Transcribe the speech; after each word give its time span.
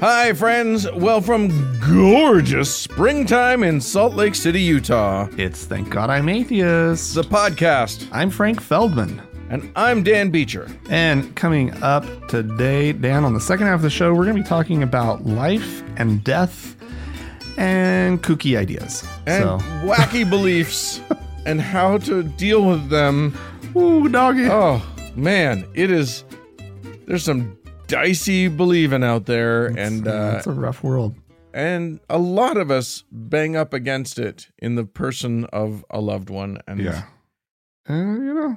Hi, 0.00 0.32
friends. 0.34 0.90
Well, 0.92 1.20
from 1.20 1.48
gorgeous 1.80 2.74
springtime 2.74 3.62
in 3.62 3.80
Salt 3.80 4.14
Lake 4.14 4.34
City, 4.34 4.60
Utah, 4.60 5.26
It's 5.38 5.64
Thank 5.64 5.90
God 5.90 6.10
I'm 6.10 6.28
Atheist. 6.28 7.14
the 7.14 7.22
podcast. 7.22 8.06
I'm 8.12 8.30
Frank 8.30 8.60
Feldman. 8.60 9.22
And 9.48 9.70
I'm 9.76 10.02
Dan 10.02 10.30
Beecher. 10.30 10.68
And 10.90 11.34
coming 11.36 11.72
up 11.82 12.04
today, 12.28 12.92
Dan, 12.92 13.24
on 13.24 13.32
the 13.32 13.40
second 13.40 13.66
half 13.68 13.76
of 13.76 13.82
the 13.82 13.90
show, 13.90 14.12
we're 14.12 14.24
going 14.24 14.36
to 14.36 14.42
be 14.42 14.48
talking 14.48 14.82
about 14.82 15.24
life 15.24 15.82
and 15.96 16.22
death 16.24 16.76
and 17.56 18.22
kooky 18.22 18.58
ideas. 18.58 19.02
And 19.26 19.44
so, 19.44 19.58
wacky 19.86 20.28
beliefs 20.30 21.00
and 21.46 21.60
how 21.60 21.98
to 21.98 22.22
deal 22.22 22.64
with 22.68 22.88
them. 22.90 23.36
ooh, 23.76 24.08
doggy. 24.08 24.46
Oh, 24.50 24.82
man. 25.14 25.64
It 25.74 25.90
is. 25.90 26.24
There's 27.06 27.22
some 27.24 27.55
dicey 27.86 28.48
believing 28.48 29.02
out 29.04 29.26
there, 29.26 29.66
and 29.66 30.06
uh, 30.06 30.34
it's 30.38 30.46
a 30.46 30.52
rough 30.52 30.82
world. 30.82 31.14
and 31.54 32.00
a 32.10 32.18
lot 32.18 32.56
of 32.56 32.70
us 32.70 33.04
bang 33.10 33.56
up 33.56 33.72
against 33.72 34.18
it 34.18 34.48
in 34.58 34.74
the 34.74 34.84
person 34.84 35.44
of 35.46 35.84
a 35.90 36.00
loved 36.00 36.30
one, 36.30 36.58
and 36.66 36.80
Yeah. 36.80 37.02
Uh, 37.88 37.94
you 37.94 38.34
know, 38.34 38.56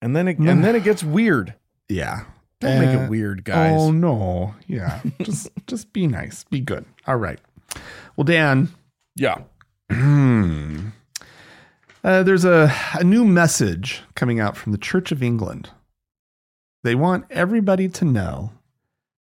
and 0.00 0.16
then 0.16 0.26
it 0.28 0.38
and 0.38 0.64
then 0.64 0.74
it 0.74 0.84
gets 0.84 1.02
weird. 1.04 1.54
yeah. 1.88 2.24
Don't 2.60 2.78
make 2.78 2.96
Uh, 2.96 3.02
it 3.02 3.10
weird, 3.10 3.44
guys. 3.44 3.74
Oh 3.76 3.90
no. 3.90 4.54
Yeah. 4.68 5.00
just 5.22 5.50
just 5.66 5.92
be 5.92 6.06
nice. 6.06 6.44
Be 6.44 6.60
good. 6.60 6.84
All 7.08 7.16
right. 7.16 7.40
Well, 8.16 8.24
Dan, 8.24 8.68
Yeah. 9.16 9.38
Hmm. 9.90 10.90
Uh, 12.04 12.22
there's 12.22 12.44
a, 12.44 12.72
a 12.94 13.02
new 13.04 13.24
message 13.24 14.02
coming 14.14 14.38
out 14.40 14.56
from 14.56 14.70
the 14.72 14.78
Church 14.78 15.10
of 15.12 15.22
England. 15.24 15.70
They 16.82 16.94
want 16.94 17.26
everybody 17.30 17.88
to 17.88 18.04
know 18.04 18.52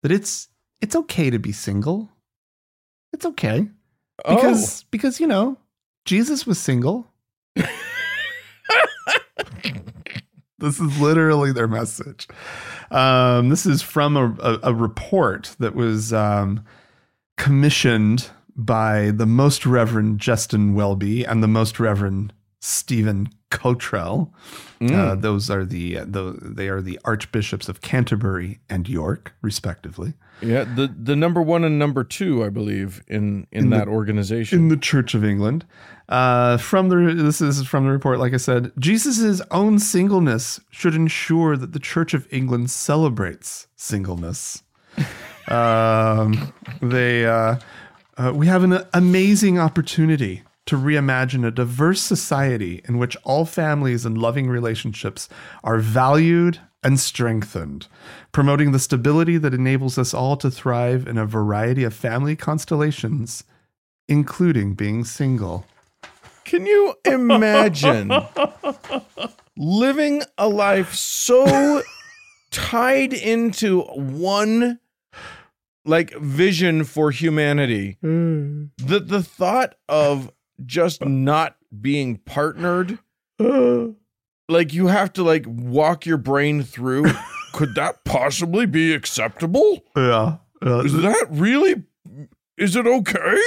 that 0.03 0.11
it's 0.11 0.49
it's 0.81 0.95
okay 0.95 1.29
to 1.29 1.39
be 1.39 1.51
single. 1.51 2.09
It's 3.13 3.25
okay 3.25 3.67
because 4.17 4.83
because 4.91 5.19
you 5.19 5.27
know 5.27 5.57
Jesus 6.05 6.45
was 6.45 6.59
single. 6.59 7.07
this 7.55 7.69
is 10.79 10.99
literally 10.99 11.51
their 11.51 11.67
message. 11.67 12.27
Um, 12.91 13.49
this 13.49 13.65
is 13.65 13.81
from 13.81 14.15
a, 14.15 14.35
a, 14.39 14.59
a 14.63 14.73
report 14.73 15.55
that 15.59 15.75
was 15.75 16.13
um, 16.13 16.63
commissioned 17.37 18.29
by 18.55 19.11
the 19.11 19.25
Most 19.25 19.65
Reverend 19.65 20.19
Justin 20.19 20.73
Welby 20.73 21.25
and 21.25 21.43
the 21.43 21.47
Most 21.47 21.79
Reverend 21.79 22.33
Stephen 22.59 23.29
Cottrell. 23.49 24.33
Oh. 24.81 24.85
Uh, 24.93 25.15
those 25.15 25.49
are 25.49 25.63
the, 25.65 25.99
uh, 25.99 26.05
the 26.07 26.37
they 26.41 26.67
are 26.69 26.81
the 26.81 26.99
archbishops 27.05 27.67
of 27.69 27.81
Canterbury 27.81 28.59
and 28.69 28.87
York, 28.89 29.33
respectively, 29.41 30.13
Yeah, 30.41 30.65
the 30.65 30.93
the 30.95 31.15
number 31.15 31.41
one 31.41 31.63
and 31.63 31.79
number 31.79 32.03
two, 32.03 32.43
I 32.43 32.49
believe, 32.49 33.01
in 33.07 33.47
in, 33.51 33.65
In 33.65 33.69
the- 33.69 33.77
that 33.77 33.87
organization. 33.87 34.59
in 34.59 34.67
the 34.67 34.77
Church 34.77 35.13
of 35.15 35.23
England. 35.23 35.65
Uh, 36.09 36.55
from 36.57 36.87
the 36.89 37.13
this 37.13 37.41
is 37.41 37.65
from 37.65 37.85
the 37.85 37.91
report. 37.91 38.19
Like 38.19 38.33
I 38.33 38.37
said, 38.37 38.71
Jesus's 38.79 39.41
own 39.51 39.79
singleness 39.79 40.59
should 40.69 40.93
ensure 40.95 41.57
that 41.57 41.73
the 41.73 41.79
Church 41.79 42.13
of 42.13 42.27
England 42.31 42.69
celebrates 42.69 43.67
singleness. 43.75 44.63
um, 45.49 46.53
they 46.81 47.25
uh, 47.25 47.55
uh, 48.17 48.31
we 48.33 48.47
have 48.47 48.63
an 48.63 48.79
amazing 48.93 49.59
opportunity 49.59 50.43
to 50.67 50.77
reimagine 50.77 51.45
a 51.45 51.51
diverse 51.51 52.01
society 52.01 52.81
in 52.87 52.97
which 52.97 53.17
all 53.23 53.45
families 53.45 54.05
and 54.05 54.17
loving 54.17 54.47
relationships 54.47 55.27
are 55.63 55.79
valued 55.79 56.59
and 56.83 56.99
strengthened, 56.99 57.87
promoting 58.31 58.71
the 58.71 58.79
stability 58.79 59.37
that 59.37 59.53
enables 59.53 59.97
us 59.97 60.13
all 60.13 60.37
to 60.37 60.51
thrive 60.51 61.07
in 61.07 61.17
a 61.17 61.25
variety 61.25 61.83
of 61.83 61.93
family 61.93 62.35
constellations, 62.35 63.43
including 64.07 64.73
being 64.73 65.03
single. 65.03 65.65
Can 66.43 66.65
you 66.65 66.93
imagine 67.03 68.11
living 69.57 70.21
a 70.37 70.47
life 70.47 70.93
so 70.93 71.81
tied 72.51 73.13
into 73.13 73.81
one 73.81 74.79
like 75.83 76.13
vision 76.17 76.83
for 76.83 77.11
humanity 77.11 77.97
mm. 78.03 78.69
that 78.77 79.07
the 79.07 79.23
thought 79.23 79.75
of 79.87 80.31
just 80.65 81.03
not 81.05 81.55
being 81.81 82.17
partnered 82.17 82.99
like 84.49 84.73
you 84.73 84.87
have 84.87 85.13
to 85.13 85.23
like 85.23 85.45
walk 85.47 86.05
your 86.05 86.17
brain 86.17 86.63
through 86.63 87.05
could 87.53 87.75
that 87.75 88.03
possibly 88.03 88.65
be 88.65 88.93
acceptable 88.93 89.83
Yeah. 89.95 90.37
Uh, 90.65 90.79
is 90.83 90.93
that 90.93 91.27
really 91.29 91.83
is 92.57 92.75
it 92.75 92.87
okay 92.87 93.37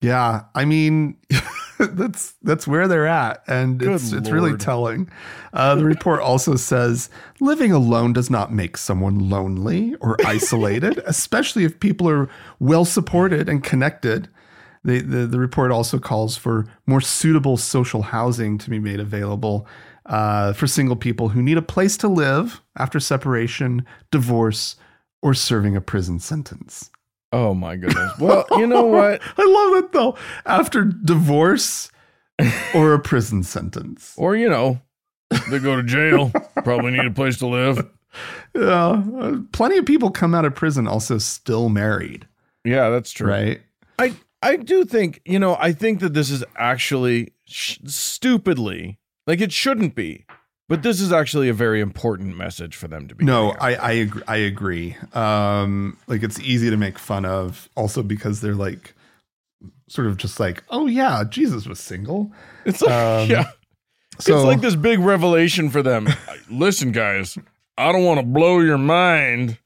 Yeah, 0.00 0.44
I 0.54 0.64
mean, 0.64 1.16
that's 1.78 2.34
that's 2.42 2.66
where 2.68 2.86
they're 2.88 3.06
at, 3.06 3.42
and 3.48 3.78
Good 3.78 3.94
it's 3.94 4.12
it's 4.12 4.30
really 4.30 4.56
telling. 4.56 5.10
Uh, 5.52 5.74
the 5.74 5.84
report 5.84 6.20
also 6.20 6.54
says 6.56 7.10
living 7.40 7.72
alone 7.72 8.12
does 8.12 8.30
not 8.30 8.52
make 8.52 8.76
someone 8.76 9.28
lonely 9.30 9.96
or 10.00 10.16
isolated, 10.24 10.98
especially 11.06 11.64
if 11.64 11.80
people 11.80 12.08
are 12.08 12.28
well 12.60 12.84
supported 12.84 13.48
and 13.48 13.62
connected. 13.64 14.28
The, 14.84 15.00
the 15.00 15.26
the 15.26 15.38
report 15.38 15.70
also 15.72 15.98
calls 15.98 16.36
for 16.36 16.66
more 16.86 17.00
suitable 17.00 17.56
social 17.56 18.02
housing 18.02 18.58
to 18.58 18.70
be 18.70 18.78
made 18.78 19.00
available 19.00 19.66
uh, 20.06 20.52
for 20.52 20.66
single 20.66 20.96
people 20.96 21.28
who 21.30 21.42
need 21.42 21.58
a 21.58 21.62
place 21.62 21.96
to 21.98 22.08
live 22.08 22.60
after 22.76 22.98
separation, 23.00 23.84
divorce, 24.10 24.76
or 25.22 25.34
serving 25.34 25.76
a 25.76 25.80
prison 25.80 26.18
sentence. 26.20 26.90
oh 27.32 27.52
my 27.52 27.76
goodness 27.76 28.12
well 28.18 28.46
you 28.52 28.66
know 28.66 28.86
what 28.96 29.20
I 29.36 29.44
love 29.44 29.84
it 29.84 29.92
though. 29.92 30.16
After 30.46 30.84
divorce 30.84 31.90
or 32.74 32.94
a 32.94 32.98
prison 33.00 33.42
sentence. 33.42 34.14
Or, 34.16 34.36
you 34.36 34.48
know, 34.48 34.80
they 35.50 35.58
go 35.58 35.74
to 35.76 35.82
jail, 35.82 36.30
probably 36.64 36.92
need 36.92 37.04
a 37.04 37.10
place 37.10 37.36
to 37.38 37.46
live. 37.48 37.84
Yeah. 38.54 39.02
uh, 39.20 39.36
plenty 39.52 39.76
of 39.76 39.84
people 39.86 40.10
come 40.10 40.34
out 40.34 40.44
of 40.44 40.54
prison 40.54 40.86
also 40.88 41.18
still 41.18 41.68
married, 41.68 42.26
Yeah, 42.64 42.88
that's 42.90 43.10
true. 43.10 43.28
right? 43.28 43.60
I 43.98 44.14
I 44.42 44.56
do 44.56 44.84
think, 44.84 45.20
you 45.24 45.38
know, 45.38 45.56
I 45.58 45.72
think 45.72 46.00
that 46.00 46.14
this 46.14 46.30
is 46.30 46.44
actually 46.56 47.32
sh- 47.44 47.78
stupidly, 47.86 48.98
like 49.26 49.40
it 49.40 49.52
shouldn't 49.52 49.94
be, 49.94 50.26
but 50.68 50.82
this 50.82 51.00
is 51.00 51.12
actually 51.12 51.48
a 51.48 51.54
very 51.54 51.80
important 51.80 52.36
message 52.36 52.76
for 52.76 52.88
them 52.88 53.08
to 53.08 53.14
be. 53.14 53.24
No. 53.24 53.50
I 53.60 53.74
I 53.74 53.92
agree, 53.92 54.22
I 54.28 54.36
agree. 54.36 54.96
Um 55.12 55.96
like 56.06 56.22
it's 56.22 56.38
easy 56.40 56.70
to 56.70 56.76
make 56.76 56.98
fun 56.98 57.24
of 57.24 57.68
also 57.74 58.02
because 58.02 58.40
they're 58.40 58.54
like 58.54 58.94
sort 59.88 60.06
of 60.06 60.16
just 60.18 60.38
like, 60.38 60.62
"Oh 60.68 60.86
yeah, 60.86 61.24
Jesus 61.28 61.66
was 61.66 61.80
single." 61.80 62.30
it's 62.64 62.82
like, 62.82 62.92
um, 62.92 63.28
yeah, 63.30 63.50
So 64.20 64.36
it's 64.36 64.44
like 64.44 64.60
this 64.60 64.76
big 64.76 65.00
revelation 65.00 65.70
for 65.70 65.82
them. 65.82 66.08
Listen, 66.50 66.92
guys, 66.92 67.38
I 67.76 67.90
don't 67.90 68.04
want 68.04 68.20
to 68.20 68.26
blow 68.26 68.60
your 68.60 68.78
mind, 68.78 69.58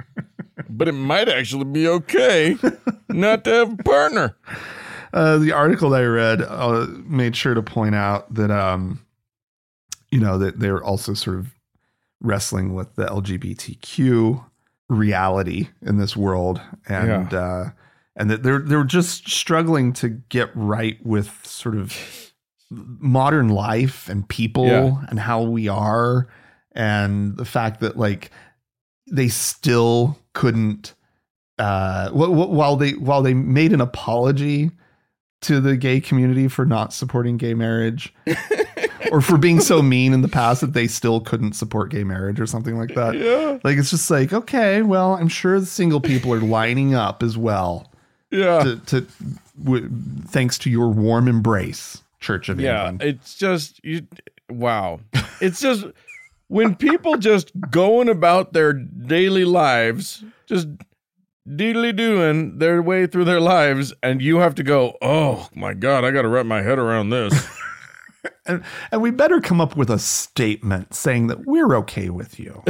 but 0.69 0.89
it 0.89 0.93
might 0.93 1.29
actually 1.29 1.65
be 1.65 1.87
okay 1.89 2.57
not 3.09 3.45
to 3.45 3.51
have 3.51 3.73
a 3.79 3.83
partner. 3.83 4.37
uh, 5.13 5.39
the 5.39 5.53
article 5.53 5.91
that 5.91 6.03
I 6.03 6.07
read 6.07 6.43
uh, 6.43 6.87
made 7.05 7.37
sure 7.37 7.55
to 7.55 7.63
point 7.63 7.95
out 7.95 8.33
that 8.35 8.51
um, 8.51 9.05
you 10.11 10.21
know 10.21 10.39
that 10.39 10.59
they're 10.61 10.83
also 10.83 11.15
sort 11.15 11.39
of 11.39 11.55
wrestling 12.21 12.75
with 12.75 12.95
the 12.95 13.07
LGBTQ 13.07 14.45
reality 14.89 15.69
in 15.81 15.99
this 15.99 16.17
world, 16.17 16.61
and 16.89 17.33
uh, 17.35 17.65
and 18.17 18.31
that 18.31 18.43
they're 18.43 18.59
they're 18.61 18.85
just 18.85 19.29
struggling 19.29 19.93
to 19.95 20.09
get 20.29 20.51
right 20.55 20.99
with 21.05 21.31
sort 21.47 21.77
of 21.77 22.33
modern 22.71 23.49
life 23.49 24.09
and 24.09 24.27
people 24.29 24.67
Yeah. 24.67 24.97
and 25.09 25.19
how 25.19 25.43
we 25.43 25.69
are, 25.69 26.27
and 26.73 27.37
the 27.37 27.45
fact 27.45 27.81
that 27.81 27.97
like 27.99 28.31
they 29.13 29.29
still 29.29 30.19
couldn't 30.33 30.95
uh 31.59 32.09
wh- 32.11 32.27
wh- 32.33 32.51
while 32.51 32.77
they 32.77 32.93
while 32.95 33.23
they 33.23 33.35
made 33.35 33.73
an 33.73 33.81
apology 33.81 34.71
to 35.43 35.61
the 35.61 35.77
gay 35.77 36.01
community 36.01 36.49
for 36.49 36.65
not 36.65 36.93
supporting 36.93 37.37
gay 37.37 37.53
marriage 37.55 38.13
or 39.13 39.21
for 39.21 39.37
being 39.37 39.61
so 39.61 39.83
mean 39.83 40.13
in 40.13 40.23
the 40.23 40.29
past 40.29 40.61
that 40.63 40.73
they 40.73 40.87
still 40.87 41.21
couldn't 41.21 41.53
support 41.55 41.91
gay 41.91 42.05
marriage 42.05 42.41
or 42.41 42.47
something 42.47 42.79
like 42.79 42.95
that. 42.95 43.15
Yeah, 43.19 43.59
Like 43.65 43.77
it's 43.77 43.91
just 43.91 44.11
like, 44.11 44.33
okay, 44.33 44.83
well, 44.83 45.15
I'm 45.15 45.29
sure 45.29 45.59
the 45.61 45.67
single 45.67 46.01
people 46.01 46.33
are 46.33 46.41
lining 46.41 46.95
up 46.95 47.23
as 47.25 47.37
well 47.37 47.93
yeah. 48.31 48.63
to, 48.63 48.77
to 48.87 49.07
w- 49.63 49.91
thanks 50.29 50.57
to 50.59 50.71
your 50.71 50.89
warm 50.89 51.27
embrace, 51.29 52.03
Church 52.21 52.49
of 52.49 52.61
yeah 52.61 52.89
England. 52.91 53.03
it's 53.03 53.35
just 53.35 53.85
you 53.85 54.07
wow 54.49 55.01
it's 55.41 55.61
just 55.61 55.85
when 56.53 56.75
people 56.75 57.17
just 57.17 57.51
going 57.71 58.09
about 58.09 58.53
their 58.53 58.73
daily 58.73 59.45
lives 59.45 60.25
just 60.47 60.69
deedly 61.49 61.93
doing 61.93 62.59
their 62.59 62.81
way 62.83 63.07
through 63.07 63.25
their 63.25 63.41
lives 63.41 63.93
and 64.03 64.23
you 64.23 64.37
have 64.37 64.55
to 64.55 64.63
go 64.63 64.97
oh 65.03 65.49
my 65.55 65.75
god 65.75 66.05
i 66.05 66.11
gotta 66.11 66.29
wrap 66.29 66.47
my 66.47 66.63
head 66.63 66.79
around 66.79 67.11
this 67.11 67.47
And, 68.47 68.63
and 68.91 69.01
we 69.03 69.11
better 69.11 69.41
come 69.41 69.61
up 69.61 69.77
with 69.77 69.91
a 69.91 69.99
statement 69.99 70.95
saying 70.95 71.29
that 71.29 71.47
we're 71.47 71.77
okay 71.77 72.11
with 72.11 72.39
you. 72.39 72.63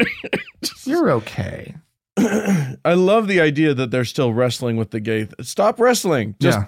You're 0.84 1.10
okay. 1.12 1.76
I 2.16 2.94
love 2.94 3.26
the 3.28 3.40
idea 3.40 3.74
that 3.74 3.90
they're 3.90 4.04
still 4.04 4.32
wrestling 4.32 4.76
with 4.76 4.90
the 4.90 5.00
gay. 5.00 5.26
th- 5.26 5.34
Stop 5.42 5.80
wrestling. 5.80 6.36
Just 6.40 6.58
yeah. 6.58 6.66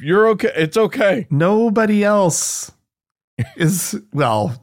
you're 0.00 0.28
okay. 0.28 0.50
It's 0.56 0.76
okay. 0.76 1.26
Nobody 1.30 2.02
else 2.04 2.72
is 3.56 4.00
well, 4.12 4.60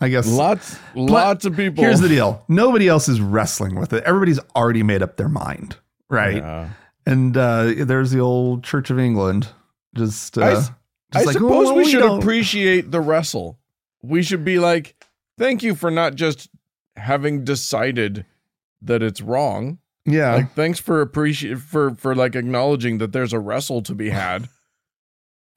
I 0.00 0.08
guess 0.08 0.26
Lots, 0.26 0.78
lots 0.94 1.44
of 1.44 1.56
people. 1.56 1.84
Here's 1.84 2.00
the 2.00 2.08
deal. 2.08 2.44
Nobody 2.48 2.88
else 2.88 3.08
is 3.08 3.20
wrestling 3.20 3.74
with 3.78 3.92
it. 3.92 4.02
Everybody's 4.04 4.40
already 4.56 4.82
made 4.82 5.02
up 5.02 5.16
their 5.16 5.28
mind. 5.28 5.76
Right. 6.08 6.36
Yeah. 6.36 6.70
And 7.06 7.36
uh, 7.36 7.72
there's 7.84 8.10
the 8.10 8.20
old 8.20 8.64
Church 8.64 8.90
of 8.90 8.98
England. 8.98 9.48
Just, 9.94 10.38
uh, 10.38 10.42
I 10.42 10.50
just 10.54 10.72
I 11.12 11.22
like, 11.22 11.32
suppose 11.34 11.68
"Oh, 11.68 11.74
we 11.74 11.84
should 11.84 11.98
don't." 12.00 12.20
appreciate 12.20 12.90
the 12.90 13.00
wrestle. 13.00 13.58
We 14.02 14.22
should 14.22 14.44
be 14.44 14.58
like, 14.58 14.94
thank 15.38 15.62
you 15.62 15.74
for 15.74 15.90
not 15.90 16.14
just 16.14 16.48
having 16.96 17.44
decided 17.44 18.24
that 18.82 19.02
it's 19.02 19.20
wrong. 19.20 19.78
Yeah. 20.06 20.36
Like, 20.36 20.54
thanks 20.54 20.78
for 20.78 21.00
appreciate 21.00 21.58
for 21.58 21.94
for 21.94 22.14
like 22.14 22.34
acknowledging 22.34 22.98
that 22.98 23.12
there's 23.12 23.32
a 23.32 23.38
wrestle 23.40 23.82
to 23.82 23.94
be 23.94 24.10
had. 24.10 24.48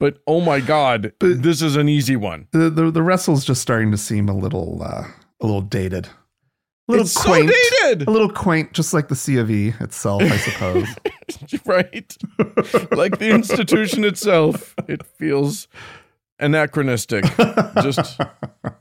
But 0.04 0.18
oh 0.26 0.42
my 0.42 0.60
god, 0.60 1.14
But- 1.18 1.42
this 1.42 1.62
is 1.62 1.76
an 1.76 1.88
easy 1.88 2.14
one. 2.14 2.46
the, 2.52 2.68
the 2.68 2.90
the 2.90 3.02
wrestle's 3.02 3.42
just 3.42 3.62
starting 3.62 3.90
to 3.90 3.96
seem 3.96 4.28
a 4.28 4.36
little 4.36 4.82
uh, 4.82 5.04
a 5.40 5.46
little 5.46 5.62
dated. 5.62 6.08
A 6.08 6.10
little 6.92 7.06
it's 7.06 7.16
quaint. 7.16 7.48
so 7.48 7.56
dated, 7.88 8.06
A 8.06 8.10
little 8.10 8.28
quaint, 8.28 8.74
just 8.74 8.92
like 8.92 9.08
the 9.08 9.16
C 9.16 9.38
of 9.38 9.50
E 9.50 9.72
itself, 9.80 10.20
I 10.22 10.36
suppose. 10.36 10.88
right? 11.64 12.14
like 12.90 13.18
the 13.18 13.30
institution 13.30 14.04
itself, 14.04 14.74
it 14.86 15.06
feels 15.06 15.68
anachronistic 16.38 17.24
just 17.82 18.20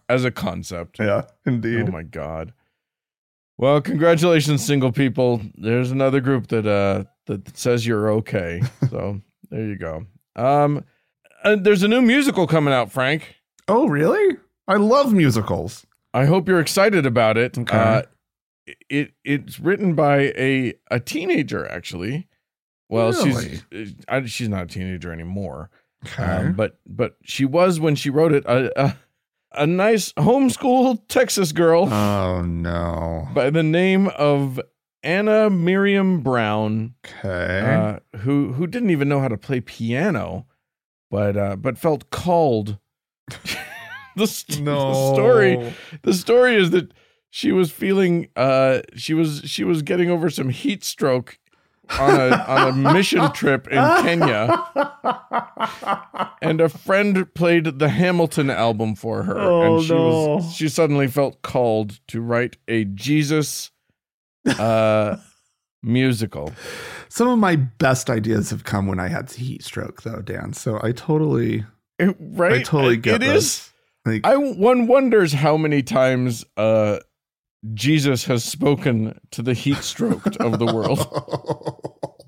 as 0.09 0.25
a 0.25 0.31
concept. 0.31 0.99
yeah, 0.99 1.21
indeed. 1.45 1.87
Oh 1.87 1.91
my 1.93 2.03
god. 2.03 2.51
Well, 3.57 3.79
congratulations, 3.79 4.61
single 4.65 4.91
people. 4.91 5.39
There's 5.55 5.89
another 5.89 6.19
group 6.19 6.47
that 6.47 6.67
uh 6.67 7.05
that 7.27 7.57
says 7.57 7.87
you're 7.87 8.11
okay. 8.15 8.61
So 8.89 9.21
there 9.49 9.65
you 9.65 9.77
go. 9.77 10.05
Um, 10.35 10.83
and 11.43 11.63
there's 11.65 11.83
a 11.83 11.87
new 11.87 12.01
musical 12.01 12.47
coming 12.47 12.73
out, 12.73 12.91
Frank. 12.91 13.35
Oh, 13.67 13.87
really? 13.87 14.37
I 14.67 14.75
love 14.75 15.13
musicals. 15.13 15.85
I 16.13 16.25
hope 16.25 16.47
you're 16.47 16.59
excited 16.59 17.05
about 17.05 17.37
it. 17.37 17.57
Okay. 17.57 17.77
Uh, 17.77 18.01
it 18.89 19.11
it's 19.25 19.59
written 19.59 19.93
by 19.95 20.31
a 20.37 20.73
a 20.89 20.99
teenager 20.99 21.67
actually. 21.67 22.27
Well, 22.89 23.11
she's 23.13 23.63
I, 24.07 24.23
she's 24.25 24.47
not 24.49 24.63
a 24.63 24.67
teenager 24.67 25.11
anymore. 25.11 25.69
Okay. 26.05 26.23
Um, 26.23 26.53
but 26.53 26.79
but 26.85 27.15
she 27.23 27.45
was 27.45 27.79
when 27.79 27.95
she 27.95 28.09
wrote 28.09 28.31
it 28.33 28.45
a 28.45 28.81
a, 28.81 28.97
a 29.53 29.67
nice 29.67 30.13
homeschool 30.13 30.99
Texas 31.07 31.51
girl. 31.51 31.91
oh 31.91 32.41
no. 32.41 33.27
by 33.33 33.49
the 33.49 33.63
name 33.63 34.07
of 34.09 34.59
Anna 35.01 35.49
Miriam 35.49 36.21
Brown, 36.21 36.93
Okay. 37.05 37.99
uh, 38.13 38.17
who 38.19 38.53
who 38.53 38.67
didn't 38.67 38.91
even 38.91 39.09
know 39.09 39.19
how 39.19 39.27
to 39.27 39.37
play 39.37 39.59
piano, 39.59 40.45
but 41.13 41.37
uh, 41.37 41.55
but 41.55 41.77
felt 41.77 42.09
called. 42.09 42.79
the, 44.15 44.25
st- 44.27 44.65
the 44.65 45.13
story 45.13 45.73
the 46.01 46.13
story 46.13 46.55
is 46.55 46.71
that 46.71 46.91
she 47.29 47.51
was 47.51 47.71
feeling 47.71 48.27
uh 48.35 48.81
she 48.95 49.13
was 49.13 49.41
she 49.45 49.63
was 49.63 49.81
getting 49.81 50.09
over 50.09 50.29
some 50.29 50.49
heat 50.49 50.83
stroke 50.83 51.37
on 51.99 52.09
a 52.19 52.35
on 52.47 52.67
a 52.67 52.93
mission 52.93 53.31
trip 53.31 53.67
in 53.67 53.77
Kenya 54.03 54.65
and 56.41 56.59
a 56.61 56.67
friend 56.69 57.33
played 57.33 57.79
the 57.79 57.89
Hamilton 57.89 58.49
album 58.49 58.93
for 58.95 59.23
her 59.23 59.37
Oh, 59.39 59.61
and 59.77 59.83
she 59.85 59.93
no. 59.93 60.35
was 60.35 60.53
she 60.53 60.67
suddenly 60.67 61.07
felt 61.07 61.41
called 61.41 61.99
to 62.09 62.21
write 62.21 62.57
a 62.67 62.83
Jesus 62.85 63.71
uh 64.59 65.15
musical. 65.83 66.51
Some 67.09 67.27
of 67.27 67.37
my 67.39 67.55
best 67.57 68.09
ideas 68.09 68.49
have 68.49 68.63
come 68.63 68.87
when 68.87 68.99
I 68.99 69.07
had 69.09 69.29
heat 69.31 69.63
stroke, 69.63 70.03
though, 70.03 70.21
Dan. 70.21 70.53
So 70.53 70.79
I 70.81 70.91
totally, 70.93 71.65
It- 71.99 72.15
right? 72.19 72.53
I 72.53 72.63
totally 72.63 72.97
get 72.97 73.15
It 73.15 73.25
this. 73.27 73.43
is. 73.43 73.69
Like, 74.05 74.25
I 74.25 74.35
one 74.35 74.87
wonders 74.87 75.31
how 75.33 75.55
many 75.57 75.81
times 75.83 76.43
uh 76.57 76.99
Jesus 77.73 78.25
has 78.25 78.43
spoken 78.43 79.17
to 79.31 79.41
the 79.41 79.53
heat 79.53 79.77
stroked 79.77 80.35
of 80.37 80.59
the 80.59 80.65
world. 80.65 80.99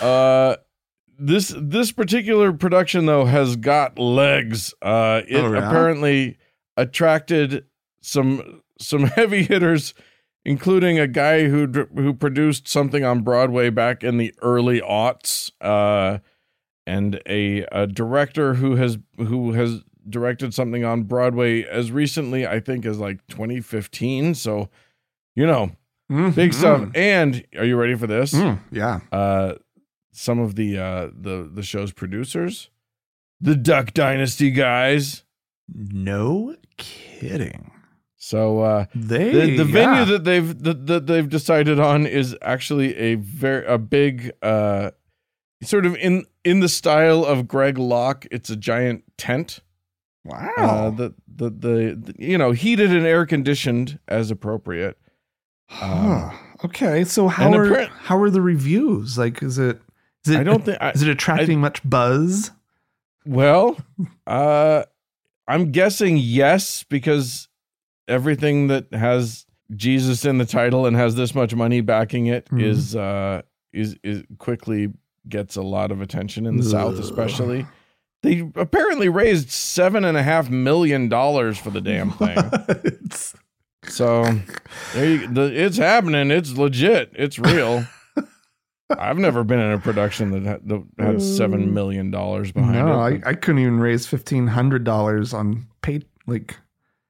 Uh 0.00 0.56
this 1.18 1.54
this 1.58 1.92
particular 1.92 2.52
production 2.52 3.06
though 3.06 3.24
has 3.26 3.56
got 3.56 3.98
legs. 3.98 4.72
Uh 4.82 5.20
it 5.28 5.36
Oh, 5.36 5.52
yeah? 5.52 5.58
apparently 5.68 6.38
attracted 6.76 7.66
some 8.00 8.62
some 8.80 9.02
heavy 9.18 9.42
hitters 9.44 9.92
including 10.44 10.98
a 10.98 11.06
guy 11.06 11.48
who 11.48 11.66
who 11.94 12.12
produced 12.14 12.68
something 12.68 13.04
on 13.04 13.22
Broadway 13.22 13.70
back 13.70 14.04
in 14.04 14.16
the 14.18 14.34
early 14.42 14.80
aughts 14.80 15.50
uh 15.60 16.18
and 16.86 17.20
a, 17.26 17.64
a 17.72 17.86
director 17.86 18.54
who 18.54 18.76
has 18.76 18.98
who 19.16 19.52
has 19.52 19.82
directed 20.08 20.52
something 20.52 20.84
on 20.84 21.04
Broadway 21.04 21.62
as 21.64 21.90
recently 21.90 22.46
I 22.46 22.60
think 22.60 22.84
as 22.84 22.98
like 22.98 23.26
2015 23.28 24.34
so 24.34 24.68
you 25.34 25.46
know 25.46 25.72
Mm, 26.12 26.34
big 26.34 26.52
stuff. 26.52 26.90
And 26.94 27.46
are 27.56 27.64
you 27.64 27.76
ready 27.78 27.94
for 27.94 28.06
this? 28.06 28.34
Mm, 28.34 28.58
yeah. 28.70 29.00
uh 29.10 29.54
some 30.12 30.38
of 30.38 30.54
the 30.54 30.76
uh 30.78 31.08
the 31.18 31.50
the 31.50 31.62
show's 31.62 31.92
producers? 31.92 32.68
The 33.40 33.56
duck 33.56 33.94
dynasty 33.94 34.50
guys? 34.50 35.24
No 35.74 36.56
kidding. 36.76 37.70
So 38.24 38.60
uh 38.60 38.86
They 38.94 39.32
the, 39.32 39.64
the 39.64 39.64
yeah. 39.64 39.72
venue 39.72 40.04
that 40.06 40.24
they've 40.24 40.62
that, 40.62 40.86
that 40.86 41.06
they've 41.06 41.28
decided 41.28 41.78
on 41.78 42.06
is 42.06 42.36
actually 42.40 42.96
a 42.96 43.16
very 43.16 43.66
a 43.66 43.78
big 43.78 44.32
uh 44.42 44.92
sort 45.62 45.84
of 45.86 45.96
in 45.96 46.24
in 46.44 46.60
the 46.60 46.68
style 46.68 47.24
of 47.24 47.46
Greg 47.46 47.78
Locke 47.78 48.26
it's 48.30 48.50
a 48.50 48.56
giant 48.56 49.04
tent 49.18 49.60
wow. 50.24 50.52
uh 50.56 50.90
the, 50.90 51.14
the 51.26 51.50
the 51.50 52.02
the 52.02 52.14
you 52.18 52.38
know 52.38 52.52
heated 52.52 52.90
and 52.92 53.06
air 53.06 53.26
conditioned 53.26 53.98
as 54.08 54.30
appropriate 54.30 54.98
Huh. 55.66 56.30
Okay, 56.64 57.04
so 57.04 57.28
how 57.28 57.52
are 57.52 57.86
how 57.86 58.20
are 58.20 58.30
the 58.30 58.42
reviews? 58.42 59.18
Like, 59.18 59.42
is 59.42 59.58
it 59.58 59.80
is 60.24 60.34
it 60.34 60.40
I 60.40 60.42
don't 60.42 60.64
think 60.64 60.78
I, 60.80 60.90
is 60.90 61.02
it 61.02 61.08
attracting 61.08 61.60
much 61.60 61.80
buzz? 61.88 62.50
Well, 63.26 63.76
uh, 64.26 64.84
I'm 65.48 65.72
guessing 65.72 66.16
yes 66.16 66.84
because 66.84 67.48
everything 68.08 68.68
that 68.68 68.92
has 68.92 69.46
Jesus 69.74 70.24
in 70.24 70.38
the 70.38 70.44
title 70.44 70.86
and 70.86 70.96
has 70.96 71.14
this 71.14 71.34
much 71.34 71.54
money 71.54 71.80
backing 71.80 72.26
it 72.26 72.46
Mhm. 72.50 72.62
is 72.62 72.94
uh 72.96 73.42
is 73.72 73.96
is 74.04 74.22
quickly 74.38 74.92
gets 75.28 75.56
a 75.56 75.62
lot 75.62 75.90
of 75.90 76.00
attention 76.02 76.44
in 76.46 76.56
the 76.58 76.62
South, 76.62 76.98
especially. 76.98 77.66
They 78.22 78.40
apparently 78.56 79.08
raised 79.08 79.50
seven 79.50 80.04
and 80.04 80.16
a 80.16 80.22
half 80.22 80.48
million 80.50 81.08
dollars 81.08 81.58
for 81.58 81.70
the 81.70 81.80
damn 81.80 82.10
thing. 82.22 82.36
It's- 82.84 83.34
so 83.86 84.24
there 84.94 85.04
you, 85.06 85.26
the, 85.28 85.42
it's 85.42 85.76
happening. 85.76 86.30
It's 86.30 86.52
legit. 86.56 87.10
It's 87.14 87.38
real. 87.38 87.84
I've 88.98 89.18
never 89.18 89.44
been 89.44 89.58
in 89.60 89.72
a 89.72 89.78
production 89.78 90.30
that 90.30 90.42
had, 90.42 90.68
that 90.68 90.84
had 90.98 91.22
seven 91.22 91.74
million 91.74 92.10
dollars 92.10 92.50
behind 92.52 92.74
no, 92.86 93.02
it. 93.04 93.22
I, 93.26 93.30
I 93.30 93.34
couldn't 93.34 93.60
even 93.60 93.80
raise 93.80 94.06
fifteen 94.06 94.46
hundred 94.46 94.84
dollars 94.84 95.34
on 95.34 95.66
pay 95.82 96.00
like 96.26 96.56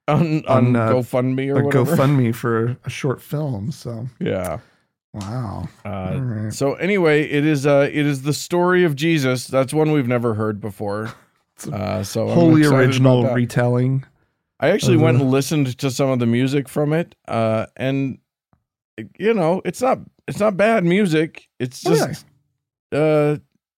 on, 0.08 0.44
on, 0.46 0.46
on 0.46 0.76
uh, 0.76 0.88
GoFundMe 0.92 1.54
or 1.54 1.60
a 1.60 1.64
whatever. 1.64 1.96
GoFundMe 1.96 2.34
for 2.34 2.76
a 2.84 2.90
short 2.90 3.20
film. 3.22 3.72
So 3.72 4.08
Yeah. 4.20 4.58
wow. 5.12 5.68
Uh, 5.84 6.18
right. 6.20 6.52
so 6.52 6.74
anyway, 6.74 7.22
it 7.28 7.44
is 7.46 7.66
uh 7.66 7.88
it 7.92 8.04
is 8.06 8.22
the 8.22 8.32
story 8.32 8.84
of 8.84 8.96
Jesus. 8.96 9.46
That's 9.46 9.72
one 9.72 9.92
we've 9.92 10.08
never 10.08 10.34
heard 10.34 10.60
before. 10.60 11.12
Uh, 11.72 12.02
so 12.02 12.26
Wholly 12.28 12.64
original 12.66 13.32
retelling. 13.32 14.04
I 14.58 14.70
actually 14.70 14.96
went 14.96 15.20
and 15.20 15.30
listened 15.30 15.78
to 15.78 15.88
some 15.88 16.08
of 16.10 16.18
the 16.18 16.26
music 16.26 16.68
from 16.68 16.92
it, 16.92 17.14
uh, 17.28 17.66
and 17.76 18.18
you 19.18 19.32
know, 19.32 19.62
it's 19.64 19.80
not 19.80 20.00
it's 20.26 20.40
not 20.40 20.56
bad 20.56 20.84
music. 20.84 21.48
It's 21.60 21.86
Oh, 21.86 21.94
just 21.94 22.26
yeah. 22.90 22.98
uh 22.98 23.36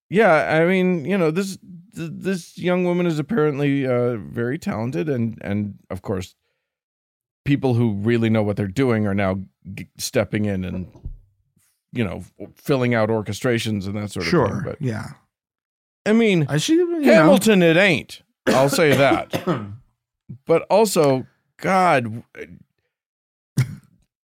yeah 0.09 0.59
i 0.63 0.65
mean 0.65 1.05
you 1.05 1.19
know 1.19 1.31
this 1.31 1.59
th- 1.97 2.11
this 2.13 2.57
young 2.59 2.85
woman 2.85 3.07
is 3.07 3.19
apparently 3.19 3.87
uh 3.87 4.17
very 4.17 4.59
talented 4.59 5.09
and 5.09 5.39
and 5.43 5.75
of 5.91 6.03
course 6.03 6.35
people 7.45 7.75
who 7.75 7.95
really 7.95 8.29
know 8.31 8.43
what 8.43 8.57
they're 8.57 8.67
doing 8.67 9.07
are 9.07 9.15
now 9.15 9.41
g- 9.75 9.89
stepping 9.99 10.45
in 10.45 10.65
and 10.65 10.87
you 11.93 12.05
know 12.05 12.23
filling 12.55 12.95
out 12.95 13.09
orchestrations 13.09 13.87
and 13.87 13.97
that 13.97 14.11
sort 14.11 14.27
of 14.27 14.31
Sure. 14.31 14.49
thing 14.49 14.63
but 14.65 14.77
yeah. 14.81 15.07
i 16.05 16.13
mean 16.13 16.47
I 16.49 16.57
should 16.59 16.75
you 16.79 17.01
know. 17.01 17.13
hamilton 17.15 17.63
it 17.63 17.77
ain't 17.77 18.23
i'll 18.49 18.69
say 18.69 18.95
that 18.97 19.45
but 20.47 20.63
also 20.71 21.27
god 21.59 22.23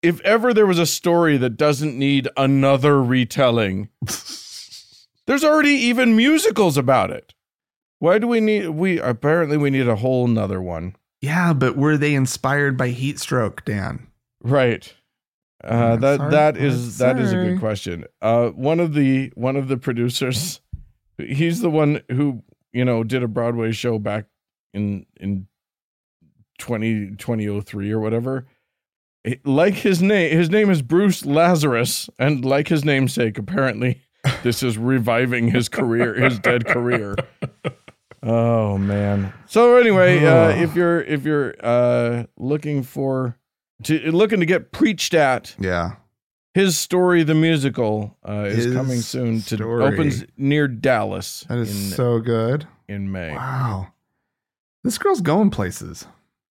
if 0.02 0.20
ever 0.22 0.54
there 0.54 0.66
was 0.66 0.78
a 0.78 0.86
story 0.86 1.36
that 1.36 1.56
doesn't 1.58 1.98
need 1.98 2.28
another 2.36 3.02
retelling 3.02 3.88
there's 5.26 5.44
already 5.44 5.70
even 5.70 6.16
musicals 6.16 6.76
about 6.78 7.10
it. 7.10 7.34
Why 8.00 8.18
do 8.18 8.26
we 8.26 8.40
need 8.40 8.70
we 8.70 8.98
apparently 8.98 9.56
we 9.56 9.70
need 9.70 9.86
a 9.88 9.96
whole 9.96 10.26
nother 10.26 10.60
one. 10.60 10.96
yeah, 11.20 11.52
but 11.52 11.76
were 11.76 11.96
they 11.96 12.14
inspired 12.14 12.76
by 12.76 12.88
heat 12.88 13.18
stroke, 13.20 13.64
Dan? 13.64 14.08
Right. 14.42 14.92
Uh, 15.62 15.96
that 15.96 16.16
sorry. 16.18 16.30
that 16.30 16.56
is 16.56 16.98
that 16.98 17.18
is 17.18 17.32
a 17.32 17.36
good 17.36 17.60
question. 17.60 18.04
Uh, 18.22 18.48
one 18.48 18.80
of 18.80 18.94
the 18.94 19.30
one 19.34 19.56
of 19.56 19.68
the 19.68 19.76
producers, 19.76 20.60
he's 21.18 21.60
the 21.60 21.68
one 21.70 22.00
who 22.10 22.42
you 22.72 22.84
know 22.84 23.04
did 23.04 23.22
a 23.22 23.28
Broadway 23.28 23.70
show 23.72 23.98
back 23.98 24.24
in 24.72 25.04
in 25.18 25.46
20, 26.58 27.16
2003 27.16 27.90
or 27.90 28.00
whatever. 28.00 28.46
It- 29.24 29.46
like 29.46 29.74
his 29.74 30.00
name, 30.00 30.34
his 30.34 30.48
name 30.48 30.70
is 30.70 30.80
Bruce 30.80 31.26
Lazarus, 31.26 32.08
and 32.18 32.42
like 32.44 32.68
his 32.68 32.82
namesake, 32.84 33.36
apparently, 33.36 34.00
this 34.42 34.62
is 34.62 34.78
reviving 34.78 35.48
his 35.48 35.68
career, 35.68 36.14
his 36.14 36.38
dead 36.38 36.66
career. 36.66 37.16
Oh 38.22 38.76
man. 38.78 39.32
So 39.46 39.76
anyway, 39.76 40.24
uh, 40.24 40.50
if 40.50 40.74
you're 40.76 41.00
if 41.00 41.24
you're 41.24 41.54
uh, 41.62 42.24
looking 42.36 42.82
for 42.82 43.36
to 43.84 43.98
looking 44.12 44.40
to 44.40 44.46
get 44.46 44.72
preached 44.72 45.14
at, 45.14 45.54
Yeah. 45.58 45.92
his 46.52 46.78
story 46.78 47.22
the 47.22 47.34
musical 47.34 48.16
uh, 48.28 48.44
is 48.48 48.64
His 48.64 48.74
coming 48.74 49.00
soon 49.00 49.40
to 49.42 49.56
Story. 49.56 49.84
opens 49.84 50.24
near 50.36 50.68
Dallas 50.68 51.44
That 51.48 51.58
is 51.58 51.70
in 51.70 51.96
so 51.96 52.18
good. 52.20 52.66
in 52.88 53.10
May. 53.10 53.32
Wow. 53.34 53.92
This 54.84 54.98
girl's 54.98 55.20
going 55.22 55.50
places. 55.50 56.06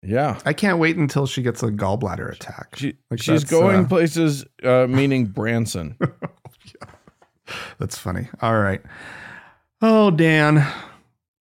Yeah. 0.01 0.38
I 0.46 0.51
can't 0.51 0.79
wait 0.79 0.98
until 0.98 1.25
she 1.25 1.41
gets 1.41 1.63
a 1.63 1.67
gallbladder 1.67 2.29
attack. 2.29 2.75
She, 2.75 2.96
Like, 3.10 3.22
she's 3.22 3.46
going 3.46 3.86
uh, 3.86 3.88
places 3.88 4.43
uh, 4.63 4.86
meaning 4.89 5.27
Branson. 5.27 5.98
That's 7.79 7.98
funny. 7.98 8.27
All 8.41 8.58
right. 8.60 8.82
Oh, 9.82 10.12
Dan. 10.12 10.65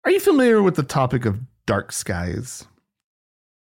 Are 0.06 0.12
you 0.12 0.20
familiar 0.20 0.62
with 0.62 0.76
the 0.76 0.84
topic 0.84 1.26
of 1.26 1.40
dark 1.66 1.92
skies? 1.92 2.66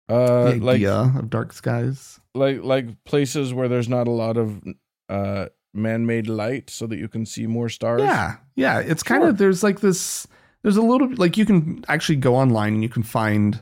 Uh, 0.10 0.51
the 0.51 0.60
like 0.60 0.75
idea 0.75 1.13
of 1.18 1.30
dark 1.30 1.54
skies? 1.54 2.20
like 2.36 2.62
like 2.63 3.04
places 3.06 3.54
where 3.54 3.70
there's 3.70 3.88
not 3.88 4.08
a 4.08 4.12
lot 4.12 4.36
of 4.36 4.62
uh, 5.08 5.46
man-made 5.74 6.27
light 6.27 6.70
so 6.70 6.86
that 6.86 6.98
you 6.98 7.08
can 7.08 7.25
see 7.25 7.48
more 7.48 7.70
stars. 7.70 8.01
Yeah. 8.01 8.36
Yeah. 8.56 8.80
It's 8.80 9.04
kind 9.04 9.22
Sure. 9.22 9.30
of, 9.30 9.38
there's 9.38 9.63
like 9.63 9.80
this, 9.80 10.27
there's 10.62 10.75
a 10.77 10.82
little, 10.82 11.10
like 11.15 11.38
you 11.38 11.46
can 11.46 11.84
actually 11.88 12.18
go 12.18 12.36
online 12.36 12.74
and 12.74 12.84
you 12.84 12.89
can 12.89 13.04
find, 13.04 13.62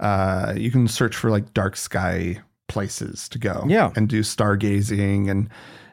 uh, 0.00 0.54
you 0.56 0.70
can 0.70 0.88
search 0.88 1.14
for 1.14 1.30
like 1.30 1.52
dark 1.52 1.76
sky 1.76 2.40
places 2.68 3.28
to 3.28 3.38
go. 3.38 3.64
Yeah. 3.68 3.92
And 3.94 4.08
do 4.08 4.20
stargazing 4.20 5.28
and, 5.30 5.48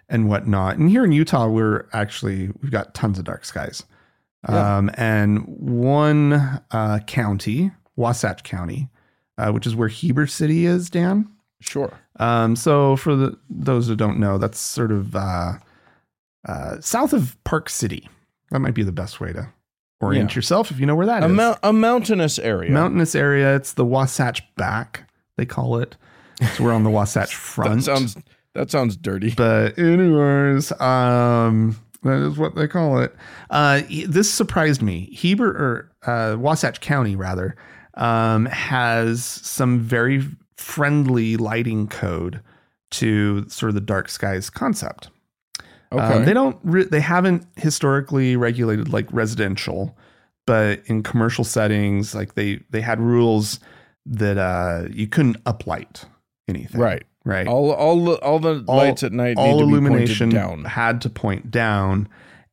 and 0.08 0.30
whatnot. 0.30 0.78
And 0.78 0.90
here 0.90 1.04
in 1.04 1.12
Utah, 1.12 1.48
we're 1.48 1.88
actually, 1.94 2.50
we've 2.62 2.72
got 2.72 2.94
tons 2.94 3.20
of 3.20 3.26
dark 3.26 3.44
skies. 3.46 3.84
Yeah. 4.50 4.78
Um, 4.78 4.90
and 4.96 5.46
one 5.48 6.34
uh, 6.72 7.00
county, 7.06 7.72
Wasatch 7.96 8.44
County, 8.44 8.90
uh, 9.38 9.52
which 9.52 9.68
is 9.68 9.76
where 9.76 9.88
Heber 9.88 10.26
City 10.28 10.66
is, 10.66 10.90
Dan. 10.90 11.30
Sure. 11.60 11.92
Um, 12.20 12.56
so 12.56 12.96
for 12.96 13.16
the 13.16 13.38
those 13.50 13.88
who 13.88 13.96
don't 13.96 14.20
know, 14.20 14.38
that's 14.40 14.60
sort 14.60 14.92
of 14.92 15.16
uh, 15.16 15.54
uh, 16.48 16.80
south 16.82 17.14
of 17.14 17.38
Park 17.44 17.70
City. 17.70 18.10
That 18.50 18.60
might 18.60 18.74
be 18.74 18.84
the 18.84 18.92
best 18.92 19.20
way 19.22 19.32
to 19.34 19.50
orient 20.02 20.32
Yeah. 20.32 20.36
yourself 20.38 20.72
if 20.72 20.80
you 20.80 20.86
know 20.88 20.96
where 20.96 21.06
that 21.06 21.22
A, 21.24 21.28
is. 21.28 21.32
mou- 21.32 21.56
a 21.64 21.72
mountainous 21.72 22.40
area. 22.40 22.72
Mountainous 22.72 23.14
area. 23.16 23.56
It's 23.56 23.74
the 23.74 23.86
Wasatch 23.86 24.42
Back. 24.56 25.08
They 25.38 25.46
call 25.46 25.78
it. 25.78 25.96
So 26.56 26.64
we're 26.64 26.74
on 26.74 26.84
the 26.84 26.90
Wasatch 27.00 27.36
front. 27.36 27.76
that 27.76 27.84
sounds 27.84 28.18
that 28.56 28.72
sounds 28.72 28.98
dirty. 28.98 29.34
But 29.38 29.78
anyways, 29.78 30.72
um, 30.82 31.78
that 32.04 32.20
is 32.22 32.38
what 32.38 32.56
they 32.56 32.68
call 32.68 33.00
it. 33.00 33.16
Uh, 33.50 33.82
this 34.08 34.32
surprised 34.32 34.82
me. 34.82 35.10
Heber 35.12 35.50
or 35.50 35.92
uh, 36.06 36.36
Wasatch 36.38 36.82
County 36.82 37.16
rather 37.16 37.56
um, 37.96 38.46
has 38.48 39.24
some 39.24 39.80
very 39.80 40.26
friendly 40.58 41.38
lighting 41.38 41.88
code 41.88 42.42
to 42.92 43.48
sort 43.50 43.70
of 43.70 43.76
the 43.76 43.82
dark 43.82 44.10
skies 44.10 44.50
concept. 44.50 45.10
Okay. 45.92 46.04
Um, 46.04 46.26
they 46.26 46.34
don't. 46.34 46.58
Re- 46.64 46.86
they 46.86 47.02
haven't 47.02 47.46
historically 47.58 48.36
regulated 48.36 48.92
like 48.94 49.08
residential, 49.12 49.98
but 50.48 50.82
in 50.86 51.04
commercial 51.04 51.44
settings, 51.44 52.16
like 52.16 52.36
they 52.36 52.62
they 52.70 52.82
had 52.82 53.00
rules 53.00 53.60
that 54.06 54.38
uh, 54.38 54.88
you 54.92 55.08
couldn't 55.08 55.44
uplight 55.44 56.06
anything. 56.48 56.82
right. 56.82 57.04
Right 57.24 57.48
All 57.48 57.72
all 57.72 58.04
the 58.06 58.14
all 58.22 58.40
the 58.40 58.64
All- 58.68 58.78
lights 58.78 59.04
at 59.04 59.12
night 59.12 59.38
all 59.38 59.46
need 59.46 59.58
to 59.60 59.64
illumination 59.64 60.32
had 60.66 61.02
to 61.02 61.10
point 61.10 61.52
down. 61.52 62.08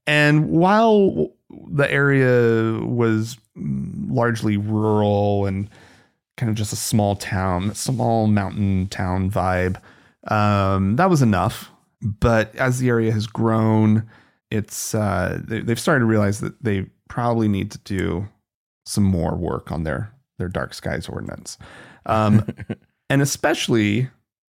And 0.06 0.48
while 0.50 1.30
the 1.70 1.90
area 1.90 2.80
was 2.84 3.38
largely 3.56 4.56
rural 4.56 5.46
and 5.46 5.68
kind 6.36 6.50
of 6.50 6.56
just 6.56 6.72
a 6.72 6.76
small 6.76 7.16
town, 7.16 7.74
small 7.74 8.26
mountain 8.26 8.88
town 8.88 9.30
vibe, 9.30 9.80
um, 10.30 10.96
that 10.96 11.10
was 11.10 11.22
enough. 11.22 11.70
But 12.00 12.54
as 12.56 12.78
the 12.78 12.88
area 12.88 13.10
has 13.12 13.26
grown, 13.26 14.08
it's 14.50 14.94
uh, 14.94 15.40
they, 15.44 15.60
they've 15.60 15.80
started 15.80 16.00
to 16.00 16.06
realize 16.06 16.40
that 16.40 16.62
they 16.62 16.86
probably 17.08 17.48
need 17.48 17.70
to 17.72 17.78
do 17.78 18.28
some 18.86 19.04
more 19.04 19.34
work 19.34 19.72
on 19.72 19.84
their 19.84 20.12
their 20.38 20.48
dark 20.48 20.74
skies 20.74 21.08
ordinance, 21.08 21.58
um, 22.06 22.46
and 23.10 23.20
especially 23.20 24.08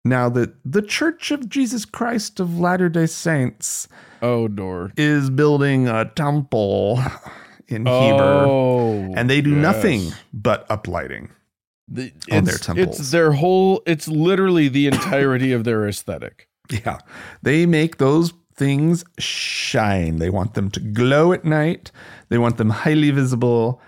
now 0.06 0.30
that 0.30 0.54
the 0.66 0.82
Church 0.82 1.32
of 1.32 1.50
Jesus 1.50 1.86
Christ 1.86 2.40
of 2.40 2.60
Latter 2.60 2.90
Day 2.90 3.06
Saints 3.06 3.88
Oh, 4.22 4.48
door. 4.48 4.92
is 4.98 5.30
building 5.30 5.88
a 5.88 6.06
temple 6.16 7.02
in 7.68 7.86
Heber, 7.86 8.46
Oh, 8.48 9.14
and 9.16 9.30
they 9.30 9.42
do 9.42 9.52
yes. 9.52 9.62
nothing 9.62 10.12
but 10.34 10.68
uplighting. 10.70 11.30
The- 11.92 12.14
on 12.32 12.44
their 12.46 12.58
temples. 12.58 13.00
It's 13.00 13.12
their 13.12 13.32
whole. 13.32 13.82
It's 13.88 14.08
literally 14.08 14.68
the 14.68 14.86
entirety 14.88 15.52
of 15.52 15.64
their 15.64 15.88
aesthetic. 15.88 16.48
Yeah. 16.86 17.00
They 17.42 17.66
make 17.66 17.98
those 17.98 18.32
things 18.56 19.04
shine. 19.18 20.18
They 20.18 20.30
want 20.30 20.54
them 20.54 20.70
to 20.72 20.80
glow 20.80 21.34
at 21.34 21.44
night. 21.44 21.92
They 22.30 22.38
want 22.38 22.58
them 22.58 22.70
highly 22.70 23.10
visible. 23.10 23.82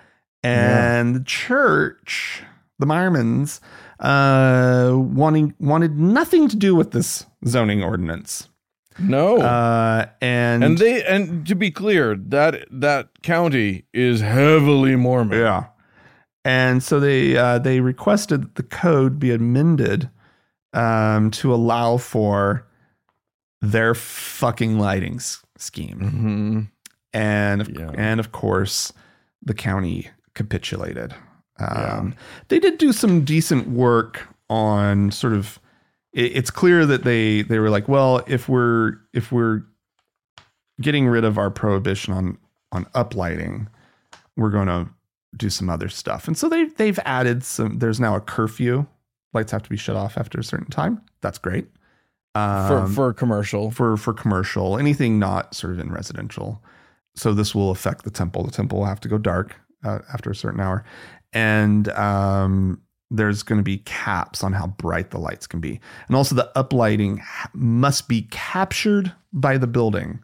And 0.44 1.16
the 1.16 1.24
church, 1.24 2.42
the 2.80 2.88
Mormons, 2.88 3.62
uh, 4.02 4.92
wanting 4.96 5.54
wanted 5.60 5.98
nothing 6.00 6.48
to 6.50 6.56
do 6.56 6.76
with 6.76 6.92
this 6.92 7.26
zoning 7.46 7.84
ordinance. 7.84 8.48
No, 9.00 9.38
Uh, 9.40 10.06
and, 10.22 10.64
and 10.64 10.78
they 10.78 11.04
and 11.06 11.48
to 11.48 11.56
be 11.56 11.72
clear, 11.72 12.16
that 12.16 12.66
that 12.72 13.22
county 13.24 13.86
is 13.94 14.22
heavily 14.22 14.96
Mormon. 14.96 15.40
yeah. 15.40 15.66
And 16.44 16.84
so 16.84 17.00
they 17.00 17.38
uh, 17.38 17.60
they 17.60 17.80
requested 17.80 18.42
that 18.42 18.56
the 18.56 18.64
code 18.64 19.18
be 19.20 19.32
amended 19.32 20.10
um, 20.74 21.32
to 21.32 21.54
allow 21.54 21.98
for 21.98 22.68
their 23.62 23.94
fucking 23.96 24.78
lighting 24.80 25.16
s- 25.16 25.44
scheme. 25.58 26.00
Mhm. 26.00 26.68
and 27.14 27.62
of, 27.62 27.70
Yeah. 27.70 27.92
and 27.96 28.20
of 28.20 28.32
course 28.32 28.92
the 29.46 29.54
county 29.54 30.10
capitulated 30.34 31.14
um, 31.62 32.08
Yeah. 32.10 32.12
they 32.50 32.60
did 32.60 32.78
do 32.78 32.92
some 32.94 33.24
decent 33.26 33.68
work 33.70 34.28
on 34.50 35.12
sort 35.12 35.34
of 35.34 35.60
it, 36.14 36.36
it's 36.36 36.52
clear 36.52 36.86
that 36.86 37.04
they 37.04 37.42
they 37.44 37.60
were 37.60 37.70
like 37.70 37.88
well 37.88 38.22
if 38.28 38.50
we're 38.50 38.94
if 39.14 39.32
we're 39.32 39.64
getting 40.82 41.08
rid 41.08 41.24
of 41.24 41.38
our 41.38 41.50
prohibition 41.50 42.14
on 42.14 42.38
on 42.72 42.86
uplighting 42.96 43.68
we're 44.38 44.50
going 44.50 44.68
to 44.68 44.88
do 45.38 45.50
some 45.50 45.70
other 45.70 45.88
stuff 45.90 46.28
and 46.28 46.38
so 46.38 46.50
they 46.50 46.66
they've 46.66 47.00
added 47.06 47.44
some 47.44 47.80
there's 47.80 48.00
now 48.00 48.16
a 48.16 48.20
curfew 48.22 48.86
lights 49.34 49.52
have 49.52 49.64
to 49.64 49.70
be 49.70 49.78
shut 49.78 49.96
off 49.96 50.18
after 50.18 50.40
a 50.40 50.44
certain 50.44 50.70
time 50.70 51.02
that's 51.22 51.38
great 51.38 51.68
for 52.34 52.40
Um, 52.40 52.94
for 52.94 53.14
commercial. 53.14 53.72
for 53.72 53.98
for 53.98 54.14
commercial, 54.14 54.78
anything 54.78 55.20
not 55.20 55.54
sort 55.54 55.74
of 55.74 55.80
in 55.80 55.92
residential. 55.92 56.64
So 57.14 57.34
this 57.34 57.54
will 57.54 57.72
affect 57.72 58.06
the 58.06 58.10
temple. 58.10 58.44
The 58.46 58.52
temple 58.52 58.80
will 58.80 58.86
have 58.86 59.02
to 59.02 59.10
go 59.10 59.18
dark 59.18 59.58
uh, 59.84 60.00
after 60.14 60.32
a 60.32 60.36
certain 60.36 60.62
hour, 60.62 60.86
and 61.34 61.90
um, 61.90 62.82
there's 63.10 63.44
going 63.44 63.58
to 63.58 63.64
be 63.64 63.80
caps 63.80 64.44
on 64.44 64.54
how 64.54 64.68
bright 64.68 65.12
the 65.12 65.20
lights 65.20 65.48
can 65.48 65.60
be, 65.60 65.80
and 66.08 66.16
also 66.16 66.36
the 66.36 66.52
uplighting 66.56 67.22
must 67.54 68.08
be 68.08 68.24
captured 68.32 69.14
by 69.34 69.58
the 69.58 69.68
building. 69.68 70.20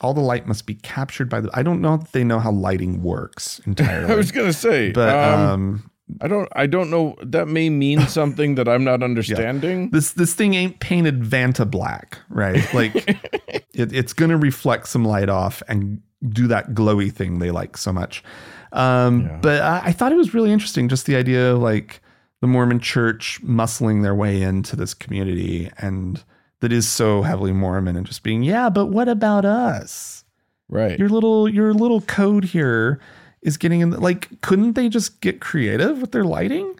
All 0.00 0.14
the 0.14 0.20
light 0.20 0.46
must 0.46 0.66
be 0.66 0.74
captured 0.74 1.28
by 1.28 1.40
the. 1.40 1.50
I 1.52 1.62
don't 1.62 1.80
know 1.80 1.96
that 1.96 2.12
they 2.12 2.24
know 2.24 2.38
how 2.38 2.52
lighting 2.52 3.02
works 3.02 3.58
entirely, 3.66 4.12
I 4.12 4.16
was 4.16 4.32
gonna 4.32 4.52
say, 4.52 4.92
but 4.92 5.14
um, 5.14 5.40
um, 5.40 5.90
I 6.20 6.28
don't. 6.28 6.48
I 6.52 6.66
don't 6.66 6.90
know. 6.90 7.16
That 7.22 7.48
may 7.48 7.70
mean 7.70 8.00
something 8.08 8.54
that 8.56 8.68
I'm 8.68 8.84
not 8.84 9.02
understanding. 9.02 9.90
this 9.90 10.12
this 10.12 10.34
thing 10.34 10.54
ain't 10.54 10.80
painted 10.80 11.22
Vanta 11.22 11.70
black, 11.70 12.18
right? 12.28 12.62
Like 12.72 12.94
it, 13.74 13.92
it's 13.92 14.12
going 14.12 14.30
to 14.30 14.36
reflect 14.36 14.88
some 14.88 15.04
light 15.04 15.28
off 15.28 15.62
and 15.68 16.00
do 16.28 16.46
that 16.48 16.70
glowy 16.70 17.12
thing 17.12 17.38
they 17.38 17.50
like 17.50 17.76
so 17.76 17.92
much. 17.92 18.22
Um, 18.72 19.22
Yeah. 19.22 19.38
But 19.40 19.62
I, 19.62 19.82
I 19.86 19.92
thought 19.92 20.12
it 20.12 20.16
was 20.16 20.34
really 20.34 20.52
interesting, 20.52 20.88
just 20.88 21.06
the 21.06 21.16
idea 21.16 21.52
of 21.52 21.60
like 21.60 22.00
the 22.40 22.46
Mormon 22.46 22.80
Church 22.80 23.40
muscling 23.42 24.02
their 24.02 24.14
way 24.14 24.42
into 24.42 24.76
this 24.76 24.94
community 24.94 25.70
and 25.78 26.22
that 26.60 26.72
is 26.72 26.88
so 26.88 27.22
heavily 27.22 27.52
Mormon 27.52 27.96
and 27.96 28.06
just 28.06 28.22
being, 28.22 28.42
yeah, 28.42 28.68
but 28.68 28.86
what 28.86 29.08
about 29.08 29.44
us? 29.44 30.24
right. 30.68 30.98
Your 30.98 31.08
little 31.08 31.48
your 31.48 31.72
little 31.72 32.00
code 32.02 32.44
here 32.44 33.00
is 33.42 33.56
getting 33.56 33.80
in. 33.80 33.90
The, 33.90 34.00
like, 34.00 34.40
couldn't 34.40 34.72
they 34.72 34.88
just 34.88 35.20
get 35.20 35.40
creative 35.40 36.00
with 36.00 36.12
their 36.12 36.24
lighting? 36.24 36.78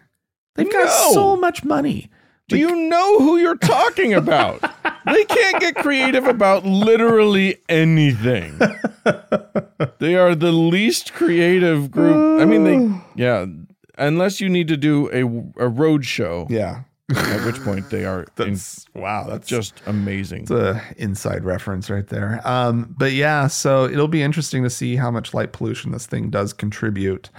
They've 0.55 0.71
got 0.71 1.13
so 1.13 1.37
much 1.37 1.63
money. 1.63 2.09
Do 2.49 2.57
you 2.57 2.75
know 2.89 3.19
who 3.19 3.37
you're 3.37 3.55
talking 3.57 4.13
about? 4.13 4.61
they 5.05 5.23
can't 5.25 5.59
get 5.61 5.75
creative 5.75 6.25
about 6.25 6.65
literally 6.65 7.57
anything. 7.69 8.59
they 9.99 10.15
are 10.15 10.35
the 10.35 10.51
least 10.51 11.13
creative 11.13 11.91
group. 11.91 12.41
I 12.41 12.45
mean, 12.45 12.63
they, 12.63 13.01
yeah, 13.23 13.45
unless 13.97 14.41
you 14.41 14.49
need 14.49 14.67
to 14.67 14.77
do 14.77 15.09
a, 15.11 15.63
a 15.65 15.67
road 15.67 16.05
show, 16.05 16.47
Yeah. 16.49 16.81
at 17.15 17.45
which 17.45 17.61
point 17.63 17.89
they 17.89 18.05
are 18.05 18.21
in- 18.39 18.53
That's 18.53 18.85
wow. 18.93 19.25
That's 19.27 19.47
just 19.47 19.81
amazing. 19.85 20.43
It's 20.43 20.51
a 20.51 20.81
inside 20.97 21.43
reference 21.43 21.89
right 21.89 22.07
there. 22.07 22.41
Um, 22.43 22.93
but 22.97 23.13
yeah, 23.13 23.47
so 23.47 23.85
it'll 23.85 24.07
be 24.07 24.21
interesting 24.21 24.63
to 24.63 24.69
see 24.69 24.95
how 24.95 25.11
much 25.11 25.33
light 25.33 25.51
pollution 25.53 25.91
this 25.91 26.05
thing 26.05 26.29
does 26.29 26.53
contribute 26.53 27.29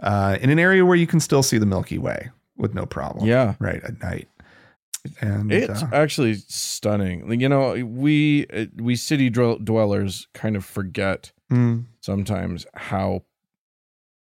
uh, 0.00 0.36
in 0.40 0.50
an 0.50 0.58
area 0.58 0.84
where 0.84 0.96
you 0.96 1.06
can 1.06 1.20
still 1.20 1.42
see 1.42 1.58
the 1.58 1.66
Milky 1.66 1.98
Way 1.98 2.30
with 2.56 2.74
no 2.74 2.86
problem. 2.86 3.26
Yeah. 3.26 3.54
right 3.58 3.82
at 3.84 4.00
night. 4.02 4.28
And 5.20 5.52
It's 5.52 5.82
uh, 5.82 5.88
actually 5.92 6.34
stunning. 6.48 7.40
You 7.40 7.48
know, 7.48 7.72
we 7.84 8.46
uh, 8.52 8.66
we 8.76 8.96
city 8.96 9.30
dwellers 9.30 10.28
kind 10.34 10.56
of 10.56 10.64
forget 10.64 11.32
mm, 11.50 11.84
sometimes 12.00 12.66
how 12.74 13.22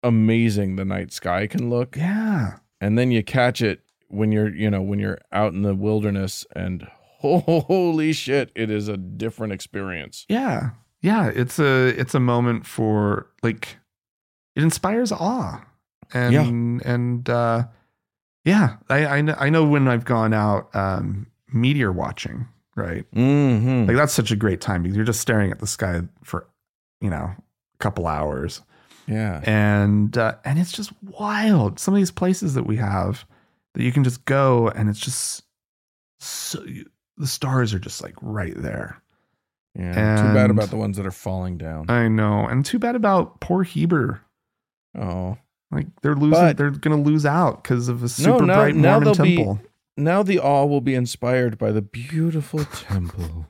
amazing 0.02 0.76
the 0.76 0.85
night 0.85 1.12
sky 1.12 1.46
can 1.46 1.70
look, 1.70 1.96
yeah, 1.96 2.58
and 2.80 2.99
then 2.99 3.11
you 3.11 3.23
catch 3.23 3.61
it 3.62 3.80
when 4.08 4.32
you're 4.32 4.54
you 4.54 4.70
know 4.70 4.82
when 4.82 4.99
you're 4.99 5.18
out 5.32 5.52
in 5.52 5.62
the 5.62 5.75
wilderness, 5.75 6.46
and 6.54 6.87
holy 7.20 8.12
shit, 8.12 8.50
it 8.54 8.70
is 8.70 8.88
a 8.88 8.96
different 8.96 9.52
experience. 9.52 10.25
yeah, 10.28 10.70
yeah. 11.00 11.26
It's 11.28 11.58
a 11.58 11.88
it's 11.99 12.14
a 12.14 12.20
moment 12.20 12.66
for 12.66 13.28
like 13.42 13.78
it 14.54 14.62
inspires 14.62 15.12
awe 15.12 15.64
and 16.14 16.32
Yeah. 16.35 16.92
and 16.92 17.28
uh, 17.28 17.64
yeah. 18.47 18.76
I 18.88 19.07
I 19.07 19.21
know, 19.21 19.35
I 19.38 19.50
know 19.50 19.65
when 19.67 19.87
I've 19.88 20.07
gone 20.07 20.33
out 20.33 20.75
um, 20.75 21.26
meteor 21.53 21.93
watching, 21.93 22.49
right? 22.75 23.05
Mm-hmm. 23.15 23.87
Like 23.88 23.97
that's 23.97 24.15
such 24.15 24.31
a 24.31 24.37
great 24.37 24.62
time 24.62 24.83
because 24.83 24.97
you're 24.97 25.05
just 25.05 25.21
staring 25.21 25.50
at 25.50 25.59
the 25.59 25.67
sky 25.67 26.00
for, 26.25 26.47
you 27.03 27.11
know, 27.11 27.35
a 27.35 27.79
couple 27.81 28.07
hours, 28.07 28.62
Yeah. 29.07 29.41
and 29.45 30.17
uh, 30.17 30.37
and 30.45 30.59
it's 30.59 30.73
just 30.73 30.93
wild. 31.03 31.79
Some 31.79 31.93
of 31.93 31.99
these 31.99 32.11
places 32.11 32.55
that 32.55 32.65
we 32.67 32.76
have 32.76 33.26
that 33.75 33.83
you 33.83 33.93
can 33.93 34.05
just 34.05 34.25
go 34.25 34.69
and 34.69 34.88
it's 34.88 35.00
just 35.00 35.43
so 36.21 36.65
the 37.19 37.26
stars 37.26 37.75
are 37.75 37.79
just 37.79 38.03
like 38.03 38.15
right 38.23 38.55
there. 38.57 39.03
Yeah. 39.79 39.93
Too 40.29 40.33
bad 40.35 40.49
about 40.50 40.71
the 40.71 40.76
ones 40.79 40.97
that 40.97 41.05
are 41.05 41.11
falling 41.11 41.59
down. 41.59 41.91
I 41.91 42.09
know, 42.09 42.47
and 42.47 42.65
too 42.65 42.79
bad 42.79 42.97
about 42.97 43.41
poor 43.41 43.62
Heber. 43.62 44.23
oh. 44.99 45.37
Like 45.70 45.87
they're 46.02 46.14
losing, 46.14 46.30
But- 46.30 46.56
they're 46.56 46.70
gonna 46.70 47.00
lose 47.02 47.26
out 47.26 47.62
because 47.62 47.88
of 47.88 48.02
a 48.02 48.08
super 48.08 48.44
now- 48.46 48.54
bright 48.56 48.76
now 48.76 48.99
Mormon 49.00 49.04
they'll 49.12 49.25
be- 49.25 49.37
temple. 49.37 49.61
Now 49.96 50.23
the 50.23 50.38
awe 50.38 50.64
will 50.66 50.80
be 50.82 50.94
inspired 50.94 51.56
by 51.58 51.73
the 51.73 51.82
beautiful 51.82 52.64
temple. 52.73 53.46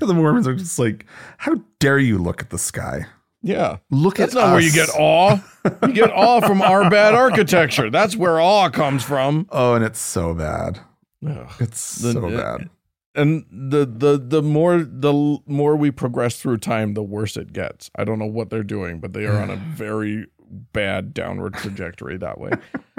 the 0.00 0.12
Mormons 0.14 0.46
are 0.46 0.54
just 0.54 0.78
like, 0.78 1.06
how 1.38 1.56
dare 1.80 1.98
you 1.98 2.18
look 2.18 2.40
at 2.42 2.50
the 2.50 2.58
sky? 2.58 3.06
Yeah. 3.42 3.78
Look 3.90 4.18
at 4.20 4.30
That's 4.30 4.36
at 4.36 4.40
not 4.46 4.52
where 4.52 4.60
you 4.60 4.72
get 4.72 4.88
awe. 4.98 5.38
You 5.86 5.92
get 5.92 6.10
awe 6.12 6.40
from 6.40 6.60
our 6.60 6.90
bad 6.90 7.14
architecture. 7.14 7.88
That's 7.88 8.16
where 8.16 8.40
awe 8.40 8.68
comes 8.68 9.02
from. 9.04 9.46
Oh, 9.50 9.74
and 9.74 9.84
it's 9.84 10.00
so 10.00 10.34
bad. 10.34 10.80
Ugh. 11.26 11.48
It's 11.60 11.96
The- 11.96 12.12
so 12.12 12.30
bad. 12.30 12.68
And 13.14 13.46
the 13.50 13.84
the 13.86 14.16
the 14.22 14.42
more 14.42 14.78
the 14.84 15.38
more 15.46 15.74
we 15.74 15.90
progress 15.90 16.40
through 16.40 16.58
time, 16.58 16.94
the 16.94 17.02
worse 17.02 17.36
it 17.36 17.52
gets. 17.52 17.90
I 17.96 18.04
don't 18.04 18.18
know 18.20 18.26
what 18.26 18.50
they're 18.50 18.62
doing, 18.62 19.00
but 19.00 19.12
they 19.12 19.24
are 19.26 19.40
on 19.40 19.50
a 19.50 19.56
very 19.74 20.26
bad 20.50 21.14
downward 21.14 21.54
trajectory 21.54 22.16
that 22.18 22.38
way. 22.38 22.50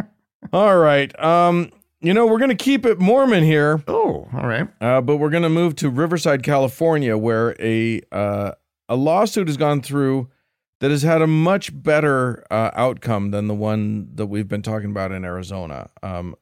All 0.53 0.77
right. 0.77 1.17
Um, 1.23 1.71
you 2.01 2.13
know, 2.13 2.25
we're 2.25 2.39
gonna 2.39 2.55
keep 2.55 2.85
it 2.85 2.99
Mormon 2.99 3.43
here. 3.43 3.83
Oh, 3.87 4.27
all 4.33 4.47
right. 4.47 4.67
Uh, 4.79 5.01
but 5.01 5.17
we're 5.17 5.29
going 5.29 5.43
to 5.43 5.49
move 5.49 5.75
to 5.77 5.89
Riverside, 5.89 6.43
California, 6.43 7.17
where 7.17 7.55
a 7.59 8.01
uh, 8.11 8.53
a 8.87 8.95
lawsuit 8.95 9.47
has 9.47 9.57
gone 9.57 9.81
through 9.81 10.29
that 10.79 10.91
has 10.91 11.03
had 11.03 11.21
a 11.21 11.27
much 11.27 11.71
better 11.83 12.45
uh, 12.49 12.71
outcome 12.73 13.31
than 13.31 13.47
the 13.47 13.53
one 13.53 14.09
that 14.15 14.27
we've 14.27 14.47
been 14.47 14.61
talking 14.61 14.91
about 14.91 15.11
in 15.11 15.25
Arizona. 15.25 15.89
Um, 16.01 16.35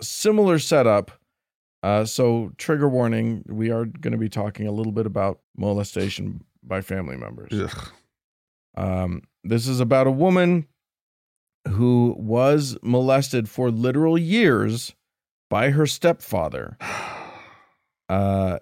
similar 0.00 0.58
setup. 0.58 1.10
Uh, 1.82 2.06
so, 2.06 2.50
trigger 2.56 2.88
warning: 2.88 3.44
we 3.46 3.70
are 3.70 3.84
going 3.84 4.12
to 4.12 4.18
be 4.18 4.30
talking 4.30 4.66
a 4.66 4.72
little 4.72 4.92
bit 4.92 5.04
about 5.04 5.40
molestation 5.56 6.42
by 6.62 6.80
family 6.80 7.16
members. 7.16 7.52
Um, 8.76 9.22
this 9.44 9.68
is 9.68 9.80
about 9.80 10.06
a 10.06 10.12
woman 10.12 10.66
who 11.68 12.14
was 12.18 12.76
molested 12.82 13.48
for 13.48 13.70
literal 13.70 14.18
years 14.18 14.94
by 15.48 15.70
her 15.70 15.86
stepfather 15.86 16.76
uh, 18.08 18.58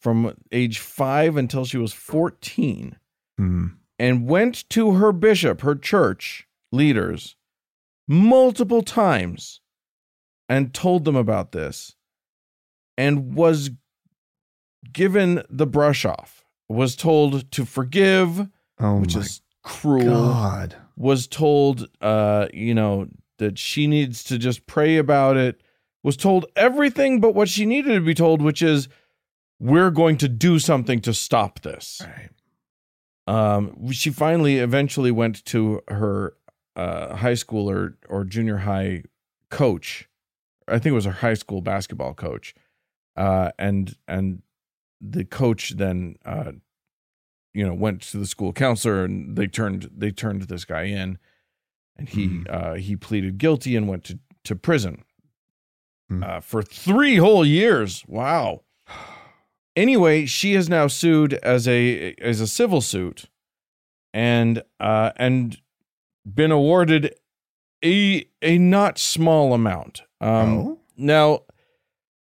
from 0.00 0.34
age 0.52 0.78
five 0.78 1.36
until 1.36 1.64
she 1.64 1.78
was 1.78 1.92
14 1.92 2.96
Hmm. 3.36 3.66
and 3.98 4.28
went 4.28 4.68
to 4.70 4.92
her 4.92 5.10
bishop, 5.10 5.62
her 5.62 5.74
church 5.74 6.46
leaders, 6.70 7.34
multiple 8.06 8.82
times 8.82 9.60
and 10.48 10.72
told 10.72 11.04
them 11.04 11.16
about 11.16 11.50
this 11.50 11.96
and 12.96 13.34
was 13.34 13.70
given 14.92 15.42
the 15.50 15.66
brush 15.66 16.04
off, 16.04 16.44
was 16.68 16.94
told 16.94 17.50
to 17.50 17.64
forgive, 17.64 18.46
Oh 18.78 19.00
which 19.00 19.16
my 19.16 19.22
is 19.22 19.42
cruel 19.64 20.04
God. 20.04 20.76
was 20.96 21.26
told 21.26 21.88
uh 22.00 22.46
you 22.54 22.74
know 22.74 23.08
that 23.38 23.58
she 23.58 23.86
needs 23.88 24.22
to 24.24 24.38
just 24.38 24.66
pray 24.66 24.96
about 24.98 25.36
it 25.36 25.60
was 26.04 26.16
told 26.16 26.46
everything 26.54 27.20
but 27.20 27.34
what 27.34 27.48
she 27.48 27.64
needed 27.66 27.94
to 27.94 28.00
be 28.00 28.14
told 28.14 28.40
which 28.42 28.62
is 28.62 28.88
we're 29.58 29.90
going 29.90 30.16
to 30.18 30.28
do 30.28 30.58
something 30.58 31.00
to 31.00 31.12
stop 31.14 31.60
this 31.62 32.02
Right. 32.04 32.28
um 33.26 33.90
she 33.90 34.10
finally 34.10 34.58
eventually 34.58 35.10
went 35.10 35.44
to 35.46 35.80
her 35.88 36.34
uh 36.76 37.16
high 37.16 37.34
school 37.34 37.70
or 37.70 37.96
or 38.08 38.24
junior 38.24 38.58
high 38.58 39.04
coach 39.50 40.08
i 40.68 40.72
think 40.78 40.86
it 40.92 40.92
was 40.92 41.04
her 41.06 41.12
high 41.12 41.34
school 41.34 41.62
basketball 41.62 42.12
coach 42.14 42.54
uh 43.16 43.50
and 43.58 43.96
and 44.06 44.42
the 45.00 45.24
coach 45.24 45.70
then 45.76 46.16
uh 46.24 46.52
you 47.54 47.64
know 47.66 47.72
went 47.74 48.02
to 48.02 48.18
the 48.18 48.26
school 48.26 48.52
counselor 48.52 49.04
and 49.04 49.36
they 49.36 49.46
turned 49.46 49.88
they 49.96 50.10
turned 50.10 50.42
this 50.42 50.64
guy 50.64 50.82
in 50.82 51.18
and 51.96 52.08
he 52.08 52.26
Mhm. 52.28 52.46
uh 52.50 52.74
he 52.74 52.96
pleaded 52.96 53.38
guilty 53.38 53.76
and 53.76 53.88
went 53.88 54.04
to 54.04 54.18
to 54.44 54.54
prison 54.56 55.04
Hmm. 56.10 56.22
uh, 56.22 56.40
for 56.40 56.62
three 56.62 57.16
whole 57.16 57.46
years 57.46 58.04
wow 58.06 58.60
anyway 59.76 60.26
she 60.26 60.54
is 60.54 60.68
now 60.68 60.86
sued 60.86 61.34
as 61.34 61.66
a 61.66 62.14
as 62.20 62.40
a 62.40 62.46
civil 62.46 62.80
suit 62.80 63.24
and 64.12 64.62
uh 64.80 65.12
and 65.16 65.60
been 66.26 66.50
awarded 66.52 67.14
a 67.84 68.26
a 68.42 68.58
not 68.58 68.98
small 68.98 69.54
amount 69.54 70.02
um 70.20 70.58
oh. 70.58 70.78
now, 70.96 71.40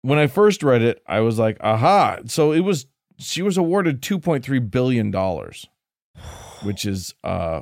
when 0.01 0.19
I 0.19 0.27
first 0.27 0.61
read 0.61 0.81
it, 0.81 1.01
I 1.07 1.21
was 1.21 1.39
like, 1.39 1.57
aha. 1.61 2.17
So 2.25 2.51
it 2.51 2.59
was, 2.59 2.85
she 3.17 3.41
was 3.41 3.57
awarded 3.57 4.01
$2.3 4.01 4.71
billion, 4.71 5.11
which 6.63 6.85
is 6.85 7.15
uh, 7.23 7.61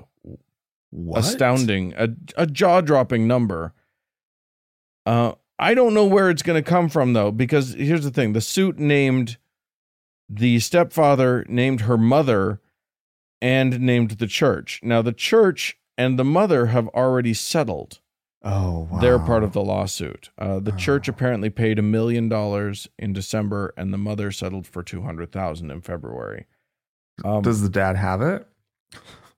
What? 0.92 1.20
astounding, 1.20 1.94
a, 1.98 2.10
a 2.38 2.46
jaw 2.46 2.82
dropping 2.82 3.28
number. 3.28 3.74
Uh, 5.06 5.34
I 5.58 5.74
don't 5.74 5.94
know 5.94 6.06
where 6.06 6.30
it's 6.30 6.42
going 6.42 6.62
to 6.62 6.70
come 6.70 6.90
from, 6.90 7.14
though, 7.14 7.32
because 7.32 7.74
here's 7.74 8.04
the 8.04 8.12
thing 8.12 8.34
the 8.34 8.42
suit 8.42 8.78
named 8.78 9.38
the 10.28 10.60
stepfather, 10.60 11.46
named 11.48 11.82
her 11.82 11.98
mother, 11.98 12.60
and 13.42 13.80
named 13.80 14.12
the 14.12 14.28
church. 14.28 14.80
Now, 14.84 15.02
the 15.02 15.14
church 15.14 15.78
and 15.98 16.20
the 16.20 16.26
mother 16.26 16.68
have 16.68 16.88
already 16.90 17.34
settled. 17.34 18.00
Oh, 18.46 18.88
wow. 18.92 19.00
They're 19.00 19.18
part 19.20 19.44
of 19.44 19.54
the 19.54 19.62
lawsuit. 19.64 20.30
Uh, 20.38 20.60
the 20.60 20.72
church 20.74 21.10
Oh. 21.10 21.12
apparently 21.12 21.50
paid 21.50 21.80
a 21.80 21.82
million 21.82 22.30
dollars 22.30 22.88
in 23.00 23.12
December, 23.12 23.74
and 23.76 23.92
the 23.92 23.98
mother 23.98 24.32
settled 24.32 24.68
for 24.68 24.84
two 24.84 25.02
hundred 25.02 25.32
thousand 25.32 25.72
in 25.72 25.82
February. 25.82 26.46
Um, 27.24 27.42
Does 27.42 27.62
the 27.62 27.70
dad 27.70 27.96
have 27.96 28.22
it? 28.22 28.48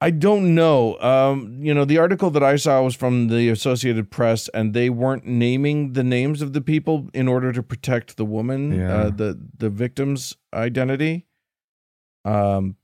I 0.02 0.12
don't 0.12 0.54
know. 0.54 1.00
Um, 1.00 1.58
you 1.64 1.74
know, 1.74 1.86
the 1.86 1.98
article 1.98 2.30
that 2.32 2.44
I 2.44 2.56
saw 2.58 2.84
was 2.84 2.96
from 2.96 3.30
the 3.30 3.50
Associated 3.50 4.12
Press, 4.12 4.48
and 4.50 4.74
they 4.76 4.90
weren't 4.92 5.26
naming 5.26 5.94
the 5.94 6.04
names 6.04 6.42
of 6.44 6.54
the 6.54 6.62
people 6.62 7.10
in 7.16 7.28
order 7.28 7.52
to 7.52 7.64
protect 7.64 8.18
the 8.18 8.26
woman, 8.26 8.74
Yeah. 8.74 8.94
uh, 8.94 9.10
the 9.10 9.40
the 9.58 9.70
victim's 9.70 10.36
identity. 10.54 11.26
Um, 12.26 12.76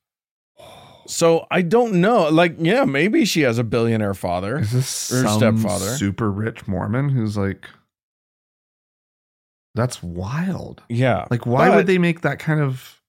so 1.05 1.45
I 1.51 1.61
don't 1.61 1.95
know. 1.95 2.29
Like, 2.29 2.55
yeah, 2.59 2.85
maybe 2.85 3.25
she 3.25 3.41
has 3.41 3.57
a 3.57 3.63
billionaire 3.63 4.13
father. 4.13 4.59
Is 4.59 4.71
this 4.71 5.11
Or 5.11 5.23
some 5.27 5.57
stepfather. 5.59 5.95
super 5.97 6.31
rich 6.31 6.67
Mormon 6.67 7.09
who's 7.09 7.37
like, 7.37 7.67
that's 9.75 10.03
wild. 10.03 10.83
Yeah, 10.89 11.25
Like, 11.31 11.45
why 11.45 11.69
But- 11.69 11.75
would 11.77 11.87
they 11.87 11.97
make 11.97 12.21
that 12.21 12.39
kind 12.39 12.59
of 12.59 13.01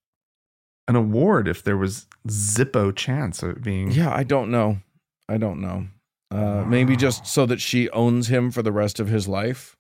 an 0.89 0.97
award 0.97 1.47
if 1.49 1.63
there 1.63 1.77
was 1.77 2.07
zippo 2.29 2.95
chance 2.95 3.43
of 3.43 3.51
it 3.51 3.63
being? 3.63 3.91
Yeah, 3.91 4.13
I 4.15 4.23
don't 4.23 4.51
know. 4.51 4.79
I 5.29 5.37
don't 5.39 5.61
know. 5.61 5.87
Uh, 6.31 6.65
Maybe 6.67 6.97
just 6.97 7.27
so 7.27 7.47
that 7.47 7.61
she 7.61 7.89
owns 7.91 8.29
him 8.29 8.51
for 8.51 8.63
the 8.63 8.73
rest 8.73 8.99
of 8.99 9.09
his 9.09 9.29
life. 9.29 9.77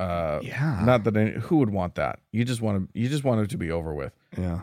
Uh, 0.00 0.40
Yeah. 0.42 0.82
Not 0.84 1.04
that 1.04 1.16
any, 1.16 1.32
who 1.32 1.58
would 1.58 1.70
want 1.70 1.96
that. 1.96 2.20
You 2.32 2.44
just 2.44 2.60
want 2.60 2.90
to. 2.92 2.98
You 2.98 3.08
just 3.08 3.24
want 3.24 3.40
it 3.42 3.50
to 3.50 3.58
be 3.58 3.70
over 3.70 3.92
with. 3.94 4.12
yeah. 4.36 4.60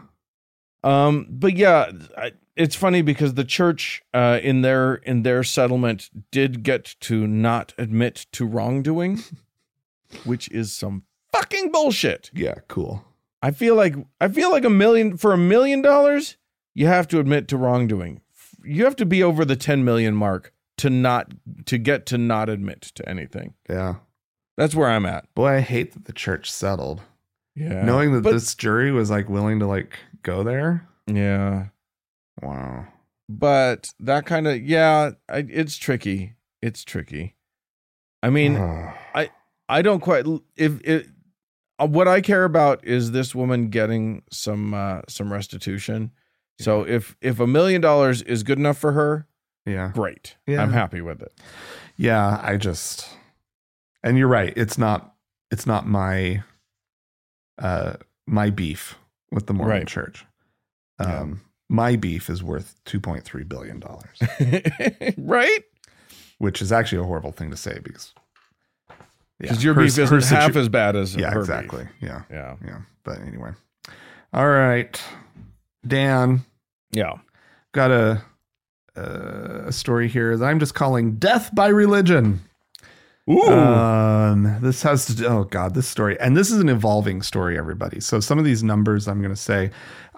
Um, 0.86 1.28
but 1.30 1.58
yeah, 1.58 1.92
I, 2.18 2.32
it's 2.56 2.76
funny 2.76 3.02
because 3.02 3.34
the 3.34 3.44
church, 3.44 4.04
uh, 4.14 4.40
in 4.42 4.62
their 4.62 4.96
in 4.96 5.24
their 5.24 5.44
settlement, 5.44 6.10
did 6.32 6.64
get 6.64 6.96
to 7.02 7.28
not 7.28 7.74
admit 7.78 8.28
to 8.34 8.46
wrongdoing, 8.46 9.22
which 10.24 10.50
is 10.52 10.72
some 10.74 11.04
fucking 11.34 11.72
bullshit. 11.72 12.30
Yeah. 12.34 12.56
Cool. 12.68 13.04
I 13.42 13.52
feel 13.52 13.76
like 13.76 13.96
I 14.22 14.28
feel 14.28 14.52
like 14.52 14.64
a 14.64 14.70
million 14.70 15.18
for 15.18 15.34
a 15.34 15.38
million 15.38 15.82
dollars, 15.82 16.38
you 16.74 16.88
have 16.88 17.08
to 17.10 17.20
admit 17.20 17.48
to 17.50 17.58
wrongdoing. 17.58 18.22
You 18.64 18.86
have 18.86 18.96
to 18.98 19.06
be 19.06 19.22
over 19.22 19.44
the 19.46 19.56
ten 19.56 19.84
million 19.84 20.16
mark 20.16 20.54
to 20.78 20.90
not 20.90 21.34
to 21.66 21.78
get 21.78 22.06
to 22.08 22.18
not 22.18 22.50
admit 22.50 22.82
to 22.96 23.08
anything. 23.10 23.54
Yeah. 23.70 23.96
That's 24.58 24.74
where 24.76 24.90
I'm 24.90 25.06
at. 25.06 25.34
Boy, 25.36 25.48
I 25.58 25.60
hate 25.60 25.94
that 25.94 26.06
the 26.06 26.14
church 26.14 26.50
settled. 26.52 27.02
Yeah, 27.56 27.84
Knowing 27.86 28.14
that 28.14 28.24
But- 28.24 28.34
this 28.34 28.54
jury 28.56 28.92
was 28.92 29.10
like 29.10 29.30
willing 29.30 29.60
to 29.60 29.68
like 29.68 29.98
go 30.26 30.44
there. 30.44 30.88
yeah, 31.08 31.68
Wow. 32.42 32.88
but 33.30 33.94
that 34.00 34.26
kind 34.26 34.48
of 34.48 34.62
yeah, 34.62 35.12
I, 35.30 35.46
it's 35.50 35.78
tricky. 35.78 36.34
It's 36.62 36.84
tricky. 36.84 37.36
I 38.24 38.30
mean, 38.30 38.58
I 39.16 39.30
I 39.70 39.82
don't 39.82 40.02
quite 40.02 40.26
if 40.58 40.82
it. 40.82 41.08
uh, 41.80 41.88
What 41.88 42.08
I 42.08 42.22
care 42.22 42.44
about 42.44 42.84
is 42.86 43.12
this 43.12 43.34
woman 43.36 43.70
getting 43.70 44.24
some 44.32 44.74
uh, 44.74 45.02
some 45.08 45.32
restitution. 45.32 46.12
So 46.60 46.86
if 46.88 47.16
if 47.22 47.40
a 47.40 47.48
million 47.48 47.82
dollars 47.82 48.22
is 48.22 48.44
good 48.44 48.58
enough 48.60 48.78
for 48.78 48.92
her, 48.94 49.28
yeah. 49.66 49.92
great. 49.94 50.36
Yeah. 50.48 50.62
I'm 50.62 50.72
happy 50.74 51.02
with 51.02 51.22
it. 51.22 51.34
Yeah. 51.98 52.40
I 52.42 52.58
just, 52.58 53.08
and 54.04 54.18
you're 54.18 54.28
right. 54.30 54.54
It's 54.56 54.78
not, 54.78 55.14
it's 55.52 55.66
not 55.66 55.88
my, 55.88 56.44
uh, 57.58 57.94
my 58.28 58.50
beef 58.50 58.96
with 59.36 59.46
the 59.48 59.54
Mormon 59.54 59.78
Right. 59.80 59.88
church. 59.88 60.26
Yeah. 61.00 61.20
Um, 61.20 61.42
my 61.70 61.96
beef 61.98 62.30
is 62.30 62.42
worth 62.42 62.76
$2.3 62.86 63.48
billion, 63.50 63.84
right? 65.18 65.60
which 66.38 66.62
is 66.62 66.72
actually 66.72 67.00
a 67.02 67.04
horrible 67.04 67.32
thing 67.32 67.50
to 67.52 67.58
say 67.58 67.80
because, 67.84 68.14
yeah, 68.90 68.96
Because 69.40 69.64
your 69.64 69.74
her- 69.74 69.82
beef 69.82 69.98
isn't 69.98 70.24
half 70.24 70.56
as 70.56 70.70
bad 70.70 70.96
as 70.96 71.16
yeah, 71.16 71.28
her 71.32 71.42
beef. 71.42 71.50
exactly. 71.50 71.88
Yeah. 72.02 72.22
Yeah. 72.32 72.56
Yeah. 72.66 72.80
But 73.04 73.20
anyway. 73.22 73.52
All 74.34 74.48
right. 74.50 75.02
Dan, 75.88 76.44
Yeah. 76.92 77.14
got 77.74 77.92
a, 77.92 78.22
a 78.96 79.72
story 79.72 80.08
here 80.08 80.38
that 80.38 80.46
I'm 80.46 80.60
just 80.60 80.74
calling 80.76 81.16
Death 81.16 81.54
by 81.54 81.68
Religion. 81.68 82.42
Ooh. 83.30 83.42
Um, 83.50 84.58
this 84.62 84.84
has 84.84 85.06
to 85.08 85.16
do, 85.16 85.26
oh 85.26 85.44
God, 85.46 85.74
this 85.74 85.88
story. 85.88 86.20
And 86.20 86.38
this 86.38 86.52
is 86.52 86.60
an 86.60 86.70
evolving 86.70 87.22
story, 87.24 87.58
everybody. 87.58 88.00
So 88.00 88.20
some 88.20 88.38
of 88.38 88.46
these 88.46 88.64
numbers 88.64 89.08
I'm 89.08 89.20
going 89.22 89.34
to 89.34 89.42
say, 89.42 89.72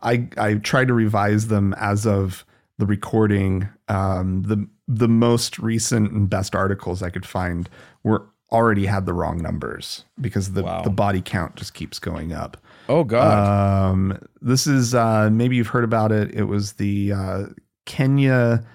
I, 0.03 0.27
I 0.37 0.55
tried 0.55 0.89
to 0.89 0.93
revise 0.93 1.47
them 1.47 1.73
as 1.77 2.05
of 2.05 2.45
the 2.77 2.85
recording. 2.85 3.67
Um, 3.87 4.43
the, 4.43 4.67
the 4.87 5.07
most 5.07 5.57
recent 5.57 6.11
and 6.11 6.29
best 6.29 6.53
articles 6.55 7.01
I 7.01 7.09
could 7.09 7.25
find 7.25 7.69
were 8.03 8.25
already 8.51 8.85
had 8.85 9.05
the 9.05 9.13
wrong 9.13 9.37
numbers 9.41 10.03
because 10.21 10.51
the, 10.53 10.63
Wow. 10.63 10.81
the 10.83 10.89
body 10.89 11.21
count 11.21 11.55
just 11.55 11.73
keeps 11.73 11.99
going 11.99 12.33
up. 12.33 12.57
oh 12.89 13.03
God. 13.05 13.89
Um, 13.91 14.19
this 14.41 14.67
is 14.67 14.93
uh, 14.93 15.29
maybe 15.31 15.55
you've 15.55 15.67
heard 15.67 15.83
about 15.83 16.11
it. 16.11 16.33
It 16.35 16.43
was 16.43 16.73
the 16.73 17.13
uh, 17.13 17.43
Kenya 17.85 18.65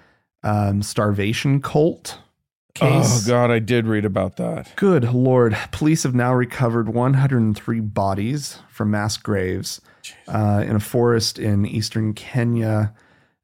um, 0.43 0.81
starvation 0.83 1.61
cult 1.61 2.17
case. 2.73 3.25
oh 3.25 3.29
God. 3.29 3.51
I 3.51 3.59
did 3.59 3.87
read 3.87 4.05
about 4.05 4.37
that. 4.37 4.71
Good 4.75 5.13
lord! 5.13 5.57
Police 5.71 6.03
have 6.03 6.15
now 6.15 6.33
recovered 6.33 6.89
103 6.89 7.79
bodies 7.81 8.59
from 8.69 8.91
mass 8.91 9.17
graves 9.17 9.81
uh, 10.27 10.63
in 10.65 10.75
a 10.75 10.79
forest 10.79 11.39
in 11.39 11.65
eastern 11.65 12.13
Kenya. 12.13 12.93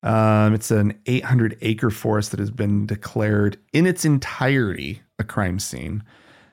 Um, 0.01 0.53
it's 0.53 0.71
an 0.71 0.97
800 1.07 1.57
acre 1.61 1.89
forest 1.89 2.31
that 2.31 2.39
has 2.39 2.51
been 2.51 2.85
declared 2.85 3.57
in 3.73 3.85
its 3.85 4.05
entirety 4.05 5.01
a 5.19 5.23
crime 5.25 5.59
scene. 5.59 6.03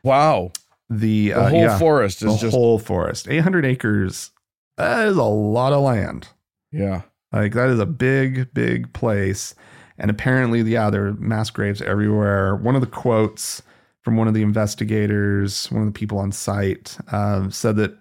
Wow. 0.02 0.50
The, 0.90 1.28
The 1.30 1.32
uh, 1.34 1.48
whole 1.50 1.60
yeah, 1.60 1.78
forest 1.78 2.20
the 2.20 2.30
is 2.30 2.40
just 2.40 2.54
whole 2.54 2.78
forest, 2.80 3.28
800 3.28 3.64
acres. 3.64 4.32
That 4.76 5.06
is 5.08 5.16
a 5.16 5.22
lot 5.22 5.72
of 5.72 5.82
land. 5.82 6.28
yeah. 6.72 7.02
Like 7.32 7.52
that 7.54 7.68
is 7.70 7.80
a 7.80 7.86
big, 7.86 8.52
big 8.54 8.92
place. 8.92 9.54
And 9.98 10.10
apparently, 10.10 10.60
yeah, 10.62 10.90
there 10.90 11.06
are 11.06 11.12
mass 11.14 11.50
graves 11.50 11.80
everywhere. 11.82 12.56
One 12.56 12.74
of 12.74 12.80
the 12.80 12.86
quotes 12.86 13.62
from 14.02 14.16
one 14.16 14.28
of 14.28 14.34
the 14.34 14.42
investigators, 14.42 15.70
one 15.70 15.82
of 15.82 15.88
the 15.88 15.98
people 15.98 16.18
on 16.18 16.32
site, 16.32 16.96
um, 17.12 17.50
said 17.50 17.76
that 17.76 17.96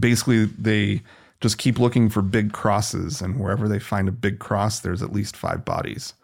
basically 0.00 0.46
they 0.46 1.02
just 1.40 1.58
keep 1.58 1.78
looking 1.78 2.08
for 2.08 2.22
big 2.22 2.52
crosses, 2.52 3.20
and 3.20 3.38
wherever 3.38 3.68
they 3.68 3.78
find 3.78 4.08
a 4.08 4.12
big 4.12 4.38
cross, 4.38 4.80
there's 4.80 5.02
at 5.02 5.12
least 5.12 5.36
five 5.36 5.64
bodies. 5.64 6.14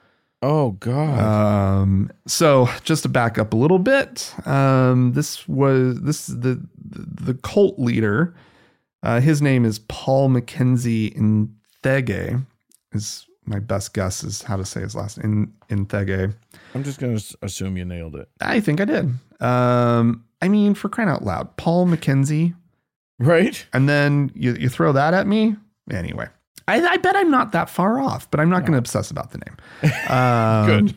Oh 0.43 0.73
God. 0.73 1.19
Um, 1.21 2.11
so 2.27 2.69
just 2.83 3.05
to 3.05 3.09
back 3.09 3.39
up 3.39 3.53
a 3.53 3.57
little 3.57 3.79
bit, 3.79 4.35
um, 4.47 5.13
this 5.13 5.47
was 5.47 6.01
this 6.01 6.27
the 6.27 6.61
the 6.81 7.35
cult 7.35 7.79
leader. 7.79 8.35
Uh, 9.05 9.21
his 9.21 9.41
name 9.41 9.65
is 9.65 9.79
Paul 9.81 10.29
Mackenzie 10.29 11.11
Inthege. 11.11 12.45
Is 12.93 13.27
my 13.45 13.59
best 13.59 13.93
guess 13.95 14.23
is 14.25 14.43
how 14.43 14.57
to 14.57 14.65
say 14.65 14.81
his 14.81 14.95
last 14.95 15.19
name 15.23 15.53
Inthege. 15.69 16.35
I'm 16.75 16.85
just 16.85 16.99
gonna 17.01 17.19
assume 17.43 17.77
you 17.77 17.85
nailed 17.85 18.17
it. 18.17 18.29
I 18.41 18.61
think 18.61 18.81
I 18.81 18.85
did. 18.85 19.11
Um, 19.41 20.25
I 20.41 20.49
mean, 20.49 20.75
for 20.75 20.89
crying 20.89 21.11
out 21.11 21.25
loud, 21.25 21.57
Paul 21.57 21.87
Mackenzie, 21.87 22.55
Right. 23.19 23.65
and 23.73 23.89
then 23.89 24.31
you 24.35 24.55
you 24.55 24.69
throw 24.69 24.93
that 24.93 25.15
at 25.15 25.27
me. 25.27 25.57
Anyway, 25.91 26.27
I, 26.69 26.81
I 26.87 26.97
bet 26.99 27.17
I'm 27.17 27.31
not 27.31 27.53
that 27.53 27.69
far 27.69 27.99
off, 28.01 28.31
but 28.31 28.39
I'm 28.41 28.49
not 28.51 28.61
going 28.61 28.73
to 28.73 28.79
obsess 28.79 29.11
about 29.11 29.33
the 29.33 29.39
name. 29.39 29.57
Um, 30.09 30.67
Good. 30.87 30.95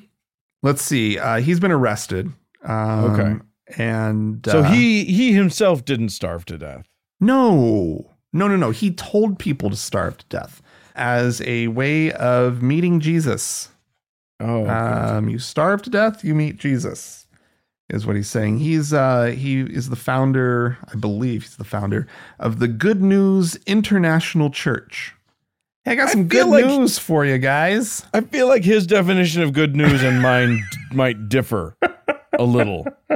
Let's 0.62 0.82
see. 0.84 1.18
Uh, 1.20 1.40
he's 1.42 1.60
been 1.60 1.72
arrested. 1.72 2.32
Um, 2.64 3.04
Okay. 3.12 3.36
And 3.78 4.46
So 4.48 4.60
uh, 4.60 4.72
he 4.72 5.06
he 5.06 5.34
himself 5.34 5.84
didn't 5.86 6.10
starve 6.10 6.46
to 6.46 6.58
death. 6.60 6.86
no, 7.20 8.12
no, 8.32 8.48
no, 8.48 8.56
no. 8.56 8.70
He 8.72 8.92
told 8.92 9.40
people 9.40 9.70
to 9.72 9.76
starve 9.76 10.18
to 10.20 10.26
death 10.30 10.62
as 10.96 11.42
a 11.46 11.68
way 11.68 12.12
of 12.12 12.62
meeting 12.62 13.00
Jesus. 13.00 13.70
Oh. 14.40 14.68
Um, 14.68 15.30
you 15.30 15.40
starve 15.40 15.82
to 15.84 15.90
death, 15.90 16.24
you 16.24 16.36
meet 16.36 16.58
Jesus, 16.58 17.26
is 17.90 18.06
what 18.06 18.16
he's 18.16 18.30
saying. 18.30 18.60
He's 18.60 18.94
uh, 18.94 19.28
he 19.38 19.62
is 19.62 19.90
the 19.90 19.96
founder, 19.96 20.78
I 20.94 20.96
believe 20.98 21.44
he's 21.44 21.56
the 21.58 21.64
founder 21.64 22.08
of 22.40 22.60
the 22.60 22.68
Good 22.68 23.02
News 23.02 23.56
International 23.66 24.50
Church. 24.50 25.14
Hey, 25.86 25.92
I 25.92 25.96
got 25.96 26.10
some 26.10 26.28
feel 26.28 26.46
good 26.50 26.52
like- 26.52 26.66
news 26.66 26.98
for 27.00 27.26
you 27.26 27.38
guys. 27.38 28.06
I 28.14 28.22
feel 28.22 28.48
like 28.48 28.64
his 28.64 28.88
definition 28.88 29.42
of 29.44 29.54
good 29.54 29.76
news 29.76 30.04
and 30.04 30.22
mine 30.22 30.58
d- 30.72 30.78
might 30.96 31.30
differ 31.30 31.78
a 32.38 32.44
little. 32.44 32.86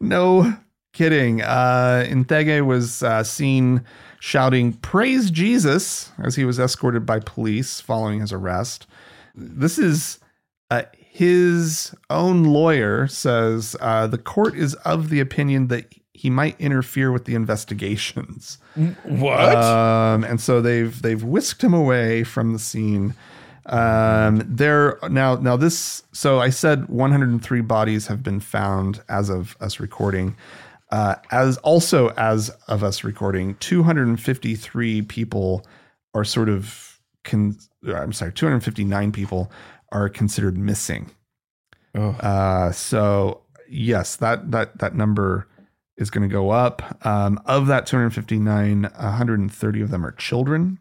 No 0.00 0.56
kidding. 0.92 1.42
Uh, 1.42 2.06
Inthege 2.08 2.64
was 2.64 3.02
uh, 3.02 3.24
seen 3.24 3.84
shouting, 4.20 4.74
Praise 4.74 5.30
Jesus, 5.30 6.12
as 6.18 6.36
he 6.36 6.44
was 6.44 6.58
escorted 6.58 7.06
by 7.06 7.20
police 7.20 7.80
following 7.80 8.20
his 8.20 8.32
arrest. 8.32 8.86
This 9.34 9.78
is 9.78 10.18
uh, 10.70 10.82
his 10.92 11.94
own 12.10 12.44
lawyer 12.44 13.06
says 13.08 13.74
uh, 13.80 14.06
the 14.06 14.18
court 14.18 14.56
is 14.56 14.74
of 14.74 15.08
the 15.08 15.20
opinion 15.20 15.68
that 15.68 15.92
he 16.12 16.30
might 16.30 16.60
interfere 16.60 17.12
with 17.12 17.24
the 17.24 17.34
investigations. 17.34 18.58
What? 19.04 19.54
Um, 19.54 20.24
and 20.24 20.40
so 20.40 20.60
they've 20.60 21.00
they've 21.00 21.22
whisked 21.22 21.62
him 21.62 21.74
away 21.74 22.24
from 22.24 22.52
the 22.52 22.58
scene. 22.58 23.14
Um, 23.66 24.42
there 24.46 24.98
now 25.08 25.36
now 25.36 25.56
this 25.56 26.02
so 26.12 26.40
I 26.40 26.50
said 26.50 26.88
103 26.88 27.60
bodies 27.60 28.06
have 28.06 28.22
been 28.22 28.40
found 28.40 29.02
as 29.08 29.28
of 29.28 29.56
us 29.60 29.78
recording. 29.78 30.36
Uh, 30.90 31.16
as 31.30 31.58
also 31.58 32.08
as 32.16 32.50
of 32.68 32.82
us 32.82 33.04
recording, 33.04 33.54
253 33.56 35.02
people 35.02 35.66
are 36.14 36.24
sort 36.24 36.48
of 36.48 37.00
con- 37.24 37.58
I'm 37.86 38.12
sorry, 38.12 38.32
259 38.32 39.12
people 39.12 39.52
are 39.92 40.08
considered 40.08 40.56
missing. 40.56 41.10
oh. 41.94 42.10
Uh, 42.10 42.72
so 42.72 43.42
yes, 43.68 44.16
that 44.16 44.50
that 44.50 44.78
that 44.78 44.94
number 44.94 45.46
is 45.96 46.10
going 46.10 46.28
to 46.28 46.32
go 46.32 46.50
up. 46.50 47.04
Um, 47.04 47.40
of 47.44 47.66
that 47.66 47.86
259, 47.86 48.82
130 48.82 49.80
of 49.80 49.90
them 49.90 50.06
are 50.06 50.12
children. 50.12 50.78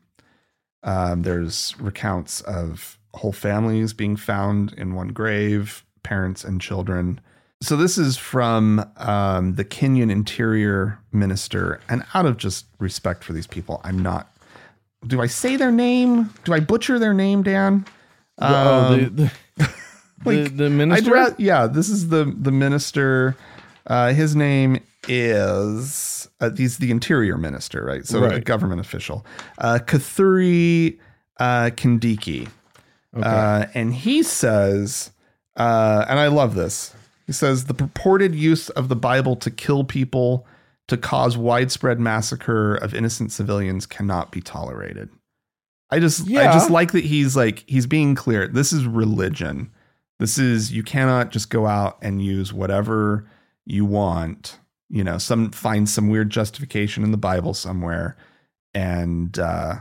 Um, 0.83 1.23
there's 1.23 1.75
recounts 1.79 2.41
of 2.41 2.99
whole 3.15 3.33
families 3.33 3.93
being 3.93 4.15
found 4.15 4.73
in 4.73 4.93
one 4.93 5.09
grave, 5.09 5.83
parents 6.03 6.43
and 6.43 6.61
children. 6.61 7.19
So 7.61 7.75
this 7.75 7.97
is 7.97 8.17
from 8.17 8.85
um, 8.97 9.55
the 9.55 9.65
Kenyan 9.65 10.11
Interior 10.11 10.99
Minister, 11.11 11.79
and 11.89 12.03
out 12.13 12.25
of 12.25 12.37
just 12.37 12.65
respect 12.79 13.23
for 13.23 13.33
these 13.33 13.47
people, 13.47 13.81
I'm 13.83 13.97
not. 13.99 14.31
Do 15.05 15.21
I 15.21 15.27
say 15.27 15.55
their 15.55 15.71
name? 15.71 16.31
Do 16.43 16.53
I 16.53 16.59
butcher 16.59 16.99
their 16.99 17.13
name, 17.13 17.41
Dan? 17.43 17.85
oh, 18.39 18.95
the, 18.95 19.05
Um, 19.05 19.15
the, 19.15 19.31
like, 20.25 20.57
the 20.57 20.69
minister. 20.69 21.11
ra- 21.11 21.29
yeah, 21.39 21.65
this 21.67 21.89
is 21.89 22.09
the 22.09 22.25
the 22.25 22.51
minister 22.51 23.35
Uh, 23.87 24.13
his 24.13 24.35
name 24.35 24.79
is 25.07 26.27
uh, 26.41 26.51
he's 26.55 26.77
the 26.77 26.91
interior 26.91 27.37
minister, 27.37 27.83
right? 27.83 28.05
So 28.05 28.23
a 28.23 28.39
government 28.41 28.81
official, 28.81 29.25
uh, 29.57 29.79
Kathuri 29.81 30.99
uh, 31.39 31.71
Kindiki, 31.75 32.49
uh, 33.15 33.65
and 33.73 33.93
he 33.93 34.21
says, 34.23 35.11
uh, 35.55 36.05
and 36.09 36.19
I 36.19 36.27
love 36.27 36.53
this. 36.53 36.93
He 37.27 37.33
says 37.33 37.65
the 37.65 37.73
purported 37.73 38.33
use 38.33 38.69
of 38.69 38.87
the 38.87 38.95
Bible 38.95 39.35
to 39.35 39.51
kill 39.51 39.83
people 39.83 40.47
to 40.87 40.95
cause 40.97 41.37
widespread 41.37 41.99
massacre 41.99 42.75
of 42.75 42.93
innocent 42.93 43.33
civilians 43.33 43.85
cannot 43.85 44.31
be 44.31 44.39
tolerated. 44.41 45.09
I 45.89 45.99
just 45.99 46.29
I 46.29 46.51
just 46.53 46.69
like 46.69 46.93
that 46.93 47.03
he's 47.03 47.35
like 47.35 47.63
he's 47.67 47.85
being 47.85 48.15
clear. 48.15 48.47
This 48.47 48.73
is 48.73 48.85
religion. 48.85 49.71
This 50.19 50.37
is 50.37 50.71
you 50.71 50.83
cannot 50.83 51.31
just 51.31 51.49
go 51.49 51.67
out 51.67 51.97
and 52.01 52.21
use 52.21 52.51
whatever 52.53 53.29
you 53.65 53.85
want. 53.85 54.59
You 54.89 55.03
know, 55.03 55.17
some 55.17 55.51
find 55.51 55.87
some 55.89 56.07
weird 56.09 56.29
justification 56.29 57.03
in 57.03 57.11
the 57.11 57.17
Bible 57.17 57.53
somewhere, 57.53 58.15
and 58.73 59.37
uh, 59.37 59.75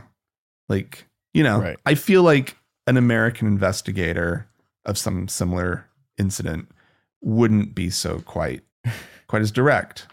like 0.67 1.05
you 1.33 1.43
know, 1.43 1.61
Right. 1.61 1.77
I 1.85 1.95
feel 1.95 2.23
like 2.23 2.57
an 2.87 2.97
American 2.97 3.47
investigator 3.47 4.47
of 4.85 4.97
some 4.97 5.27
similar 5.27 5.87
incident 6.17 6.69
wouldn't 7.21 7.73
be 7.75 7.89
so 7.89 8.19
quite 8.19 8.61
quite 9.27 9.41
as 9.41 9.51
direct 9.51 10.07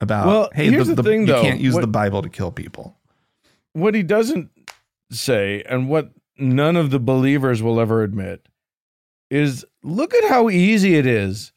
about. 0.00 0.26
Well, 0.26 0.50
hey, 0.54 0.70
here's 0.70 0.88
the 0.88 1.02
thing, 1.02 1.22
you 1.22 1.26
though. 1.28 1.42
can't 1.42 1.60
use 1.60 1.74
What- 1.74 1.80
the 1.80 1.86
Bible 1.88 2.22
to 2.22 2.28
kill 2.28 2.50
people. 2.52 2.96
what 3.72 3.94
he 3.94 4.02
doesn't 4.02 4.50
say 5.10 5.62
and 5.68 5.88
what 5.88 6.10
none 6.38 6.76
of 6.76 6.90
the 6.90 6.98
believers 7.00 7.62
will 7.62 7.78
ever 7.80 8.02
admit 8.02 8.46
is 9.30 9.64
look 9.82 10.12
at 10.14 10.24
how 10.28 10.48
easy 10.50 10.94
it 10.96 11.06
is 11.06 11.52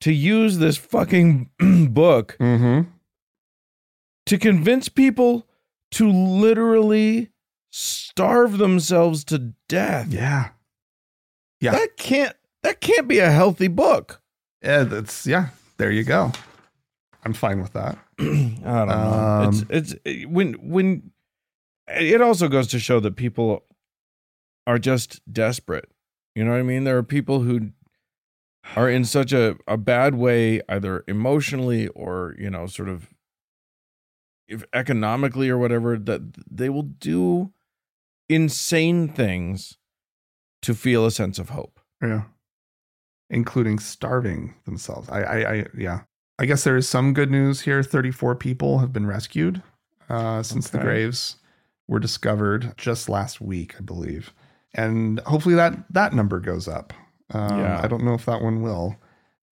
to 0.00 0.12
use 0.12 0.58
this 0.58 0.76
fucking 0.76 1.50
book 1.90 2.36
Mm-hmm. 2.40 2.88
to 4.26 4.38
convince 4.38 4.88
people 4.88 5.46
to 5.92 6.10
literally 6.10 7.30
starve 7.70 8.58
themselves 8.58 9.24
to 9.24 9.52
death. 9.68 10.08
Yeah. 10.10 10.50
Yeah. 11.60 11.72
That 11.72 11.96
can't 11.96 12.36
that 12.64 12.80
can't 12.80 13.06
be 13.06 13.20
a 13.20 13.30
healthy 13.30 13.68
book. 13.68 14.20
Yeah, 14.62 14.82
that's 14.82 15.26
yeah. 15.26 15.50
There 15.76 15.92
you 15.92 16.02
go. 16.02 16.32
I'm 17.24 17.32
fine 17.32 17.60
with 17.60 17.72
that. 17.74 17.98
I 18.18 18.24
don't 18.24 18.64
know. 18.64 18.94
Um, 18.94 19.66
it's 19.70 19.94
it's 20.02 20.26
when 20.26 20.54
when 20.54 21.12
it 21.88 22.20
also 22.20 22.48
goes 22.48 22.66
to 22.68 22.78
show 22.78 23.00
that 23.00 23.16
people 23.16 23.64
are 24.66 24.78
just 24.78 25.20
desperate. 25.32 25.90
You 26.34 26.44
know 26.44 26.50
what 26.50 26.60
I 26.60 26.62
mean? 26.62 26.84
There 26.84 26.96
are 26.96 27.02
people 27.02 27.40
who 27.40 27.70
are 28.76 28.88
in 28.88 29.04
such 29.04 29.32
a, 29.32 29.56
a 29.68 29.76
bad 29.76 30.14
way, 30.14 30.60
either 30.68 31.04
emotionally 31.06 31.88
or, 31.88 32.34
you 32.38 32.50
know, 32.50 32.66
sort 32.66 32.88
of 32.88 33.08
if 34.48 34.64
economically 34.72 35.48
or 35.48 35.58
whatever, 35.58 35.98
that 35.98 36.22
they 36.50 36.68
will 36.68 36.82
do 36.82 37.52
insane 38.28 39.08
things 39.08 39.78
to 40.62 40.74
feel 40.74 41.04
a 41.04 41.10
sense 41.10 41.38
of 41.38 41.50
hope. 41.50 41.78
Yeah. 42.02 42.22
Including 43.34 43.78
starving 43.78 44.54
themselves. 44.64 45.08
I, 45.10 45.20
I, 45.22 45.52
I 45.54 45.66
yeah. 45.76 46.00
I 46.38 46.46
guess 46.46 46.64
there 46.64 46.76
is 46.76 46.88
some 46.88 47.12
good 47.12 47.30
news 47.30 47.60
here. 47.60 47.82
34 47.82 48.34
people 48.36 48.78
have 48.78 48.92
been 48.92 49.06
rescued 49.06 49.62
uh, 50.08 50.42
since 50.42 50.70
the 50.70 50.78
graves 50.78 51.36
were 51.86 51.98
discovered 52.00 52.74
just 52.76 53.08
last 53.08 53.40
week, 53.40 53.74
I 53.78 53.82
believe. 53.82 54.32
And 54.74 55.20
hopefully 55.20 55.54
that 55.54 55.74
that 55.92 56.12
number 56.12 56.40
goes 56.40 56.66
up. 56.66 56.92
Um, 57.30 57.58
Yeah. 57.60 57.80
I 57.82 57.86
don't 57.88 58.04
know 58.04 58.14
if 58.14 58.24
that 58.26 58.40
one 58.42 58.62
will. 58.62 58.96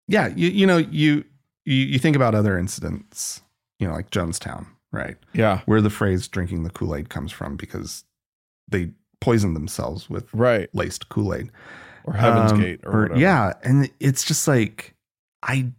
Yeah, 0.09 0.29
you, 0.35 0.49
you 0.49 0.67
know, 0.67 0.79
you, 0.79 1.25
you 1.65 1.75
you 1.77 1.99
think 1.99 2.17
about 2.17 2.35
other 2.35 2.59
incidents, 2.59 3.41
you 3.79 3.87
know, 3.87 3.95
like 3.95 4.11
Jonestown, 4.11 4.67
right? 4.91 5.17
Yeah. 5.33 5.61
Where 5.67 5.81
the 5.81 5.91
phrase 5.91 6.27
drinking 6.29 6.65
the 6.65 6.71
Kool-Aid 6.71 7.09
comes 7.11 7.31
from 7.33 7.57
because 7.57 8.05
they 8.69 8.91
poisoned 9.21 9.55
themselves 9.55 10.11
with 10.11 10.33
Right. 10.35 10.69
laced 10.75 11.09
Kool-Aid. 11.09 11.51
Or 12.05 12.15
Heaven's 12.15 12.53
Um, 12.53 12.61
Gate 12.61 12.81
or, 12.85 13.03
whatever. 13.03 13.21
yeah 13.21 13.53
and 13.63 13.91
it's 14.01 14.25
just 14.25 14.47
like 14.49 14.95
i 15.43 15.71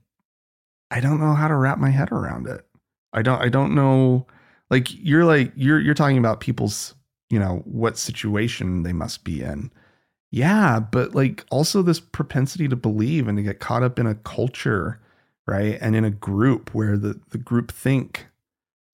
i 0.92 1.00
don't 1.00 1.20
know 1.20 1.34
how 1.34 1.48
to 1.48 1.56
wrap 1.56 1.78
my 1.78 1.90
head 1.90 2.12
around 2.12 2.48
it. 2.48 2.66
I 3.14 3.22
don't 3.22 3.42
i 3.42 3.50
don't 3.50 3.76
know 3.76 4.26
like 4.70 4.88
you're 4.94 5.26
like 5.26 5.52
you're 5.56 5.80
you're 5.80 5.94
talking 5.94 6.18
about 6.18 6.40
people's 6.40 6.96
you 7.30 7.40
know 7.40 7.62
what 7.66 7.98
situation 7.98 8.84
they 8.84 8.94
must 8.94 9.24
be 9.24 9.42
in. 9.42 9.72
Yeah 10.32 10.80
but 10.80 11.14
like 11.14 11.46
also 11.52 11.82
this 11.82 12.00
propensity 12.00 12.68
to 12.68 12.76
believe 12.76 13.28
and 13.28 13.38
to 13.38 13.44
get 13.44 13.60
caught 13.60 13.84
up 13.84 14.00
in 14.00 14.08
a 14.08 14.16
culture 14.16 15.00
right 15.48 15.78
and 15.82 15.96
in 15.96 16.04
a 16.06 16.10
group 16.12 16.74
where 16.74 16.98
the 16.98 17.20
the 17.30 17.38
group 17.38 17.72
think 17.72 18.28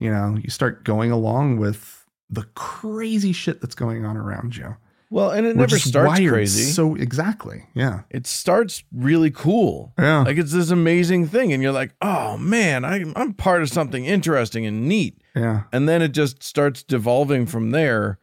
you 0.01 0.11
know 0.11 0.37
you 0.43 0.51
start 0.51 0.85
going 0.85 1.11
along 1.13 1.59
with 1.59 2.07
the 2.31 2.45
crazy 2.55 3.33
shit 3.33 3.61
that's 3.61 3.75
going 3.75 4.05
on 4.05 4.17
around 4.17 4.57
you 4.57 4.77
Well, 5.11 5.31
and 5.31 5.47
it 5.47 5.57
We're 5.57 5.63
never 5.63 5.79
starts 5.79 6.19
crazy. 6.21 6.65
so 6.71 6.95
exactly 6.95 7.65
yeah 7.75 8.03
it 8.11 8.27
starts 8.27 8.85
really 8.93 9.31
cool. 9.31 9.95
yeah 9.99 10.23
Like 10.23 10.37
it's 10.37 10.53
this 10.53 10.71
amazing 10.71 11.29
thing, 11.29 11.53
and 11.53 11.63
you're 11.63 11.73
like, 11.73 11.95
oh 12.03 12.37
man, 12.37 12.85
I, 12.85 13.05
I'm 13.17 13.33
part 13.35 13.63
of 13.63 13.71
something 13.71 14.05
interesting 14.05 14.67
and 14.67 14.87
neat. 14.87 15.19
yeah 15.35 15.63
And 15.73 15.89
then 15.89 16.03
it 16.03 16.09
just 16.13 16.43
starts 16.43 16.83
devolving 16.83 17.47
from 17.47 17.71
there, 17.71 18.19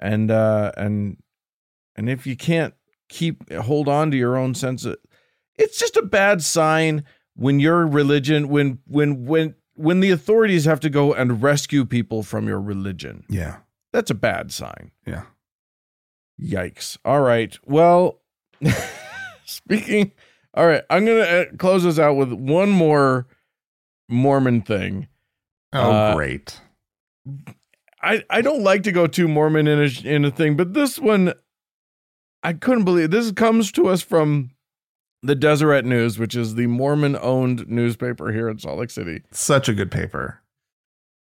and 0.00 0.30
uh, 0.30 0.72
and 0.76 1.16
and 1.94 2.10
if 2.10 2.26
you 2.26 2.36
can't 2.36 2.74
keep 3.08 3.52
hold 3.52 3.88
on 3.88 4.10
to 4.10 4.16
your 4.16 4.36
own 4.36 4.54
sense 4.54 4.84
of, 4.84 4.96
it's 5.54 5.78
just 5.78 5.96
a 5.96 6.02
bad 6.02 6.42
sign 6.42 7.04
when 7.36 7.60
your 7.60 7.86
religion, 7.86 8.48
when 8.48 8.80
when 8.86 9.24
when 9.26 9.54
when 9.74 10.00
the 10.00 10.10
authorities 10.10 10.64
have 10.64 10.80
to 10.80 10.90
go 10.90 11.14
and 11.14 11.40
rescue 11.42 11.84
people 11.84 12.22
from 12.24 12.48
your 12.48 12.60
religion. 12.60 13.24
yeah 13.28 13.58
That's 13.92 14.10
a 14.10 14.14
bad 14.14 14.50
sign. 14.50 14.90
Yeah. 15.06 15.22
Yikes. 16.40 16.98
All 17.04 17.20
right. 17.20 17.56
Well, 17.64 18.20
speaking. 19.44 20.12
All 20.54 20.66
right. 20.66 20.82
I'm 20.90 21.04
going 21.04 21.24
to 21.50 21.56
close 21.56 21.84
this 21.84 21.98
out 21.98 22.14
with 22.14 22.32
one 22.32 22.70
more 22.70 23.26
Mormon 24.08 24.62
thing. 24.62 25.08
Oh, 25.72 25.90
Uh, 25.90 26.14
great. 26.14 26.60
I, 28.02 28.22
I 28.30 28.40
don't 28.40 28.62
like 28.62 28.82
to 28.84 28.92
go 28.92 29.06
too 29.06 29.26
Mormon 29.28 29.66
in 29.66 29.80
a, 29.80 30.08
in 30.08 30.24
a 30.24 30.30
thing, 30.30 30.56
but 30.56 30.74
this 30.74 30.98
one, 30.98 31.32
I 32.42 32.52
couldn't 32.52 32.84
believe 32.84 33.10
this 33.10 33.32
comes 33.32 33.72
to 33.72 33.88
us 33.88 34.00
from 34.02 34.50
the 35.22 35.34
Deseret 35.34 35.84
News, 35.84 36.18
which 36.18 36.36
is 36.36 36.54
the 36.54 36.68
Mormon 36.68 37.16
owned 37.20 37.66
newspaper 37.68 38.30
here 38.30 38.48
in 38.48 38.58
Salt 38.58 38.78
Lake 38.78 38.90
City. 38.90 39.22
Such 39.32 39.68
a 39.68 39.74
good 39.74 39.90
paper. 39.90 40.40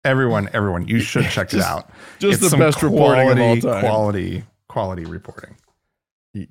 Everyone, 0.04 0.50
everyone, 0.52 0.86
you 0.88 1.00
should 1.00 1.24
check 1.30 1.54
it 1.54 1.62
out. 1.62 1.90
Just 2.20 2.42
It's 2.42 2.52
the 2.52 2.58
best 2.58 2.84
reporting 2.84 3.30
of 3.30 3.40
all 3.40 3.56
quality- 3.56 3.62
time. 3.62 3.80
Quality, 3.80 4.44
quality 4.74 5.06
reporting. 5.06 5.56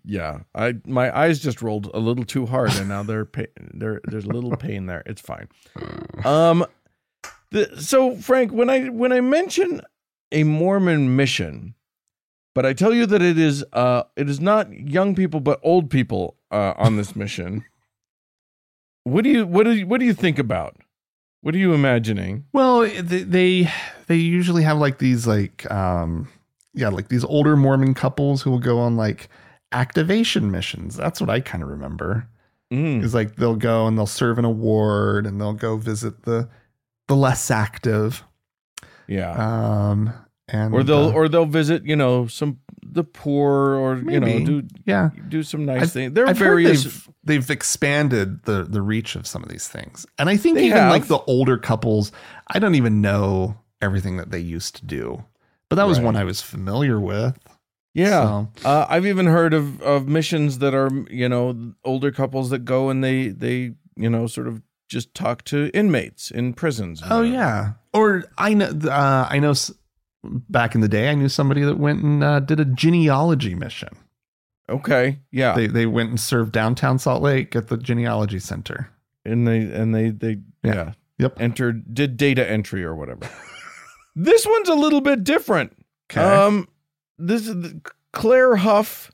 Yeah, 0.05 0.41
I 0.55 0.75
my 0.87 1.11
eyes 1.17 1.41
just 1.41 1.61
rolled 1.61 1.91
a 1.93 1.99
little 1.99 2.25
too 2.25 2.47
hard, 2.47 2.73
and 2.77 2.89
now 2.89 3.03
they're 3.03 3.25
pa- 3.25 3.53
there. 3.75 4.01
There's 4.05 4.25
a 4.25 4.29
little 4.29 4.57
pain 4.57 4.87
there. 4.87 5.03
It's 5.07 5.21
fine. 5.21 5.49
Um, 6.25 6.65
the, 7.51 7.69
so 7.81 8.15
Frank, 8.15 8.53
when 8.53 8.71
I 8.71 8.85
when 8.91 9.11
I 9.13 9.21
mention 9.21 9.81
a 10.31 10.45
Mormon 10.45 11.17
mission, 11.17 11.75
but 12.55 12.65
I 12.65 12.75
tell 12.75 12.95
you 12.95 13.07
that 13.07 13.23
it 13.23 13.39
is 13.39 13.65
uh 13.73 14.05
it 14.17 14.29
is 14.31 14.39
not 14.41 14.73
young 14.73 15.17
people 15.17 15.41
but 15.41 15.59
old 15.65 15.91
people 15.91 16.37
uh 16.53 16.75
on 16.77 16.97
this 16.97 17.17
mission. 17.17 17.65
what 19.03 19.25
do 19.25 19.31
you 19.31 19.45
what 19.47 19.65
do 19.65 19.73
you, 19.75 19.87
what 19.87 19.99
do 19.99 20.07
you 20.07 20.15
think 20.15 20.39
about? 20.39 20.77
What 21.41 21.57
are 21.57 21.59
you 21.59 21.75
imagining? 21.75 22.45
Well, 22.53 22.83
they, 22.83 23.25
they 23.25 23.71
they 24.07 24.15
usually 24.17 24.63
have 24.63 24.79
like 24.79 24.99
these 24.99 25.27
like 25.27 25.69
um 25.73 26.29
yeah 26.75 26.89
like 26.89 27.09
these 27.09 27.25
older 27.25 27.57
Mormon 27.57 27.95
couples 27.95 28.43
who 28.43 28.51
will 28.51 28.59
go 28.59 28.79
on 28.79 28.97
like 28.97 29.29
activation 29.73 30.51
missions. 30.51 30.97
That's 30.97 31.21
what 31.21 31.31
I 31.31 31.41
kind 31.41 31.63
of 31.63 31.71
remember. 31.71 32.29
Mm, 32.73 33.03
Is 33.03 33.15
like 33.15 33.37
they'll 33.37 33.57
go 33.57 33.87
and 33.87 33.99
they'll 33.99 34.07
serve 34.07 34.39
an 34.39 34.45
award 34.45 35.27
and 35.27 35.41
they'll 35.41 35.53
go 35.53 35.77
visit 35.77 36.23
the 36.23 36.49
the 37.09 37.17
less 37.17 37.51
active. 37.51 38.23
yeah, 39.07 39.33
Um 39.91 40.13
and 40.49 40.75
or 40.75 40.83
they'll 40.83 41.09
uh, 41.09 41.13
or 41.13 41.29
they'll 41.29 41.47
visit 41.47 41.85
you 41.85 41.97
know 41.97 42.27
some 42.27 42.59
the 42.85 43.05
poor 43.05 43.75
or 43.75 43.97
you 43.99 44.21
know 44.21 44.45
do 44.45 44.63
yeah 44.87 45.11
do 45.29 45.43
some 45.43 45.65
nice 45.65 45.83
I've- 45.83 45.91
things. 45.91 46.13
There 46.15 46.25
are 46.25 46.29
I've 46.31 46.37
various. 46.39 46.83
they've, 46.85 47.09
they've 47.25 47.51
expanded 47.51 48.43
the 48.45 48.65
the 48.65 48.83
reach 48.83 49.15
of 49.17 49.27
some 49.27 49.43
of 49.43 49.49
these 49.51 49.69
things, 49.69 50.07
and 50.19 50.29
I 50.31 50.37
think 50.37 50.59
even 50.59 50.89
like 50.89 51.07
the 51.07 51.19
older 51.27 51.59
couples, 51.59 52.11
I 52.49 52.59
don't 52.59 52.75
even 52.75 53.01
know 53.01 53.57
everything 53.81 54.17
that 54.17 54.31
they 54.31 54.39
used 54.41 54.77
to 54.77 54.85
do, 54.87 55.25
but 55.73 55.77
that 55.77 55.87
was 55.89 55.99
Right. 55.99 56.05
one 56.07 56.17
I 56.17 56.25
was 56.25 56.41
familiar 56.41 57.01
with. 57.01 57.39
Yeah. 57.95 58.23
So, 58.23 58.49
Uh, 58.65 58.87
I've 58.89 59.07
even 59.07 59.27
heard 59.27 59.53
of, 59.55 59.81
of 59.83 60.09
missions 60.09 60.59
that 60.59 60.75
are, 60.75 60.91
you 61.11 61.29
know, 61.29 61.75
older 61.85 62.11
couples 62.11 62.51
that 62.51 62.65
go 62.65 62.89
and 62.91 63.03
they, 63.05 63.29
they, 63.29 63.75
you 63.97 64.09
know, 64.11 64.27
sort 64.27 64.47
of 64.49 64.63
just 64.89 65.15
talk 65.15 65.45
to 65.45 65.71
inmates 65.75 66.31
in 66.31 66.53
prisons. 66.55 67.03
oh 67.03 67.19
whatever. 67.21 67.27
yeah, 67.27 67.73
or 67.95 68.25
I 68.39 68.55
know 68.55 68.67
uh, 68.67 69.27
I 69.31 69.39
know 69.39 69.55
back 70.49 70.75
in 70.75 70.81
the 70.83 70.89
day 70.89 71.11
I 71.11 71.15
knew 71.15 71.29
somebody 71.29 71.63
that 71.63 71.79
went 71.79 72.03
and 72.03 72.23
uh, 72.23 72.41
did 72.41 72.61
a 72.61 72.65
genealogy 72.65 73.55
mission. 73.55 73.89
Okay. 74.69 75.19
Yeah. 75.31 75.55
They 75.55 75.67
they 75.67 75.87
went 75.87 76.11
and 76.11 76.21
served 76.21 76.53
downtown 76.53 76.99
Salt 76.99 77.23
Lake 77.23 77.57
at 77.57 77.69
the 77.69 77.77
genealogy 77.77 78.39
center. 78.39 78.89
and 79.25 79.47
they 79.47 79.61
and 79.63 79.95
they 79.95 80.11
they 80.11 80.39
Yeah. 80.63 80.75
yeah, 80.75 80.93
Yep. 81.19 81.41
entered 81.41 81.95
did 81.95 82.17
data 82.17 82.49
entry 82.49 82.85
or 82.85 82.95
whatever. 82.95 83.29
this 84.15 84.47
one's 84.47 84.69
a 84.69 84.75
little 84.75 85.01
bit 85.01 85.25
different. 85.25 85.77
Okay. 86.11 86.21
Um, 86.21 86.69
this 87.19 87.49
is 87.49 87.75
Claire 88.13 88.57
Huff 88.57 89.11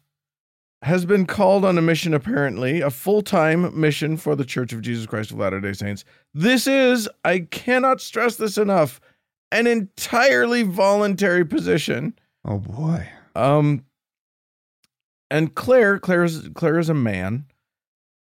has 0.83 1.05
been 1.05 1.27
called 1.27 1.65
on 1.65 1.77
a 1.77 1.83
mission, 1.83 2.15
apparently, 2.15 2.81
a 2.81 2.91
full 2.91 3.23
time 3.23 3.79
mission 3.79 4.17
for 4.17 4.37
the 4.37 4.45
Church 4.45 4.73
of 4.73 4.83
Jesus 4.83 5.07
Christ 5.07 5.31
of 5.31 5.39
Latter 5.39 5.61
day 5.61 5.73
Saints. 5.73 6.05
This 6.35 6.67
is, 6.67 7.09
I 7.25 7.41
cannot 7.41 8.01
stress 8.01 8.37
this 8.37 8.59
enough, 8.59 9.01
an 9.51 9.67
entirely 9.67 10.63
voluntary 10.63 11.45
position. 11.45 12.19
oh 12.45 12.59
boy. 12.59 13.09
Um, 13.35 13.85
and 15.31 15.55
Claire, 15.55 15.99
Claire's 15.99 16.49
Claire 16.55 16.79
is 16.79 16.89
a 16.89 16.95
man. 16.95 17.47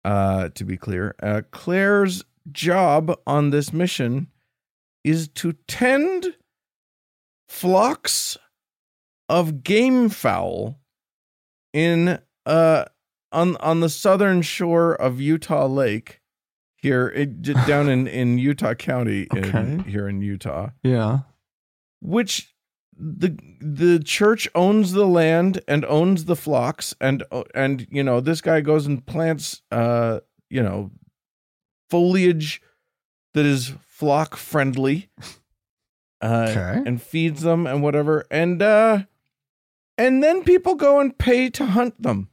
Uh, 0.05 0.51
to 0.51 0.65
be 0.65 0.77
clear, 0.77 1.15
uh, 1.23 1.41
Claire's 1.51 2.25
job 2.53 3.19
on 3.27 3.51
this 3.51 3.73
mission 3.73 4.29
is 5.03 5.29
to 5.29 5.55
tend 5.67 6.35
flocks 7.48 8.37
of 9.28 9.62
game 9.62 10.09
fowl 10.09 10.80
in 11.72 12.18
uh 12.46 12.85
on 13.33 13.57
on 13.57 13.80
the 13.80 13.88
southern 13.88 14.42
shore 14.42 14.94
of 14.94 15.20
Utah 15.20 15.66
Lake 15.66 16.20
here 16.76 17.09
it, 17.09 17.42
down 17.66 17.88
in 17.88 18.07
in 18.07 18.38
Utah 18.38 18.74
County 18.74 19.28
in, 19.35 19.44
Okay. 19.57 19.90
here 19.90 20.09
in 20.09 20.20
Utah 20.20 20.70
Yeah. 20.83 21.20
which 22.00 22.54
the 22.96 23.37
the 23.61 23.98
church 23.98 24.46
owns 24.54 24.92
the 24.92 25.07
land 25.07 25.61
and 25.66 25.85
owns 25.87 26.26
the 26.26 26.37
flocks 26.37 26.94
and 27.00 27.24
and 27.54 27.87
you 27.90 28.02
know 28.04 28.20
this 28.20 28.40
guy 28.40 28.61
goes 28.61 28.87
and 28.87 29.04
plants 29.04 29.62
uh 29.72 30.20
you 30.48 30.62
know 30.62 30.90
foliage 31.90 32.62
that 33.33 33.44
is 33.44 33.72
flock 33.88 34.37
friendly 34.37 35.09
uh 36.25 36.47
Okay. 36.51 36.83
and 36.87 37.01
feeds 37.03 37.43
them 37.43 37.67
and 37.67 37.83
whatever 37.83 38.25
and 38.31 38.63
uh 38.63 39.03
and 39.99 40.23
then 40.23 40.43
people 40.43 40.75
go 40.75 40.99
and 41.01 41.17
pay 41.19 41.51
to 41.51 41.67
hunt 41.67 42.01
them 42.03 42.29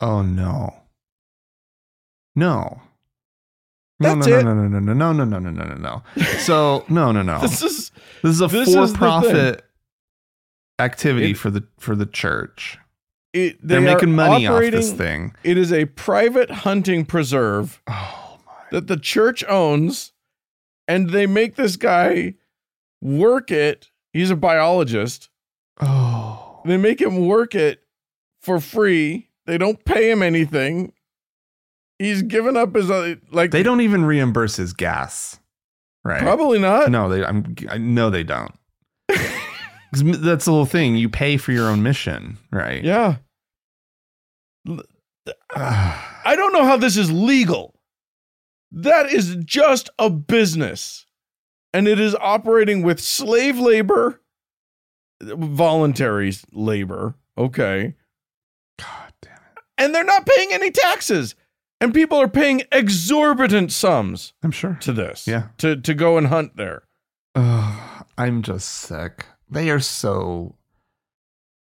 Oh 0.00 0.22
no. 0.22 0.74
No. 2.36 2.80
No, 4.00 4.14
That's 4.16 4.26
no, 4.26 4.40
no, 4.42 4.54
no, 4.54 4.68
no, 4.68 4.78
no, 4.80 4.92
no, 4.92 5.12
no, 5.12 5.24
no, 5.24 5.38
no, 5.38 5.50
no, 5.50 5.64
no, 5.64 5.74
no. 6.16 6.24
So 6.38 6.84
no, 6.88 7.12
no, 7.12 7.22
no. 7.22 7.40
this 7.40 7.62
is 7.62 7.92
This 8.22 8.32
is 8.34 8.40
a 8.40 8.48
this 8.48 8.68
is 8.68 8.90
for-profit 8.90 9.62
activity 10.80 11.30
It- 11.30 11.38
for 11.38 11.50
the 11.50 11.64
for 11.78 11.94
the 11.94 12.06
church. 12.06 12.76
it, 13.32 13.56
They're 13.66 13.80
they 13.80 13.86
are 13.86 13.94
making 13.94 14.14
money 14.16 14.46
off 14.48 14.60
this 14.62 14.92
thing. 14.92 15.34
it 15.44 15.56
is 15.56 15.72
a 15.72 15.84
private 15.86 16.50
hunting 16.50 17.04
preserve 17.04 17.80
Oh 17.86 18.38
my. 18.44 18.52
that 18.72 18.88
the 18.88 18.96
church 18.96 19.44
owns 19.44 20.12
and 20.88 21.10
they 21.10 21.26
make 21.26 21.56
this 21.56 21.76
guy 21.76 22.34
work 23.02 23.50
it 23.50 23.90
he's 24.12 24.30
a 24.30 24.36
biologist 24.36 25.28
Oh. 25.80 26.60
they 26.64 26.76
make 26.76 27.00
him 27.00 27.26
work 27.26 27.54
it 27.54 27.82
for 28.40 28.60
free 28.60 29.28
they 29.46 29.58
don't 29.58 29.84
pay 29.84 30.10
him 30.10 30.22
anything 30.22 30.92
he's 31.98 32.22
given 32.22 32.56
up 32.56 32.74
his 32.74 32.90
uh, 32.90 33.16
like 33.32 33.50
They 33.50 33.62
don't 33.62 33.80
even 33.80 34.04
reimburse 34.04 34.56
his 34.56 34.72
gas. 34.72 35.38
Right. 36.04 36.20
probably 36.20 36.58
not 36.58 36.90
No, 36.90 37.08
they 37.08 37.24
I'm 37.24 37.54
I 37.68 37.78
know 37.78 38.10
they 38.10 38.22
don't. 38.24 38.52
That's 39.92 40.44
the 40.44 40.50
whole 40.52 40.64
thing. 40.66 40.96
You 40.96 41.08
pay 41.08 41.36
for 41.36 41.52
your 41.52 41.68
own 41.68 41.82
mission, 41.82 42.36
right? 42.52 42.82
yeah 42.84 43.16
Ah. 45.54 46.22
i 46.26 46.36
don't 46.36 46.52
know 46.52 46.64
how 46.64 46.76
this 46.76 46.96
is 46.96 47.10
legal 47.12 47.73
that 48.76 49.06
is 49.12 49.36
just 49.44 49.88
a 49.98 50.10
business 50.10 51.06
and 51.72 51.86
it 51.88 51.98
is 52.00 52.14
operating 52.16 52.82
with 52.82 52.98
slave 53.00 53.58
labor 53.58 54.20
voluntary 55.22 56.32
labor 56.52 57.14
okay 57.38 57.94
God 58.78 59.12
damn 59.22 59.32
it. 59.34 59.62
and 59.78 59.94
they're 59.94 60.04
not 60.04 60.26
paying 60.26 60.52
any 60.52 60.70
taxes 60.70 61.34
and 61.80 61.94
people 61.94 62.18
are 62.20 62.28
paying 62.28 62.62
exorbitant 62.72 63.70
sums 63.72 64.32
I'm 64.42 64.50
sure. 64.50 64.76
to 64.82 64.92
this 64.92 65.26
Yeah. 65.26 65.48
to 65.58 65.76
to 65.80 65.94
go 65.94 66.18
and 66.18 66.26
hunt 66.26 66.56
there 66.56 66.82
Ugh, 67.36 68.06
I'm 68.16 68.42
just 68.42 68.68
sick. 68.68 69.26
They 69.50 69.68
are 69.70 69.80
so 69.80 70.56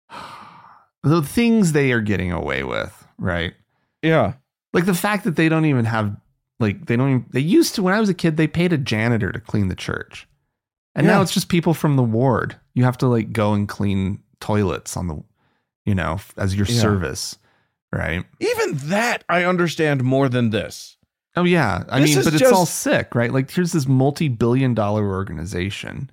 the 1.04 1.22
things 1.22 1.72
they 1.72 1.92
are 1.92 2.02
getting 2.02 2.32
away 2.32 2.64
with, 2.64 3.08
right? 3.18 3.54
yeah 4.02 4.34
Like 4.74 4.86
the 4.86 4.94
fact 4.94 5.24
that 5.26 5.36
they 5.36 5.50
don't 5.50 5.66
even 5.66 5.86
have 5.86 6.16
like 6.60 6.86
they 6.88 6.96
don't 6.96 7.10
even, 7.10 7.26
they 7.32 7.40
used 7.40 7.76
to 7.76 7.84
when 7.84 7.94
I 7.94 8.00
was 8.00 8.10
a 8.10 8.14
kid 8.14 8.38
they 8.38 8.48
paid 8.48 8.74
a 8.74 8.78
janitor 8.78 9.32
to 9.32 9.40
clean 9.40 9.68
the 9.68 9.76
church. 9.76 10.28
And 10.96 11.06
now 11.06 11.22
it's 11.22 11.34
just 11.34 11.48
people 11.50 11.76
from 11.76 11.96
the 11.96 12.04
ward. 12.04 12.56
You 12.74 12.84
have 12.84 12.98
to 13.00 13.08
like 13.08 13.32
go 13.32 13.54
and 13.54 13.68
clean 13.70 14.24
toilets 14.40 14.98
on 14.98 15.08
the 15.08 15.24
you 15.86 15.96
know, 15.96 16.20
as 16.38 16.56
your 16.56 16.66
Yeah. 16.66 16.82
service, 16.82 17.38
right? 17.94 18.26
even 18.40 18.74
that 18.90 19.24
i 19.30 19.44
understand 19.46 20.04
more 20.04 20.28
than 20.30 20.50
this 20.50 20.98
Oh 21.36 21.44
yeah, 21.44 21.84
I 21.90 22.00
This 22.00 22.16
mean, 22.16 22.24
but 22.24 22.34
it's 22.34 22.52
all 22.52 22.66
sick, 22.66 23.14
right? 23.14 23.32
Like 23.32 23.52
here's 23.52 23.72
this 23.72 23.88
multi-billion-dollar 23.88 25.08
organization, 25.08 26.10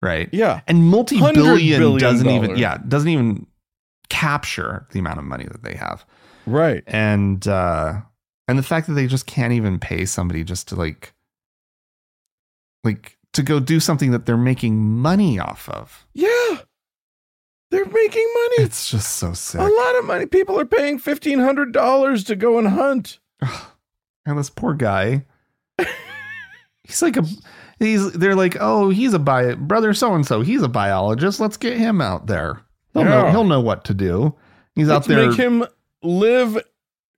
right? 0.00 0.28
yeah 0.32 0.60
And 0.68 0.84
multi-billion 0.86 1.80
billion 1.80 1.98
doesn't 1.98 2.30
even, 2.30 2.56
yeah, 2.56 2.78
doesn't 2.86 3.08
even 3.08 3.46
capture 4.08 4.86
the 4.92 5.00
amount 5.00 5.18
of 5.18 5.24
money 5.24 5.44
that 5.50 5.62
they 5.64 5.74
have, 5.74 6.04
right 6.46 6.82
and 6.86 7.46
uh 7.48 8.00
and 8.50 8.58
the 8.58 8.62
fact 8.62 8.86
that 8.88 8.92
they 8.94 9.06
just 9.06 9.26
can't 9.26 9.52
even 9.52 9.78
pay 9.78 10.04
somebody 10.04 10.44
just 10.44 10.68
to 10.68 10.74
like, 10.76 11.14
like 12.84 13.16
to 13.32 13.42
go 13.42 13.60
do 13.60 13.80
something 13.80 14.10
that 14.10 14.26
they're 14.26 14.36
making 14.36 14.76
money 14.82 15.38
off 15.38 15.68
of. 15.68 16.06
yeah 16.14 16.58
they're 17.70 17.84
making 17.86 18.26
money 18.34 18.64
It's 18.64 18.90
just 18.90 19.12
so 19.12 19.32
sick. 19.32 19.60
a 19.60 19.64
lot 19.64 19.96
of 19.96 20.04
money 20.04 20.26
people 20.26 20.58
are 20.58 20.64
paying 20.64 20.98
$1500 20.98 22.26
to 22.26 22.36
go 22.36 22.58
and 22.58 22.66
hunt 22.68 23.20
And 24.26 24.38
this 24.38 24.50
poor 24.50 24.74
guy, 24.74 25.24
he's 26.84 27.00
like 27.00 27.16
a, 27.16 27.24
he's, 27.78 28.12
they're 28.12 28.34
like, 28.34 28.56
oh, 28.60 28.90
he's 28.90 29.14
a 29.14 29.18
bio, 29.18 29.56
brother 29.56 29.94
so 29.94 30.14
and 30.14 30.26
so, 30.26 30.42
he's 30.42 30.62
a 30.62 30.68
biologist. 30.68 31.40
Let's 31.40 31.56
get 31.56 31.78
him 31.78 32.00
out 32.02 32.26
there. 32.26 32.60
He'll, 32.92 33.04
know, 33.04 33.30
he'll 33.30 33.44
know 33.44 33.60
what 33.62 33.84
to 33.86 33.94
do. 33.94 34.34
He's 34.74 34.88
Let's 34.88 35.06
out 35.06 35.08
there. 35.08 35.28
make 35.28 35.38
him 35.38 35.64
live 36.02 36.58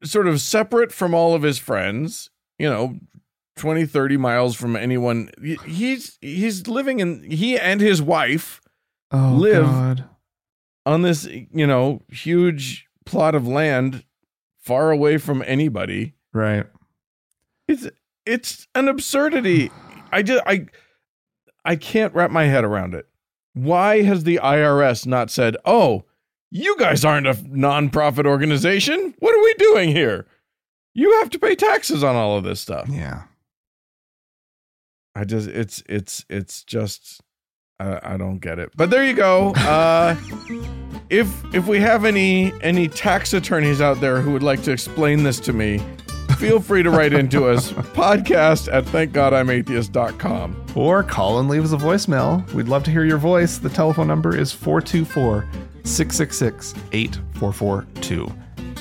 sort 0.04 0.26
of 0.26 0.40
separate 0.40 0.92
from 0.92 1.14
all 1.14 1.34
of 1.34 1.42
his 1.42 1.58
friends, 1.58 2.30
you 2.58 2.68
know, 2.68 2.98
20, 3.56 3.86
30 3.86 4.16
miles 4.16 4.56
from 4.56 4.76
anyone. 4.76 5.30
He's 5.66 6.18
he's 6.20 6.66
living 6.66 7.00
in 7.00 7.22
he 7.22 7.58
and 7.58 7.80
his 7.80 8.00
wife 8.00 8.60
oh, 9.10 9.36
live- 9.38 9.64
God. 9.64 10.04
on 10.86 11.02
this, 11.02 11.26
you 11.26 11.66
know, 11.66 12.02
huge 12.08 12.86
plot 13.04 13.34
of 13.34 13.46
land 13.46 14.04
far 14.58 14.90
away 14.90 15.18
from 15.18 15.42
anybody. 15.46 16.14
Right. 16.32 16.66
It's 17.68 17.88
it's 18.24 18.66
an 18.74 18.88
absurdity. 18.88 19.70
I 20.10 20.22
just 20.22 20.42
I 20.46 20.66
I 21.64 21.76
can't 21.76 22.14
wrap 22.14 22.30
my 22.30 22.44
head 22.44 22.64
around 22.64 22.94
it. 22.94 23.06
Why 23.54 24.02
has 24.02 24.24
the 24.24 24.40
IRS 24.42 25.06
not 25.06 25.30
said, 25.30 25.56
"Oh, 25.64 26.04
you 26.52 26.76
guys 26.78 27.02
aren't 27.02 27.26
a 27.26 27.32
nonprofit 27.32 28.26
organization. 28.26 29.14
What 29.18 29.34
are 29.34 29.42
we 29.42 29.54
doing 29.54 29.88
here? 29.88 30.26
You 30.94 31.10
have 31.20 31.30
to 31.30 31.38
pay 31.38 31.54
taxes 31.54 32.04
on 32.04 32.14
all 32.14 32.36
of 32.36 32.44
this 32.44 32.60
stuff." 32.60 32.88
Yeah. 32.88 33.22
I 35.14 35.24
just 35.24 35.48
it's 35.48 35.82
it's 35.88 36.24
it's 36.28 36.62
just 36.64 37.20
I, 37.80 38.14
I 38.14 38.16
don't 38.16 38.38
get 38.38 38.58
it. 38.58 38.70
But 38.76 38.90
there 38.90 39.04
you 39.04 39.14
go. 39.14 39.52
Uh 39.54 40.14
if 41.10 41.28
if 41.54 41.66
we 41.66 41.80
have 41.80 42.04
any 42.04 42.52
any 42.62 42.86
tax 42.86 43.32
attorneys 43.32 43.80
out 43.80 44.00
there 44.00 44.20
who 44.20 44.32
would 44.32 44.42
like 44.42 44.62
to 44.64 44.72
explain 44.72 45.22
this 45.22 45.40
to 45.40 45.52
me, 45.52 45.80
feel 46.36 46.60
free 46.60 46.82
to 46.82 46.90
write 46.90 47.12
into 47.14 47.46
us 47.46 47.72
podcast 47.94 48.72
at 48.72 48.84
thankgodimatheist.com. 48.84 50.66
Or 50.74 51.02
call 51.02 51.38
and 51.40 51.48
leave 51.48 51.64
us 51.64 51.72
a 51.72 51.76
voicemail. 51.76 52.50
We'd 52.52 52.68
love 52.68 52.82
to 52.84 52.90
hear 52.90 53.04
your 53.04 53.18
voice. 53.18 53.58
The 53.58 53.68
telephone 53.70 54.06
number 54.08 54.36
is 54.36 54.52
424 54.52 55.46
666 55.84 56.74
8442. 56.92 58.32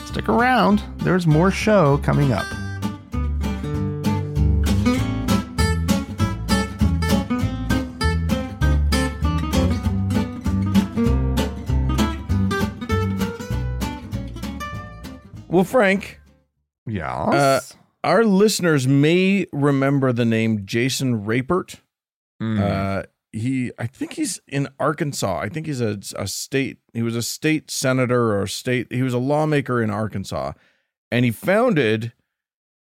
Stick 0.05 0.29
around, 0.29 0.81
there's 0.97 1.25
more 1.27 1.51
show 1.51 1.97
coming 1.99 2.31
up. 2.33 2.45
Well, 15.47 15.65
Frank, 15.65 16.21
Yes. 16.87 17.75
our 18.03 18.23
listeners 18.23 18.87
may 18.87 19.47
remember 19.51 20.13
the 20.13 20.23
name 20.25 20.65
Jason 20.65 21.25
Rapert. 21.25 21.81
Mm. 22.41 22.59
Uh, 22.59 23.03
he, 23.33 23.71
I 23.79 23.87
think 23.87 24.13
he's 24.13 24.41
in 24.47 24.67
Arkansas. 24.79 25.39
I 25.39 25.49
think 25.49 25.65
he's 25.65 25.81
a, 25.81 25.99
a 26.15 26.27
state. 26.27 26.79
He 26.93 27.01
was 27.01 27.15
a 27.15 27.21
state 27.21 27.71
senator 27.71 28.39
or 28.39 28.47
state. 28.47 28.91
He 28.91 29.03
was 29.03 29.13
a 29.13 29.19
lawmaker 29.19 29.81
in 29.81 29.89
Arkansas, 29.89 30.53
and 31.11 31.25
he 31.25 31.31
founded 31.31 32.13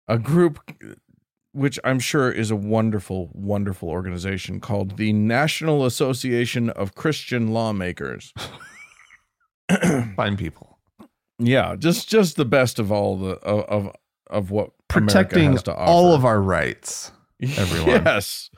a 0.07 0.19
group 0.19 0.61
which 1.53 1.79
I'm 1.83 1.99
sure 1.99 2.31
is 2.31 2.51
a 2.51 2.57
wonderful, 2.57 3.31
wonderful 3.33 3.89
organization 3.89 4.61
called 4.61 4.97
the 4.97 5.13
National 5.13 5.85
Association 5.85 6.71
of 6.71 6.95
Christian 6.95 7.49
Lawmakers. 7.53 8.33
Fine 10.17 10.37
people. 10.37 10.79
Yeah, 11.39 11.77
just 11.77 12.09
just 12.09 12.37
the 12.37 12.45
best 12.45 12.79
of 12.79 12.91
all 12.91 13.17
the 13.17 13.33
of 13.39 13.65
of, 13.65 13.97
of 14.29 14.51
what 14.51 14.71
Protecting 14.89 15.39
America 15.39 15.53
has 15.53 15.63
to 15.65 15.73
offer. 15.75 15.91
all 15.91 16.15
of 16.15 16.25
our 16.25 16.41
rights. 16.41 17.13
everyone. 17.43 18.03
Yes, 18.05 18.51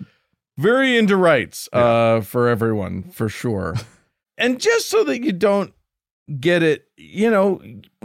very 0.61 0.97
into 0.97 1.17
rights 1.17 1.69
uh, 1.73 2.21
for 2.21 2.49
everyone 2.49 3.05
for 3.11 3.29
sure. 3.29 3.75
and 4.39 4.61
just 4.61 4.89
so 4.89 5.05
that 5.05 5.23
you 5.23 5.33
don't 5.33 5.73
get 6.39 6.63
it, 6.63 6.87
you 6.97 7.31
know, 7.31 7.61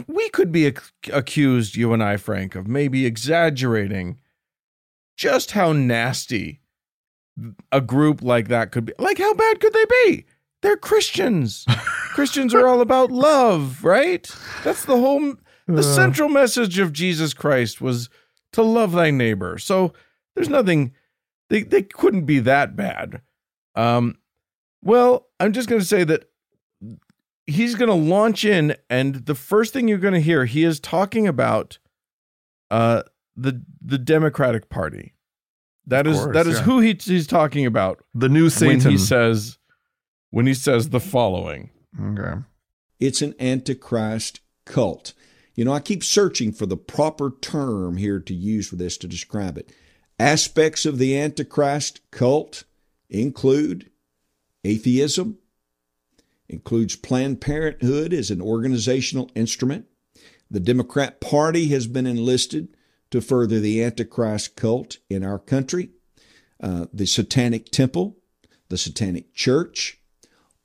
we 0.06 0.28
could 0.30 0.50
be 0.50 0.66
ac- 0.66 0.80
accused, 1.12 1.76
you 1.76 1.92
and 1.92 2.02
I, 2.02 2.16
Frank, 2.16 2.54
of 2.54 2.66
maybe 2.66 3.06
exaggerating 3.06 4.18
just 5.16 5.52
how 5.52 5.72
nasty 5.72 6.60
a 7.70 7.80
group 7.80 8.22
like 8.22 8.48
that 8.48 8.72
could 8.72 8.86
be. 8.86 8.92
Like, 8.98 9.18
how 9.18 9.34
bad 9.34 9.60
could 9.60 9.72
they 9.72 9.84
be? 10.04 10.26
They're 10.62 10.76
Christians. 10.76 11.64
Christians 12.14 12.54
are 12.54 12.66
all 12.66 12.80
about 12.80 13.10
love, 13.10 13.84
right? 13.84 14.30
That's 14.64 14.84
the 14.84 14.96
whole 14.96 15.34
the 15.66 15.82
central 15.82 16.28
message 16.28 16.78
of 16.78 16.92
Jesus 16.92 17.34
Christ 17.34 17.80
was 17.80 18.08
to 18.52 18.62
love 18.62 18.92
thy 18.92 19.10
neighbor. 19.10 19.58
So 19.58 19.92
there's 20.34 20.48
nothing 20.48 20.92
they 21.48 21.62
they 21.62 21.82
couldn't 21.82 22.24
be 22.26 22.38
that 22.40 22.76
bad. 22.76 23.22
Um 23.74 24.16
well, 24.82 25.26
I'm 25.40 25.52
just 25.52 25.68
going 25.68 25.80
to 25.80 25.86
say 25.86 26.04
that 26.04 26.30
he's 27.46 27.74
going 27.74 27.88
to 27.88 27.94
launch 27.94 28.44
in 28.44 28.76
and 28.88 29.26
the 29.26 29.34
first 29.34 29.72
thing 29.72 29.88
you're 29.88 29.98
going 29.98 30.14
to 30.14 30.20
hear 30.20 30.44
he 30.44 30.64
is 30.64 30.78
talking 30.80 31.26
about 31.26 31.78
uh 32.70 33.02
the 33.36 33.62
the 33.80 33.98
Democratic 33.98 34.68
Party. 34.68 35.14
That 35.86 36.06
Of 36.06 36.12
is 36.14 36.18
course, 36.20 36.34
that 36.34 36.46
is 36.46 36.58
yeah. 36.58 36.62
who 36.64 36.80
he, 36.80 36.96
he's 37.00 37.26
talking 37.26 37.64
about 37.66 38.02
the 38.14 38.28
new 38.28 38.50
Satan. 38.50 38.68
when 38.68 38.80
Satan. 38.80 38.92
he 38.92 38.98
says 38.98 39.58
when 40.30 40.46
he 40.46 40.54
says 40.54 40.90
the 40.90 41.00
following. 41.00 41.70
okay. 42.00 42.40
It's 42.98 43.22
an 43.22 43.34
antichrist 43.38 44.40
cult. 44.64 45.12
You 45.54 45.64
know, 45.64 45.72
I 45.72 45.80
keep 45.80 46.02
searching 46.02 46.50
for 46.52 46.66
the 46.66 46.76
proper 46.76 47.30
term 47.40 47.96
here 47.98 48.18
to 48.20 48.34
use 48.34 48.68
for 48.68 48.76
this 48.76 48.96
to 48.98 49.06
describe 49.08 49.56
it. 49.58 49.70
Aspects 50.18 50.86
of 50.86 50.98
the 50.98 51.18
antichrist 51.18 52.00
cult 52.10 52.64
include 53.10 53.90
atheism, 54.64 55.38
includes 56.48 56.96
Planned 56.96 57.40
Parenthood 57.40 58.12
as 58.14 58.30
an 58.30 58.40
organizational 58.40 59.30
instrument. 59.34 59.86
The 60.50 60.60
Democrat 60.60 61.20
Party 61.20 61.68
has 61.68 61.86
been 61.86 62.06
enlisted 62.06 62.68
to 63.10 63.20
further 63.20 63.60
the 63.60 63.82
antichrist 63.82 64.56
cult 64.56 64.98
in 65.10 65.22
our 65.22 65.38
country. 65.38 65.90
Uh, 66.60 66.86
the 66.92 67.06
Satanic 67.06 67.70
Temple, 67.70 68.16
the 68.68 68.78
Satanic 68.78 69.34
Church, 69.34 70.00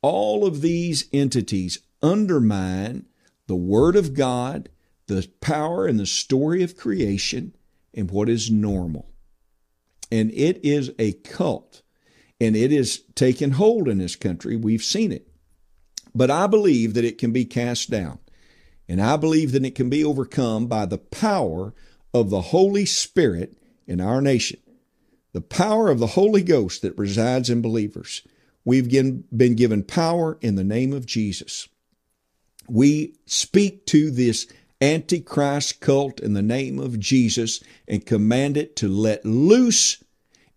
all 0.01 0.45
of 0.45 0.61
these 0.61 1.09
entities 1.11 1.79
undermine 2.01 3.05
the 3.47 3.55
Word 3.55 3.97
of 3.97 4.13
God, 4.13 4.69
the 5.07 5.27
power 5.41 5.85
and 5.85 5.99
the 5.99 6.05
story 6.05 6.63
of 6.63 6.77
creation, 6.77 7.53
and 7.93 8.09
what 8.09 8.29
is 8.29 8.49
normal. 8.49 9.10
And 10.11 10.31
it 10.31 10.59
is 10.65 10.91
a 10.99 11.13
cult, 11.13 11.81
and 12.39 12.55
it 12.55 12.71
is 12.71 13.03
taken 13.15 13.51
hold 13.51 13.87
in 13.87 13.97
this 13.97 14.15
country. 14.15 14.55
We've 14.55 14.83
seen 14.83 15.11
it. 15.11 15.27
But 16.13 16.29
I 16.29 16.47
believe 16.47 16.93
that 16.95 17.05
it 17.05 17.17
can 17.17 17.31
be 17.31 17.45
cast 17.45 17.89
down, 17.89 18.19
and 18.89 19.01
I 19.01 19.15
believe 19.15 19.53
that 19.53 19.63
it 19.63 19.75
can 19.75 19.89
be 19.89 20.03
overcome 20.03 20.67
by 20.67 20.85
the 20.85 20.97
power 20.97 21.73
of 22.13 22.29
the 22.29 22.41
Holy 22.41 22.85
Spirit 22.85 23.57
in 23.87 24.01
our 24.01 24.21
nation, 24.21 24.59
the 25.31 25.39
power 25.39 25.89
of 25.89 25.99
the 25.99 26.07
Holy 26.07 26.43
Ghost 26.43 26.81
that 26.81 26.97
resides 26.97 27.49
in 27.49 27.61
believers. 27.61 28.21
We've 28.65 28.91
been 28.91 29.55
given 29.55 29.83
power 29.83 30.37
in 30.41 30.55
the 30.55 30.65
name 30.65 30.91
of 30.91 31.05
Jesus. 31.05 31.69
We 32.67 33.15
speak 33.25 33.85
to 33.87 34.11
this 34.11 34.47
Antichrist 34.81 35.79
cult 35.79 36.19
in 36.19 36.33
the 36.33 36.41
name 36.41 36.79
of 36.79 36.99
Jesus 36.99 37.63
and 37.87 38.05
command 38.05 38.57
it 38.57 38.75
to 38.77 38.87
let 38.87 39.25
loose 39.25 40.00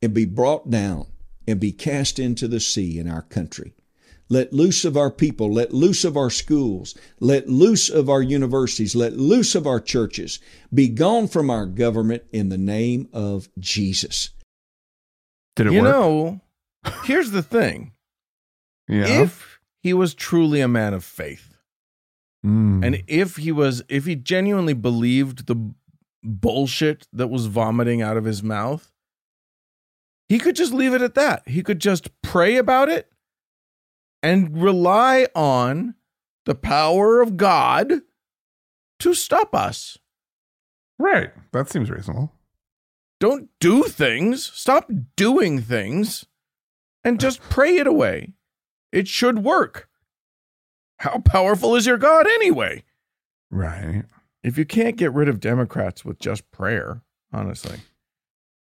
and 0.05 0.13
be 0.15 0.25
brought 0.27 0.69
down 0.71 1.07
and 1.49 1.59
be 1.59 1.73
cast 1.73 2.19
into 2.19 2.47
the 2.47 2.61
sea 2.61 2.99
in 2.99 3.09
our 3.09 3.23
country. 3.23 3.75
Let 4.31 4.53
loose 4.53 4.85
of 4.85 4.97
our 4.97 5.11
people, 5.11 5.53
let 5.53 5.73
loose 5.75 6.05
of 6.05 6.17
our 6.17 6.31
schools, 6.31 6.95
let 7.21 7.49
loose 7.49 7.91
of 7.91 8.09
our 8.09 8.23
universities, 8.23 8.95
let 8.97 9.15
loose 9.15 9.55
of 9.55 9.67
our 9.67 9.81
churches. 9.81 10.39
Be 10.73 10.89
gone 10.89 11.29
from 11.29 11.51
our 11.51 11.67
government 11.67 12.23
in 12.33 12.49
the 12.49 12.59
name 12.59 13.09
of 13.13 13.49
Jesus. 13.59 14.31
Did 15.57 15.67
it 15.69 15.73
you 15.75 15.83
work? 15.83 15.93
know, 15.93 16.41
here's 17.05 17.31
the 17.33 17.43
thing. 17.43 17.93
yeah. 18.89 19.23
If 19.23 19.61
he 19.81 19.93
was 19.93 20.15
truly 20.15 20.61
a 20.61 20.69
man 20.69 20.95
of 20.95 21.05
faith, 21.05 21.51
Mm. 22.45 22.85
and 22.85 23.03
if 23.07 23.37
he 23.37 23.51
was 23.53 23.83
if 23.89 24.05
he 24.05 24.15
genuinely 24.17 24.75
believed 24.75 25.47
the 25.47 25.57
bullshit 26.23 27.07
that 27.11 27.29
was 27.29 27.47
vomiting 27.47 28.03
out 28.03 28.19
of 28.19 28.25
his 28.27 28.43
mouth, 28.43 28.93
he 30.29 30.39
could 30.39 30.57
just 30.57 30.73
leave 30.73 30.95
it 30.95 31.03
at 31.03 31.15
that. 31.15 31.47
He 31.47 31.63
could 31.63 31.81
just 31.81 32.09
pray 32.23 32.57
about 32.57 32.89
it 32.89 33.09
and 34.23 34.63
rely 34.63 35.27
on 35.35 35.95
the 36.47 36.55
power 36.55 37.21
of 37.21 37.37
God 37.37 38.01
to 39.01 39.15
stop 39.15 39.55
us. 39.55 39.99
right. 40.99 41.31
That 41.53 41.69
seems 41.69 41.91
reasonable. 41.91 42.33
Don't 43.21 43.49
do 43.61 43.85
things. 43.85 44.45
Stop 44.45 44.91
doing 45.17 45.61
things 45.61 46.27
and 47.05 47.21
just 47.21 47.41
pray 47.43 47.77
it 47.77 47.87
away. 47.87 48.33
It 48.93 49.09
should 49.09 49.45
work. 49.45 49.89
How 50.99 51.19
powerful 51.19 51.75
is 51.75 51.87
your 51.87 51.99
God 51.99 52.27
anyway? 52.27 52.85
Right. 53.51 54.05
If 54.43 54.59
you 54.59 54.65
can't 54.65 54.97
get 54.97 55.13
rid 55.13 55.29
of 55.29 55.41
Democrats 55.41 56.05
with 56.05 56.19
just 56.19 56.51
prayer, 56.51 57.03
honestly, 57.33 57.79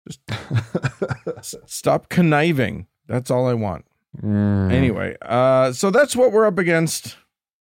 s- 0.09 1.55
stop 1.67 2.09
conniving. 2.09 2.87
That's 3.07 3.31
all 3.31 3.47
I 3.47 3.55
want. 3.55 3.85
Mm. 4.23 4.71
Anyway, 4.73 5.17
uh, 5.23 5.73
so 5.73 5.91
that's 5.91 6.15
what 6.15 6.33
we're 6.33 6.47
up 6.47 6.59
against. 6.59 7.17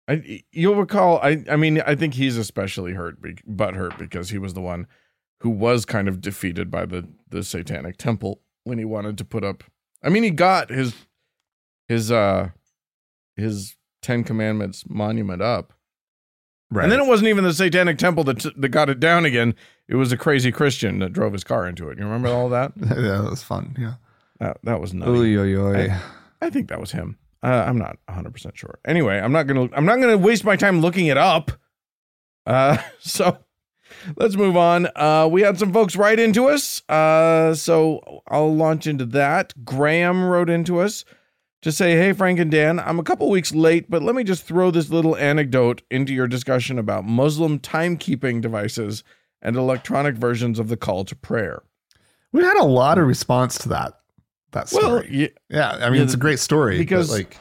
I, 0.08 0.42
you'll 0.52 0.74
recall. 0.76 1.18
I, 1.22 1.44
I 1.48 1.56
mean, 1.56 1.80
I 1.86 1.94
think 1.94 2.14
he's 2.14 2.36
especially 2.36 2.92
hurt, 2.94 3.22
be, 3.22 3.36
but 3.46 3.74
hurt 3.76 3.96
because 3.98 4.30
he 4.30 4.38
was 4.38 4.54
the 4.54 4.60
one 4.60 4.86
who 5.40 5.50
was 5.50 5.84
kind 5.84 6.08
of 6.08 6.20
defeated 6.20 6.70
by 6.70 6.86
the 6.86 7.06
the 7.28 7.42
Satanic 7.44 7.96
Temple 7.96 8.40
when 8.64 8.78
he 8.78 8.84
wanted 8.84 9.16
to 9.18 9.24
put 9.24 9.44
up. 9.44 9.62
I 10.02 10.08
mean, 10.08 10.22
he 10.24 10.30
got 10.30 10.70
his 10.70 10.94
his 11.88 12.10
uh 12.10 12.48
his 13.36 13.76
Ten 14.02 14.24
Commandments 14.24 14.84
monument 14.88 15.42
up, 15.42 15.72
Right. 16.70 16.82
and 16.84 16.90
then 16.92 17.00
it 17.00 17.06
wasn't 17.06 17.28
even 17.28 17.44
the 17.44 17.54
Satanic 17.54 17.96
Temple 17.98 18.24
that 18.24 18.44
that 18.56 18.68
got 18.70 18.90
it 18.90 18.98
down 18.98 19.24
again. 19.24 19.54
It 19.90 19.96
was 19.96 20.12
a 20.12 20.16
crazy 20.16 20.52
Christian 20.52 21.00
that 21.00 21.12
drove 21.12 21.32
his 21.32 21.44
car 21.44 21.66
into 21.66 21.90
it. 21.90 21.98
You 21.98 22.04
remember 22.04 22.28
all 22.28 22.48
that? 22.50 22.72
yeah, 22.76 22.86
that 22.94 23.24
was 23.30 23.42
fun. 23.42 23.76
Yeah. 23.78 23.94
That 24.38 24.56
that 24.64 24.80
was 24.80 24.94
nutty. 24.94 25.36
Oy, 25.36 25.56
oy, 25.56 25.56
oy. 25.60 25.90
I- 25.90 26.00
I 26.42 26.48
think 26.48 26.68
that 26.70 26.80
was 26.80 26.92
him. 26.92 27.18
Uh, 27.42 27.64
I'm 27.66 27.76
not 27.76 27.98
100 28.06 28.32
percent 28.32 28.56
sure. 28.56 28.78
Anyway, 28.86 29.18
I'm 29.18 29.32
not 29.32 29.46
gonna 29.46 29.68
I'm 29.74 29.84
not 29.84 30.00
gonna 30.00 30.16
waste 30.16 30.42
my 30.44 30.56
time 30.56 30.80
looking 30.80 31.06
it 31.06 31.18
up. 31.18 31.50
Uh, 32.46 32.78
so 33.00 33.36
let's 34.16 34.36
move 34.36 34.56
on. 34.56 34.88
Uh, 34.96 35.28
we 35.30 35.42
had 35.42 35.58
some 35.58 35.72
folks 35.72 35.96
write 35.96 36.18
into 36.18 36.48
us. 36.48 36.82
Uh, 36.88 37.54
so 37.54 38.22
I'll 38.28 38.54
launch 38.54 38.86
into 38.86 39.04
that. 39.06 39.52
Graham 39.64 40.24
wrote 40.24 40.48
into 40.48 40.80
us 40.80 41.04
to 41.62 41.70
say, 41.72 41.96
"Hey 41.96 42.14
Frank 42.14 42.38
and 42.38 42.50
Dan, 42.50 42.78
I'm 42.80 42.98
a 42.98 43.02
couple 43.04 43.28
weeks 43.28 43.54
late, 43.54 43.90
but 43.90 44.02
let 44.02 44.14
me 44.14 44.24
just 44.24 44.44
throw 44.44 44.70
this 44.70 44.88
little 44.88 45.16
anecdote 45.16 45.82
into 45.90 46.14
your 46.14 46.26
discussion 46.26 46.78
about 46.78 47.04
Muslim 47.04 47.58
timekeeping 47.58 48.40
devices 48.40 49.04
and 49.42 49.56
electronic 49.56 50.14
versions 50.16 50.58
of 50.58 50.68
the 50.68 50.76
call 50.76 51.04
to 51.04 51.16
prayer." 51.16 51.62
we 52.32 52.42
had 52.44 52.56
a 52.58 52.64
lot 52.64 52.96
of 52.98 53.06
response 53.06 53.58
to 53.58 53.68
that. 53.70 53.94
That 54.52 54.68
story. 54.68 54.84
Well, 54.86 55.04
yeah, 55.10 55.28
yeah. 55.48 55.70
I 55.72 55.90
mean, 55.90 55.98
yeah, 55.98 56.04
it's 56.04 56.14
a 56.14 56.18
great 56.18 56.38
story 56.38 56.78
because- 56.78 57.10
like 57.10 57.36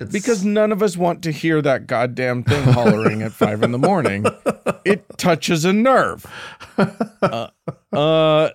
it's, 0.00 0.10
because 0.12 0.44
none 0.44 0.72
of 0.72 0.82
us 0.82 0.96
want 0.96 1.22
to 1.22 1.30
hear 1.30 1.62
that 1.62 1.86
goddamn 1.86 2.42
thing 2.42 2.62
hollering 2.64 3.22
at 3.22 3.32
five 3.32 3.62
in 3.62 3.72
the 3.72 3.78
morning. 3.78 4.24
It 4.84 5.04
touches 5.16 5.64
a 5.64 5.72
nerve. 5.72 6.26
Uh, 6.76 7.48
uh, 7.92 8.50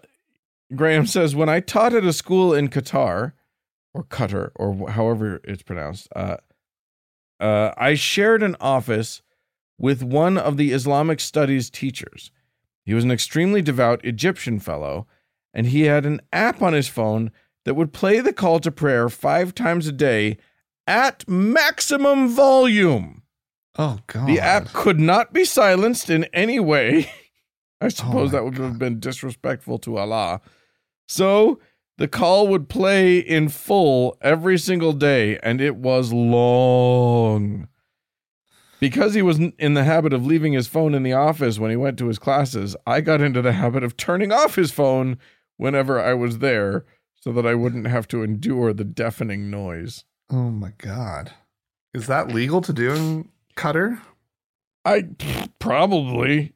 Graham 0.76 1.06
says, 1.06 1.38
when 1.38 1.48
I 1.48 1.62
taught 1.62 1.94
at 1.94 2.04
a 2.04 2.12
school 2.12 2.54
in 2.54 2.68
Qatar, 2.68 3.32
or 3.94 4.04
Qatar, 4.04 4.52
or 4.56 4.90
however 4.90 5.40
it's 5.46 5.64
pronounced, 5.64 6.10
uh, 6.14 6.36
uh, 7.40 7.72
I 7.78 7.94
shared 7.94 8.44
an 8.44 8.58
office 8.60 9.22
with 9.78 10.04
one 10.04 10.38
of 10.38 10.58
the 10.58 10.74
Islamic 10.74 11.22
studies 11.22 11.70
teachers. 11.70 12.30
He 12.88 12.94
was 12.94 13.04
an 13.04 13.12
extremely 13.12 13.62
devout 13.62 14.06
Egyptian 14.06 14.62
fellow, 14.62 15.08
and 15.54 15.68
he 15.68 15.82
had 15.82 16.06
an 16.06 16.22
app 16.32 16.62
on 16.62 16.72
his 16.72 16.88
phone 16.88 17.34
that 17.66 17.74
would 17.74 17.92
play 17.92 18.22
the 18.22 18.32
call 18.32 18.62
to 18.62 18.72
prayer 18.72 19.10
five 19.10 19.54
times 19.54 19.88
a 19.88 19.92
day 19.92 20.38
at 20.88 21.28
maximum 21.28 22.30
volume. 22.30 23.24
oh 23.78 24.00
god, 24.08 24.28
The 24.28 24.40
app 24.40 24.72
could 24.72 25.02
not 25.02 25.34
be 25.34 25.44
silenced 25.44 26.10
in 26.10 26.24
any 26.32 26.62
way. 26.62 27.12
I 27.82 27.90
suppose 27.90 28.14
oh, 28.14 28.24
my 28.24 28.32
that 28.32 28.44
would 28.46 28.58
have 28.58 28.80
been 28.80 29.02
disrespectful 29.02 29.80
to 29.80 29.98
Allah. 29.98 30.40
So 31.10 31.60
the 31.98 32.08
call 32.08 32.48
would 32.48 32.70
play 32.70 33.18
in 33.18 33.50
full 33.50 34.18
every 34.22 34.58
single 34.58 34.94
day, 34.94 35.38
and 35.44 35.60
it 35.60 35.76
was 35.76 36.14
long. 36.14 37.68
Because 38.80 39.14
he 39.16 39.22
was 39.22 39.40
in 39.40 39.74
the 39.74 39.84
habit 39.84 40.14
of 40.14 40.26
leaving 40.26 40.54
his 40.54 40.68
phone 40.68 40.94
in 40.94 41.04
the 41.04 41.14
office 41.14 41.58
when 41.58 41.72
he 41.72 41.78
went 41.78 41.98
to 42.00 42.08
his 42.08 42.20
classes, 42.20 42.76
I 42.86 43.02
got 43.02 43.22
into 43.22 43.42
the 43.42 43.54
habit 43.54 43.84
of 43.84 43.98
turning 43.98 44.32
off 44.32 44.56
his 44.56 44.72
phone 44.72 45.18
whenever 45.58 46.00
I 46.00 46.14
was 46.14 46.38
there 46.40 46.86
so 47.20 47.32
that 47.34 47.46
I 47.48 47.56
wouldn't 47.56 47.88
have 47.88 48.08
to 48.10 48.22
endure 48.24 48.74
the 48.74 48.84
deafening 48.84 49.50
noise. 49.50 50.04
Oh 50.30 50.52
my 50.52 50.74
god. 50.78 51.32
Is 51.94 52.06
that 52.08 52.28
legal 52.30 52.62
to 52.62 52.72
do 52.74 52.92
in 52.94 53.30
Qatar? 53.56 54.00
I 54.86 55.06
probably. 55.60 56.54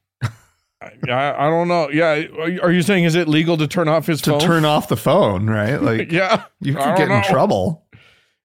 I, 0.84 0.92
I 1.38 1.50
don't 1.50 1.68
know. 1.68 1.90
Yeah, 1.90 2.24
are 2.62 2.72
you- 2.72 2.82
saying 2.82 3.04
is 3.04 3.14
it 3.16 3.28
legal 3.28 3.56
to 3.58 3.68
turn 3.68 3.88
off 3.88 4.08
his 4.08 4.20
phone? 4.22 4.40
To 4.40 4.46
phone? 4.46 4.48
turn 4.56 4.66
off 4.66 4.88
the 4.88 4.98
phone, 4.98 5.48
right? 5.48 5.80
Like 5.82 6.12
yeah, 6.12 6.46
you 6.60 6.74
could 6.74 6.98
get 6.98 7.10
in 7.12 7.24
trouble. 7.24 7.86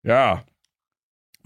yeah. 0.04 0.40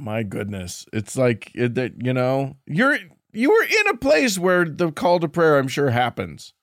My 0.01 0.23
goodness, 0.23 0.87
it's 0.93 1.17
like 1.17 1.51
it, 1.55 1.75
that. 1.75 2.03
You 2.03 2.13
know, 2.13 2.57
you're 2.67 2.99
you 3.33 3.51
were 3.51 3.65
in 3.65 3.89
a 3.89 3.97
place 3.97 4.39
where 4.39 4.65
the 4.65 4.91
call 4.93 5.21
to 5.21 5.29
prayer, 5.29 5.59
I'm 5.59 5.69
sure, 5.69 5.91
happens. 5.91 6.55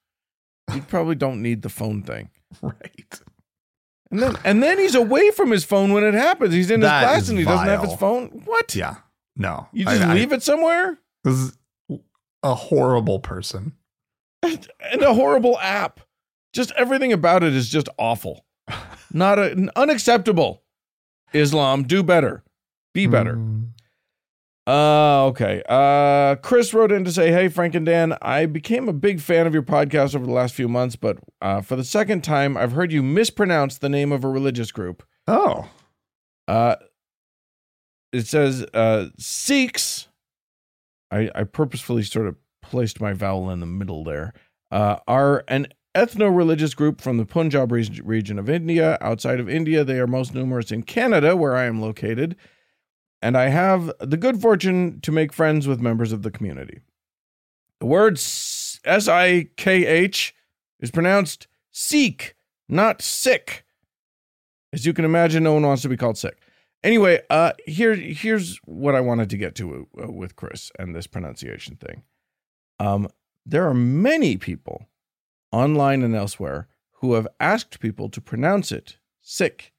You 0.73 0.81
probably 0.87 1.15
don't 1.15 1.41
need 1.41 1.61
the 1.61 1.69
phone 1.69 2.01
thing. 2.03 2.29
Right. 2.61 3.21
And 4.09 4.21
then 4.21 4.35
and 4.43 4.63
then 4.63 4.79
he's 4.79 4.95
away 4.95 5.31
from 5.31 5.51
his 5.51 5.63
phone 5.63 5.93
when 5.93 6.03
it 6.03 6.13
happens. 6.13 6.53
He's 6.53 6.71
in 6.71 6.81
his 6.81 6.89
class 6.89 7.29
and 7.29 7.37
he 7.37 7.45
doesn't 7.45 7.67
have 7.67 7.83
his 7.83 7.95
phone. 7.95 8.41
What? 8.45 8.73
Yeah. 8.75 8.95
No. 9.35 9.67
You 9.71 9.85
just 9.85 10.01
I- 10.01 10.13
leave 10.13 10.31
it 10.31 10.43
somewhere? 10.43 10.97
This 11.23 11.35
is 11.35 11.57
a 12.43 12.55
horrible 12.55 13.19
person. 13.19 13.73
and 14.43 15.01
a 15.01 15.13
horrible 15.13 15.59
app. 15.59 15.99
Just 16.53 16.71
everything 16.71 17.11
about 17.11 17.43
it 17.43 17.53
is 17.53 17.69
just 17.69 17.89
awful. 17.97 18.45
Not 19.13 19.39
a, 19.39 19.69
unacceptable. 19.75 20.63
Islam, 21.33 21.83
do 21.83 22.03
better. 22.03 22.43
Be 22.97 23.05
better. 23.05 23.35
Mm. 23.35 23.73
Uh 24.65 25.25
okay. 25.27 25.61
Uh 25.69 26.35
Chris 26.37 26.73
wrote 26.73 26.91
in 26.91 27.03
to 27.03 27.11
say, 27.11 27.31
"Hey 27.31 27.47
Frank 27.47 27.75
and 27.75 27.85
Dan, 27.85 28.17
I 28.23 28.47
became 28.47 28.89
a 28.89 28.93
big 28.93 29.21
fan 29.21 29.45
of 29.45 29.53
your 29.53 29.61
podcast 29.61 30.15
over 30.15 30.25
the 30.25 30.31
last 30.31 30.55
few 30.55 30.67
months, 30.67 30.95
but 30.95 31.19
uh, 31.39 31.61
for 31.61 31.75
the 31.75 31.83
second 31.83 32.23
time 32.23 32.57
I've 32.57 32.71
heard 32.71 32.91
you 32.91 33.03
mispronounce 33.03 33.77
the 33.77 33.87
name 33.87 34.11
of 34.11 34.23
a 34.23 34.27
religious 34.27 34.71
group. 34.71 35.03
Oh. 35.27 35.69
Uh 36.47 36.77
it 38.11 38.25
says 38.25 38.65
uh 38.73 39.09
Sikhs. 39.19 40.07
I 41.11 41.29
I 41.35 41.43
purposefully 41.43 42.01
sort 42.01 42.25
of 42.25 42.35
placed 42.63 42.99
my 42.99 43.13
vowel 43.13 43.51
in 43.51 43.59
the 43.59 43.67
middle 43.67 44.03
there. 44.03 44.33
Uh 44.71 44.97
are 45.07 45.43
an 45.47 45.67
ethno-religious 45.95 46.73
group 46.73 46.99
from 46.99 47.17
the 47.17 47.25
Punjab 47.27 47.71
reg- 47.71 48.01
region 48.03 48.39
of 48.39 48.49
India. 48.49 48.97
Outside 49.01 49.39
of 49.39 49.47
India, 49.47 49.83
they 49.83 49.99
are 49.99 50.07
most 50.07 50.33
numerous 50.33 50.71
in 50.71 50.81
Canada, 50.81 51.35
where 51.35 51.55
I 51.55 51.65
am 51.65 51.79
located, 51.79 52.35
and 53.21 53.37
I 53.37 53.49
have 53.49 53.91
the 53.99 54.17
good 54.17 54.41
fortune 54.41 54.99
to 55.01 55.11
make 55.11 55.33
friends 55.33 55.67
with 55.67 55.81
members 55.81 56.11
of 56.11 56.23
the 56.23 56.31
community. 56.31 56.81
The 57.79 57.85
word 57.85 58.17
S 58.17 59.07
I 59.07 59.49
K 59.55 59.85
H 59.85 60.35
is 60.79 60.91
pronounced 60.91 61.47
Sikh, 61.71 62.35
not 62.67 63.01
sick. 63.01 63.65
As 64.73 64.85
you 64.85 64.93
can 64.93 65.05
imagine, 65.05 65.43
no 65.43 65.53
one 65.53 65.65
wants 65.65 65.81
to 65.83 65.89
be 65.89 65.97
called 65.97 66.17
sick. 66.17 66.37
Anyway, 66.83 67.21
uh, 67.29 67.53
here 67.65 67.95
here's 67.95 68.57
what 68.65 68.95
I 68.95 69.01
wanted 69.01 69.29
to 69.31 69.37
get 69.37 69.55
to 69.55 69.87
uh, 70.01 70.11
with 70.11 70.35
Chris 70.35 70.71
and 70.77 70.95
this 70.95 71.07
pronunciation 71.07 71.75
thing. 71.75 72.03
Um, 72.79 73.07
there 73.45 73.67
are 73.67 73.73
many 73.73 74.37
people 74.37 74.87
online 75.51 76.03
and 76.03 76.15
elsewhere 76.15 76.67
who 76.99 77.13
have 77.13 77.27
asked 77.39 77.79
people 77.79 78.09
to 78.09 78.21
pronounce 78.21 78.71
it 78.71 78.97
sick. 79.21 79.73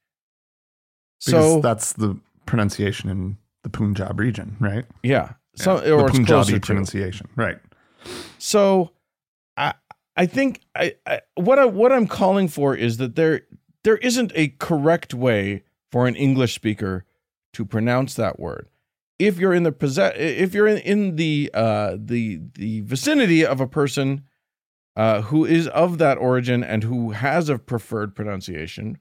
Because 1.25 1.53
So 1.53 1.61
that's 1.61 1.93
the 1.93 2.19
pronunciation 2.45 3.09
in 3.09 3.37
the 3.63 3.69
Punjab 3.69 4.19
region, 4.19 4.55
right? 4.59 4.85
yeah, 5.03 5.33
so 5.55 5.83
Yeah. 5.83 5.91
or 5.91 6.07
the 6.07 6.11
Punjabi 6.13 6.25
closer 6.25 6.59
to. 6.59 6.65
pronunciation, 6.65 7.27
right? 7.35 7.57
So 8.37 8.91
I 9.57 9.73
I 10.15 10.25
think 10.25 10.61
I, 10.75 10.95
I 11.05 11.21
what 11.35 11.59
I 11.59 11.65
what 11.65 11.91
I'm 11.91 12.07
calling 12.07 12.47
for 12.47 12.75
is 12.75 12.97
that 12.97 13.15
there 13.15 13.41
there 13.83 13.97
isn't 13.97 14.31
a 14.35 14.49
correct 14.59 15.13
way 15.13 15.63
for 15.91 16.07
an 16.07 16.15
English 16.15 16.53
speaker 16.53 17.05
to 17.53 17.65
pronounce 17.65 18.13
that 18.15 18.39
word. 18.39 18.67
If 19.17 19.37
you're 19.39 19.53
in 19.53 19.63
the 19.63 19.71
possess 19.71 20.13
if 20.17 20.53
you're 20.53 20.67
in, 20.67 20.77
in 20.79 21.15
the 21.17 21.49
uh 21.53 21.97
the 21.99 22.39
the 22.55 22.81
vicinity 22.81 23.45
of 23.45 23.59
a 23.59 23.67
person 23.67 24.23
uh 24.95 25.21
who 25.23 25.45
is 25.45 25.67
of 25.69 25.97
that 25.97 26.17
origin 26.17 26.63
and 26.63 26.83
who 26.83 27.11
has 27.11 27.49
a 27.49 27.57
preferred 27.57 28.15
pronunciation, 28.15 28.97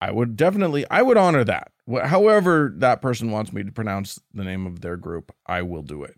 I 0.00 0.10
would 0.10 0.36
definitely 0.36 0.84
I 0.90 1.02
would 1.02 1.16
honor 1.16 1.44
that. 1.44 1.70
However 2.04 2.72
that 2.78 3.00
person 3.00 3.30
wants 3.30 3.52
me 3.52 3.62
to 3.62 3.72
pronounce 3.72 4.20
the 4.34 4.44
name 4.44 4.66
of 4.66 4.80
their 4.80 4.96
group, 4.96 5.32
I 5.46 5.62
will 5.62 5.82
do 5.82 6.02
it. 6.04 6.16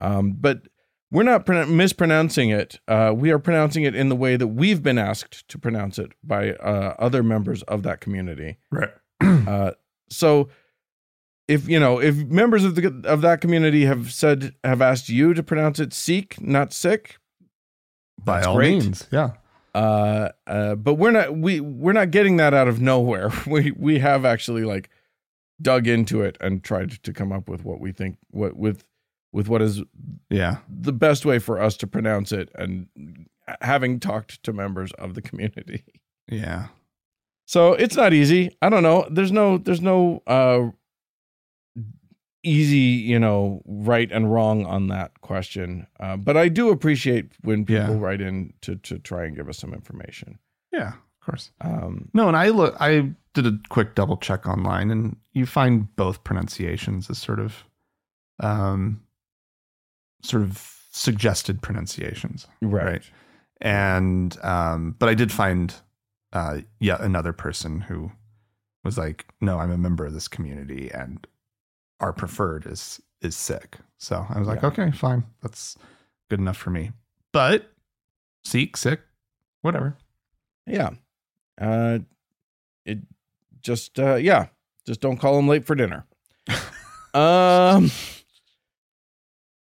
Um 0.00 0.32
but 0.38 0.68
we're 1.10 1.22
not 1.22 1.46
pronoun 1.46 1.74
mispronouncing 1.76 2.50
it. 2.50 2.80
Uh, 2.86 3.14
we 3.16 3.30
are 3.30 3.38
pronouncing 3.38 3.82
it 3.84 3.94
in 3.94 4.10
the 4.10 4.16
way 4.16 4.36
that 4.36 4.48
we've 4.48 4.82
been 4.82 4.98
asked 4.98 5.48
to 5.48 5.58
pronounce 5.58 5.98
it 5.98 6.12
by 6.22 6.50
uh, 6.52 6.94
other 6.98 7.22
members 7.22 7.62
of 7.62 7.82
that 7.84 8.00
community. 8.00 8.58
Right. 8.70 8.90
Uh, 9.22 9.70
so, 10.10 10.50
if 11.48 11.66
you 11.66 11.80
know, 11.80 11.98
if 11.98 12.14
members 12.16 12.62
of 12.64 12.74
the 12.74 13.02
of 13.04 13.22
that 13.22 13.40
community 13.40 13.86
have 13.86 14.12
said 14.12 14.54
have 14.62 14.82
asked 14.82 15.08
you 15.08 15.32
to 15.32 15.42
pronounce 15.42 15.80
it 15.80 15.94
"seek," 15.94 16.40
not 16.42 16.74
"sick," 16.74 17.16
By 18.22 18.42
all 18.42 18.56
great. 18.56 18.72
means. 18.82 19.06
Yeah. 19.10 19.30
Uh, 19.78 20.28
uh, 20.46 20.74
but 20.74 20.94
we're 20.94 21.10
not 21.12 21.36
we 21.36 21.60
we're 21.60 21.92
not 21.92 22.10
getting 22.10 22.36
that 22.38 22.54
out 22.54 22.68
of 22.68 22.80
nowhere. 22.80 23.30
We 23.46 23.70
we 23.72 23.98
have 24.00 24.24
actually 24.24 24.64
like 24.64 24.90
dug 25.60 25.86
into 25.86 26.22
it 26.22 26.36
and 26.40 26.62
tried 26.62 26.90
to 27.02 27.12
come 27.12 27.32
up 27.32 27.48
with 27.48 27.64
what 27.64 27.80
we 27.80 27.92
think 27.92 28.16
what 28.30 28.56
with 28.56 28.84
with 29.32 29.48
what 29.48 29.62
is 29.62 29.82
Yeah. 30.30 30.58
the 30.68 30.92
best 30.92 31.24
way 31.26 31.38
for 31.38 31.60
us 31.60 31.76
to 31.78 31.86
pronounce 31.86 32.32
it 32.32 32.50
and 32.54 32.86
having 33.60 34.00
talked 34.00 34.42
to 34.44 34.52
members 34.52 34.90
of 34.92 35.14
the 35.14 35.22
community. 35.22 35.84
Yeah. 36.30 36.68
So 37.46 37.72
it's 37.74 37.96
not 37.96 38.12
easy. 38.12 38.50
I 38.60 38.68
don't 38.68 38.82
know. 38.82 39.06
There's 39.10 39.32
no 39.32 39.58
there's 39.58 39.80
no 39.80 40.22
uh 40.26 40.70
easy, 42.48 42.78
you 43.12 43.18
know, 43.18 43.62
right 43.66 44.10
and 44.12 44.32
wrong 44.32 44.64
on 44.66 44.88
that 44.88 45.20
question. 45.20 45.86
Uh, 46.00 46.16
but 46.16 46.36
I 46.36 46.48
do 46.48 46.70
appreciate 46.70 47.32
when 47.42 47.64
people 47.64 47.94
Yeah. 47.94 48.00
write 48.00 48.20
in 48.20 48.52
to 48.62 48.76
to 48.76 48.98
try 48.98 49.24
and 49.26 49.36
give 49.36 49.48
us 49.48 49.58
some 49.58 49.74
information. 49.74 50.38
Yeah. 50.72 50.94
Of 50.94 51.20
course. 51.26 51.50
Um 51.60 52.08
No, 52.14 52.28
and 52.28 52.36
I 52.36 52.48
look. 52.48 52.74
I 52.80 53.12
did 53.34 53.46
a 53.46 53.58
quick 53.68 53.94
double 53.94 54.16
check 54.16 54.46
online, 54.46 54.90
and 54.90 55.16
you 55.32 55.46
find 55.46 55.94
both 55.96 56.24
pronunciations 56.24 57.10
as 57.10 57.18
sort 57.18 57.38
of, 57.38 57.64
um, 58.40 59.02
sort 60.22 60.42
of 60.42 60.74
suggested 60.90 61.62
pronunciations, 61.62 62.46
right. 62.62 62.84
right? 62.84 63.10
and 63.60 64.36
um, 64.44 64.94
but 64.98 65.08
I 65.08 65.14
did 65.14 65.30
find, 65.32 65.74
uh, 66.32 66.60
yet 66.80 67.00
another 67.00 67.32
person 67.32 67.80
who 67.82 68.10
was 68.84 68.96
like, 68.98 69.26
"No, 69.40 69.58
I'm 69.58 69.70
a 69.72 69.78
member 69.78 70.06
of 70.06 70.14
this 70.14 70.28
community, 70.28 70.90
and 70.92 71.26
our 72.00 72.12
preferred 72.12 72.66
is 72.66 73.00
is 73.20 73.36
sick." 73.36 73.78
So 73.98 74.26
I 74.28 74.38
was 74.38 74.46
like, 74.48 74.62
Yeah. 74.62 74.68
"Okay, 74.68 74.90
fine, 74.92 75.24
that's 75.42 75.76
good 76.30 76.38
enough 76.40 76.56
for 76.56 76.70
me." 76.70 76.92
But 77.32 77.72
Sikh, 78.44 78.76
sick, 78.76 79.00
whatever. 79.62 79.96
Yeah. 80.66 80.90
Uh 81.60 81.98
it 82.84 82.98
just 83.60 83.98
uh 83.98 84.14
yeah, 84.16 84.46
just 84.86 85.00
don't 85.00 85.16
call 85.18 85.38
him 85.38 85.48
late 85.48 85.64
for 85.66 85.74
dinner. 85.74 86.06
um 87.14 87.90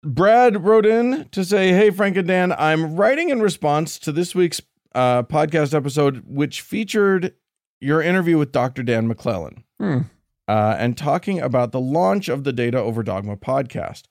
Brad 0.05 0.65
wrote 0.65 0.86
in 0.86 1.29
to 1.29 1.45
say, 1.45 1.69
"Hey 1.69 1.89
Frank 1.89 2.17
and 2.17 2.27
Dan, 2.27 2.51
I'm 2.53 2.95
writing 2.95 3.29
in 3.29 3.41
response 3.41 3.97
to 3.99 4.11
this 4.11 4.36
week's 4.36 4.61
uh 4.95 5.23
podcast 5.23 5.73
episode 5.73 6.23
which 6.27 6.61
featured 6.61 7.34
your 7.79 8.01
interview 8.01 8.38
with 8.38 8.51
Dr. 8.51 8.84
Dan 8.84 9.07
McClellan." 9.07 9.63
Hmm. 9.79 9.99
Uh, 10.47 10.75
and 10.77 10.97
talking 10.97 11.39
about 11.39 11.71
the 11.71 11.79
launch 11.79 12.29
of 12.29 12.43
the 12.43 12.53
Data 12.53 12.77
Over 12.77 13.03
Dogma 13.03 13.37
podcast. 13.37 14.03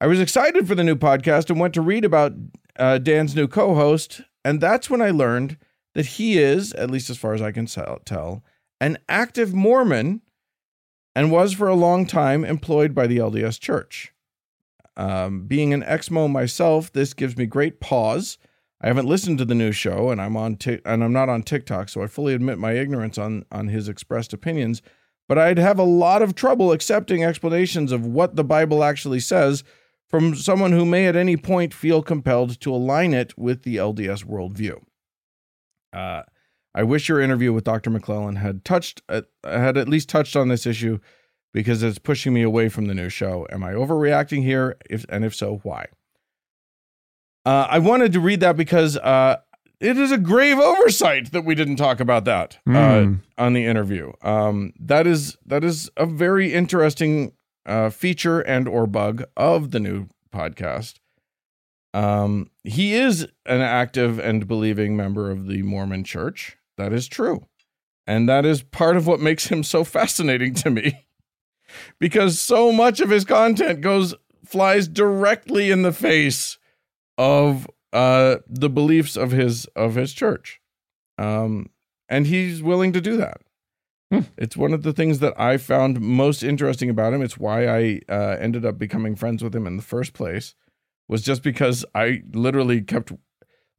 I 0.00 0.06
was 0.06 0.20
excited 0.20 0.66
for 0.66 0.74
the 0.74 0.84
new 0.84 0.96
podcast 0.96 1.50
and 1.50 1.60
went 1.60 1.74
to 1.74 1.82
read 1.82 2.04
about 2.04 2.32
uh, 2.78 2.98
Dan's 2.98 3.36
new 3.36 3.46
co 3.46 3.74
host, 3.74 4.22
and 4.44 4.60
that's 4.60 4.88
when 4.88 5.02
I 5.02 5.10
learned 5.10 5.58
that 5.94 6.06
he 6.06 6.38
is, 6.38 6.72
at 6.72 6.90
least 6.90 7.10
as 7.10 7.18
far 7.18 7.34
as 7.34 7.42
I 7.42 7.52
can 7.52 7.66
tell, 7.66 8.42
an 8.80 8.98
active 9.08 9.52
Mormon 9.52 10.22
and 11.14 11.30
was 11.30 11.52
for 11.52 11.68
a 11.68 11.74
long 11.74 12.06
time 12.06 12.44
employed 12.44 12.94
by 12.94 13.06
the 13.06 13.18
LDS 13.18 13.60
Church. 13.60 14.12
Um, 14.96 15.46
being 15.46 15.72
an 15.74 15.82
ex-mo 15.82 16.28
myself, 16.28 16.92
this 16.92 17.14
gives 17.14 17.36
me 17.36 17.46
great 17.46 17.80
pause. 17.80 18.38
I 18.80 18.86
haven't 18.86 19.06
listened 19.06 19.38
to 19.38 19.44
the 19.44 19.54
new 19.54 19.72
show, 19.72 20.10
and 20.10 20.20
I'm 20.20 20.36
on 20.36 20.56
Tik 20.56 20.80
and 20.84 21.04
I'm 21.04 21.12
not 21.12 21.28
on 21.28 21.42
TikTok, 21.42 21.88
so 21.88 22.02
I 22.02 22.06
fully 22.06 22.32
admit 22.32 22.58
my 22.58 22.72
ignorance 22.72 23.18
on 23.18 23.44
on 23.52 23.68
his 23.68 23.88
expressed 23.88 24.32
opinions 24.32 24.80
but 25.30 25.38
I'd 25.38 25.58
have 25.58 25.78
a 25.78 25.84
lot 25.84 26.22
of 26.22 26.34
trouble 26.34 26.72
accepting 26.72 27.22
explanations 27.22 27.92
of 27.92 28.04
what 28.04 28.34
the 28.34 28.42
Bible 28.42 28.82
actually 28.82 29.20
says 29.20 29.62
from 30.08 30.34
someone 30.34 30.72
who 30.72 30.84
may 30.84 31.06
at 31.06 31.14
any 31.14 31.36
point 31.36 31.72
feel 31.72 32.02
compelled 32.02 32.60
to 32.62 32.74
align 32.74 33.14
it 33.14 33.38
with 33.38 33.62
the 33.62 33.76
LDS 33.76 34.24
worldview. 34.24 34.82
Uh, 35.92 36.22
I 36.74 36.82
wish 36.82 37.08
your 37.08 37.20
interview 37.20 37.52
with 37.52 37.62
Dr. 37.62 37.90
McClellan 37.90 38.34
had 38.34 38.64
touched 38.64 39.02
uh, 39.08 39.22
had 39.44 39.76
at 39.76 39.88
least 39.88 40.08
touched 40.08 40.34
on 40.34 40.48
this 40.48 40.66
issue 40.66 40.98
because 41.54 41.84
it's 41.84 42.00
pushing 42.00 42.34
me 42.34 42.42
away 42.42 42.68
from 42.68 42.86
the 42.86 42.94
new 42.94 43.08
show. 43.08 43.46
Am 43.52 43.62
I 43.62 43.72
overreacting 43.72 44.42
here? 44.42 44.78
If 44.90 45.06
and 45.10 45.24
if 45.24 45.36
so, 45.36 45.60
why? 45.62 45.86
Uh, 47.46 47.68
I 47.70 47.78
wanted 47.78 48.14
to 48.14 48.20
read 48.20 48.40
that 48.40 48.56
because 48.56 48.96
uh, 48.96 49.36
it 49.80 49.96
is 49.96 50.12
a 50.12 50.18
grave 50.18 50.58
oversight 50.58 51.32
that 51.32 51.44
we 51.44 51.54
didn't 51.54 51.76
talk 51.76 52.00
about 52.00 52.24
that 52.26 52.58
uh, 52.66 52.70
Mm. 52.70 53.20
on 53.38 53.52
the 53.54 53.64
interview. 53.64 54.12
Um, 54.22 54.72
that 54.78 55.06
is 55.06 55.36
that 55.46 55.64
is 55.64 55.90
a 55.96 56.06
very 56.06 56.52
interesting 56.52 57.32
uh, 57.66 57.90
feature 57.90 58.40
and 58.40 58.68
or 58.68 58.86
bug 58.86 59.24
of 59.36 59.70
the 59.70 59.80
new 59.80 60.08
podcast. 60.34 60.94
Um, 61.92 62.50
he 62.62 62.94
is 62.94 63.22
an 63.46 63.60
active 63.60 64.18
and 64.18 64.46
believing 64.46 64.96
member 64.96 65.30
of 65.30 65.46
the 65.48 65.62
Mormon 65.62 66.04
Church. 66.04 66.56
That 66.76 66.92
is 66.92 67.08
true, 67.08 67.46
and 68.06 68.28
that 68.28 68.44
is 68.46 68.62
part 68.62 68.96
of 68.96 69.06
what 69.06 69.20
makes 69.20 69.46
him 69.48 69.62
so 69.64 69.82
fascinating 69.84 70.54
to 70.54 70.70
me, 70.70 71.06
because 71.98 72.38
so 72.40 72.70
much 72.72 73.00
of 73.00 73.10
his 73.10 73.24
content 73.24 73.80
goes 73.80 74.14
flies 74.44 74.88
directly 74.88 75.70
in 75.70 75.82
the 75.82 75.92
face 75.92 76.58
of 77.18 77.68
uh, 77.92 78.36
the 78.48 78.70
beliefs 78.70 79.16
of 79.16 79.30
his 79.32 79.66
of 79.76 79.94
his 79.94 80.12
church, 80.12 80.60
um, 81.18 81.70
and 82.08 82.26
he's 82.26 82.62
willing 82.62 82.92
to 82.92 83.00
do 83.00 83.16
that. 83.16 83.40
Hmm. 84.12 84.20
It's 84.36 84.56
one 84.56 84.72
of 84.72 84.82
the 84.82 84.92
things 84.92 85.20
that 85.20 85.38
I 85.38 85.56
found 85.56 86.00
most 86.00 86.42
interesting 86.42 86.90
about 86.90 87.12
him. 87.12 87.22
It's 87.22 87.38
why 87.38 87.66
I 87.68 88.00
uh, 88.08 88.36
ended 88.40 88.64
up 88.64 88.78
becoming 88.78 89.14
friends 89.14 89.42
with 89.42 89.54
him 89.54 89.66
in 89.66 89.76
the 89.76 89.82
first 89.82 90.12
place. 90.12 90.54
Was 91.08 91.22
just 91.22 91.42
because 91.42 91.84
I 91.92 92.22
literally 92.32 92.82
kept, 92.82 93.12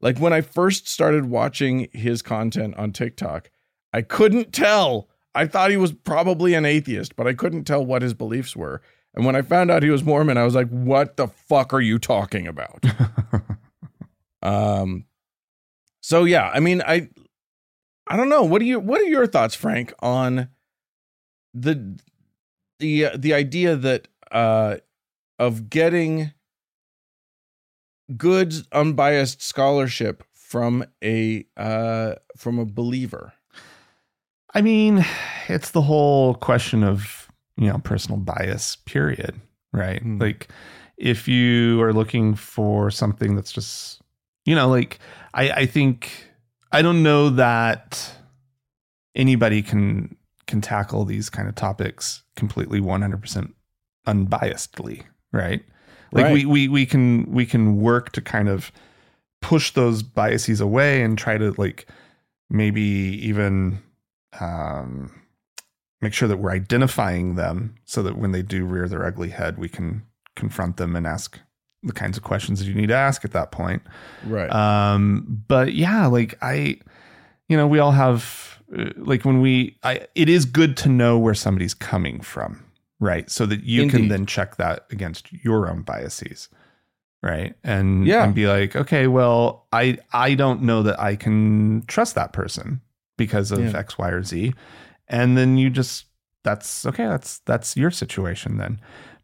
like, 0.02 0.18
when 0.18 0.34
I 0.34 0.42
first 0.42 0.90
started 0.90 1.26
watching 1.30 1.88
his 1.94 2.22
content 2.22 2.76
on 2.76 2.92
TikTok, 2.92 3.50
I 3.94 4.02
couldn't 4.02 4.52
tell. 4.52 5.08
I 5.34 5.48
thought 5.48 5.72
he 5.72 5.78
was 5.78 5.94
probably 5.94 6.54
an 6.56 6.66
atheist, 6.66 7.16
but 7.16 7.28
I 7.28 7.34
couldn't 7.34 7.64
tell 7.64 7.86
what 7.86 8.02
his 8.02 8.14
beliefs 8.14 8.54
were. 8.54 8.82
And 9.14 9.26
when 9.26 9.36
I 9.36 9.44
found 9.44 9.72
out 9.72 9.84
he 9.84 9.90
was 9.90 10.04
Mormon, 10.04 10.38
I 10.38 10.44
was 10.44 10.56
like, 10.56 10.70
"What 10.70 11.18
the 11.18 11.28
fuck 11.28 11.74
are 11.74 11.82
you 11.82 12.00
talking 12.00 12.48
about?" 12.48 12.84
Um, 14.42 15.06
so 16.02 16.24
yeah, 16.24 16.50
I 16.54 16.60
mean, 16.60 16.82
I, 16.82 17.10
I 18.08 18.18
don't 18.18 18.30
know. 18.30 18.44
What 18.44 18.60
do 18.60 18.66
you? 18.66 18.80
What 18.80 19.02
are 19.02 19.06
your 19.06 19.28
thoughts, 19.28 19.56
Frank, 19.56 19.94
on 20.00 20.50
the 21.54 22.00
the 22.80 23.06
uh, 23.06 23.18
the 23.18 23.34
idea 23.34 23.76
that 23.76 24.08
uh 24.32 24.78
of 25.38 25.70
getting 25.70 26.32
good 28.18 28.54
unbiased 28.72 29.42
scholarship 29.42 30.24
from 30.34 30.84
a 31.04 31.46
uh 31.56 32.16
from 32.36 32.60
a 32.60 32.66
believer? 32.66 33.34
I 34.54 34.62
mean, 34.62 35.06
it's 35.48 35.72
the 35.72 35.82
whole 35.82 36.34
question 36.36 36.84
of, 36.84 37.32
you 37.56 37.68
know, 37.68 37.78
personal 37.78 38.20
bias, 38.20 38.76
period. 38.86 39.40
Right. 39.72 40.02
Hmm. 40.02 40.18
Like, 40.18 40.50
if 40.98 41.26
you 41.26 41.82
are 41.82 41.94
looking 41.94 42.36
for 42.36 42.92
something 42.92 43.36
that's 43.36 43.54
just, 43.54 44.01
you 44.46 44.56
know, 44.56 44.68
like, 44.70 45.00
I, 45.34 45.52
I 45.52 45.66
think, 45.66 46.12
I 46.72 46.82
don't 46.82 47.04
know 47.04 47.30
that 47.32 48.14
anybody 49.16 49.62
can 49.62 50.16
can 50.48 50.62
tackle 50.62 51.06
these 51.06 51.30
kind 51.30 51.48
of 51.48 51.56
topics 51.56 52.24
completely 52.36 52.82
100% 52.82 53.54
unbiasedly 54.06 55.04
right 55.32 55.64
like 56.12 56.26
Right. 56.26 56.34
we, 56.34 56.46
we 56.46 56.68
we 56.68 56.86
can 56.86 57.32
we 57.32 57.46
can 57.46 57.80
work 57.80 58.12
to 58.14 58.22
kind 58.22 58.50
of 58.50 58.72
push 59.42 59.72
those 59.72 60.04
biases 60.04 60.60
away 60.60 61.02
and 61.04 61.18
try 61.18 61.38
to 61.38 61.54
like 61.58 61.88
maybe 62.50 62.82
even 62.82 63.80
um, 64.40 65.22
make 66.02 66.14
sure 66.14 66.28
that 66.28 66.38
we're 66.38 66.52
identifying 66.52 67.36
them 67.36 67.76
so 67.86 68.04
that 68.04 68.18
when 68.18 68.32
they 68.32 68.42
do 68.42 68.66
rear 68.66 68.88
their 68.88 69.06
ugly 69.06 69.30
head, 69.30 69.58
we 69.58 69.70
can 69.70 70.04
confront 70.36 70.78
them 70.78 70.96
and 70.96 71.08
ask 71.08 71.40
the 71.84 71.94
kinds 71.94 72.18
of 72.18 72.24
questions 72.24 72.60
that 72.60 72.66
you 72.66 72.74
need 72.76 72.88
to 72.90 72.96
ask 72.96 73.26
at 73.26 73.32
that 73.32 73.52
point. 73.52 73.82
Right. 74.26 74.50
Um, 74.52 75.44
but 75.48 75.74
yeah, 75.74 76.06
like 76.06 76.38
I, 76.42 76.80
you 77.48 77.58
know, 77.58 77.68
we 77.68 77.80
all 77.80 77.92
have 77.92 78.60
uh, 78.78 78.92
like 78.98 79.26
when 79.26 79.42
we, 79.42 79.78
I, 79.84 80.08
it 80.16 80.30
is 80.30 80.46
good 80.46 80.78
to 80.78 80.90
know 80.90 81.18
where 81.18 81.34
somebody's 81.34 81.74
coming 81.74 82.22
from, 82.22 82.64
right? 83.00 83.30
So 83.30 83.46
that 83.48 83.64
you 83.64 83.88
can 83.88 84.08
then 84.10 84.26
check 84.26 84.58
that 84.58 84.86
against 84.92 85.32
your 85.44 85.70
own 85.70 85.82
biases, 85.82 86.50
right? 87.24 87.56
And 87.64 88.06
Yeah. 88.06 88.24
and 88.24 88.36
be 88.36 88.48
like, 88.48 88.76
okay, 88.76 89.08
well, 89.08 89.66
I 89.74 89.98
I 90.14 90.36
don't 90.36 90.62
know 90.62 90.84
that 90.84 91.00
I 91.00 91.16
can 91.16 91.84
trust 91.88 92.16
that 92.16 92.32
person 92.32 92.82
because 93.18 93.52
of 93.52 93.60
Yeah. 93.60 93.78
X, 93.78 93.98
Y, 93.98 94.10
or 94.10 94.24
Z, 94.24 94.54
and 95.08 95.36
then 95.38 95.58
you 95.58 95.70
just 95.70 96.06
that's 96.44 96.86
okay. 96.86 97.06
That's 97.06 97.40
that's 97.40 97.76
your 97.76 97.92
situation 97.92 98.58
then. 98.58 98.80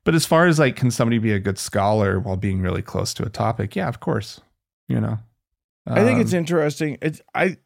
But 0.07 0.15
as 0.15 0.25
far 0.25 0.47
as 0.47 0.57
like, 0.57 0.77
can 0.77 0.89
somebody 0.89 1.17
be 1.17 1.33
a 1.33 1.39
good 1.39 1.59
scholar 1.59 2.17
while 2.17 2.37
being 2.37 2.61
really 2.61 2.81
close 2.81 3.13
to 3.15 3.25
a 3.25 3.29
topic? 3.29 3.75
Yeah, 3.75 3.89
of 3.89 3.99
course. 3.99 4.39
You 4.87 5.01
know, 5.01 5.19
I 5.85 6.05
think 6.05 6.21
it's 6.21 6.31
Um, 6.31 6.39
interesting. 6.39 6.97
It's 7.01 7.21
I 7.35 7.57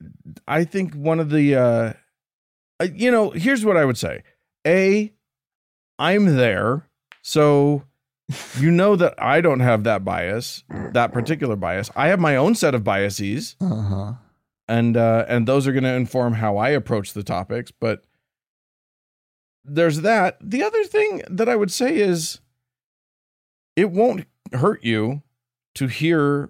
I 0.47 0.63
think 0.63 0.95
one 0.95 1.19
of 1.19 1.29
the 1.29 1.55
uh 1.55 1.93
uh, 2.79 2.87
you 2.95 3.11
know, 3.11 3.29
here's 3.29 3.63
what 3.63 3.77
I 3.77 3.85
would 3.85 3.99
say. 3.99 4.23
A 4.65 5.13
I'm 5.99 6.35
there. 6.35 6.89
So 7.21 7.83
you 8.57 8.71
know 8.81 8.95
that 8.95 9.21
I 9.21 9.41
don't 9.41 9.59
have 9.59 9.83
that 9.83 10.03
bias, 10.03 10.63
that 10.93 11.13
particular 11.13 11.55
bias. 11.55 11.91
I 11.95 12.07
have 12.07 12.19
my 12.19 12.37
own 12.37 12.55
set 12.55 12.73
of 12.73 12.83
biases 12.83 13.55
uh-huh. 13.61 14.13
and 14.67 14.97
uh 14.97 15.25
and 15.27 15.47
those 15.47 15.67
are 15.67 15.73
going 15.73 15.83
to 15.83 15.93
inform 15.93 16.33
how 16.33 16.57
I 16.57 16.69
approach 16.69 17.13
the 17.13 17.21
topics, 17.21 17.69
but 17.69 18.03
there's 19.63 20.01
that. 20.01 20.37
The 20.41 20.63
other 20.63 20.83
thing 20.83 21.23
that 21.29 21.49
I 21.49 21.55
would 21.55 21.71
say 21.71 21.95
is 21.95 22.39
it 23.75 23.91
won't 23.91 24.25
hurt 24.53 24.83
you 24.83 25.21
to 25.75 25.87
hear 25.87 26.49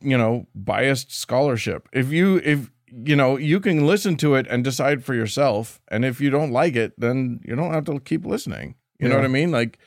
you 0.00 0.16
know 0.16 0.46
biased 0.54 1.12
scholarship. 1.12 1.88
If 1.92 2.10
you 2.10 2.40
if 2.44 2.70
you 2.90 3.16
know 3.16 3.36
you 3.36 3.60
can 3.60 3.86
listen 3.86 4.16
to 4.18 4.34
it 4.34 4.46
and 4.48 4.64
decide 4.64 5.04
for 5.04 5.14
yourself. 5.14 5.80
And 5.88 6.04
if 6.04 6.20
you 6.20 6.30
don't 6.30 6.50
like 6.50 6.76
it 6.76 6.98
then 6.98 7.40
you 7.44 7.54
don't 7.56 7.72
have 7.72 7.84
to 7.86 8.00
keep 8.00 8.24
listening. 8.24 8.76
You 8.98 9.08
know 9.08 9.16
what 9.16 9.24
i 9.24 9.28
mean? 9.28 9.50
Like 9.50 9.78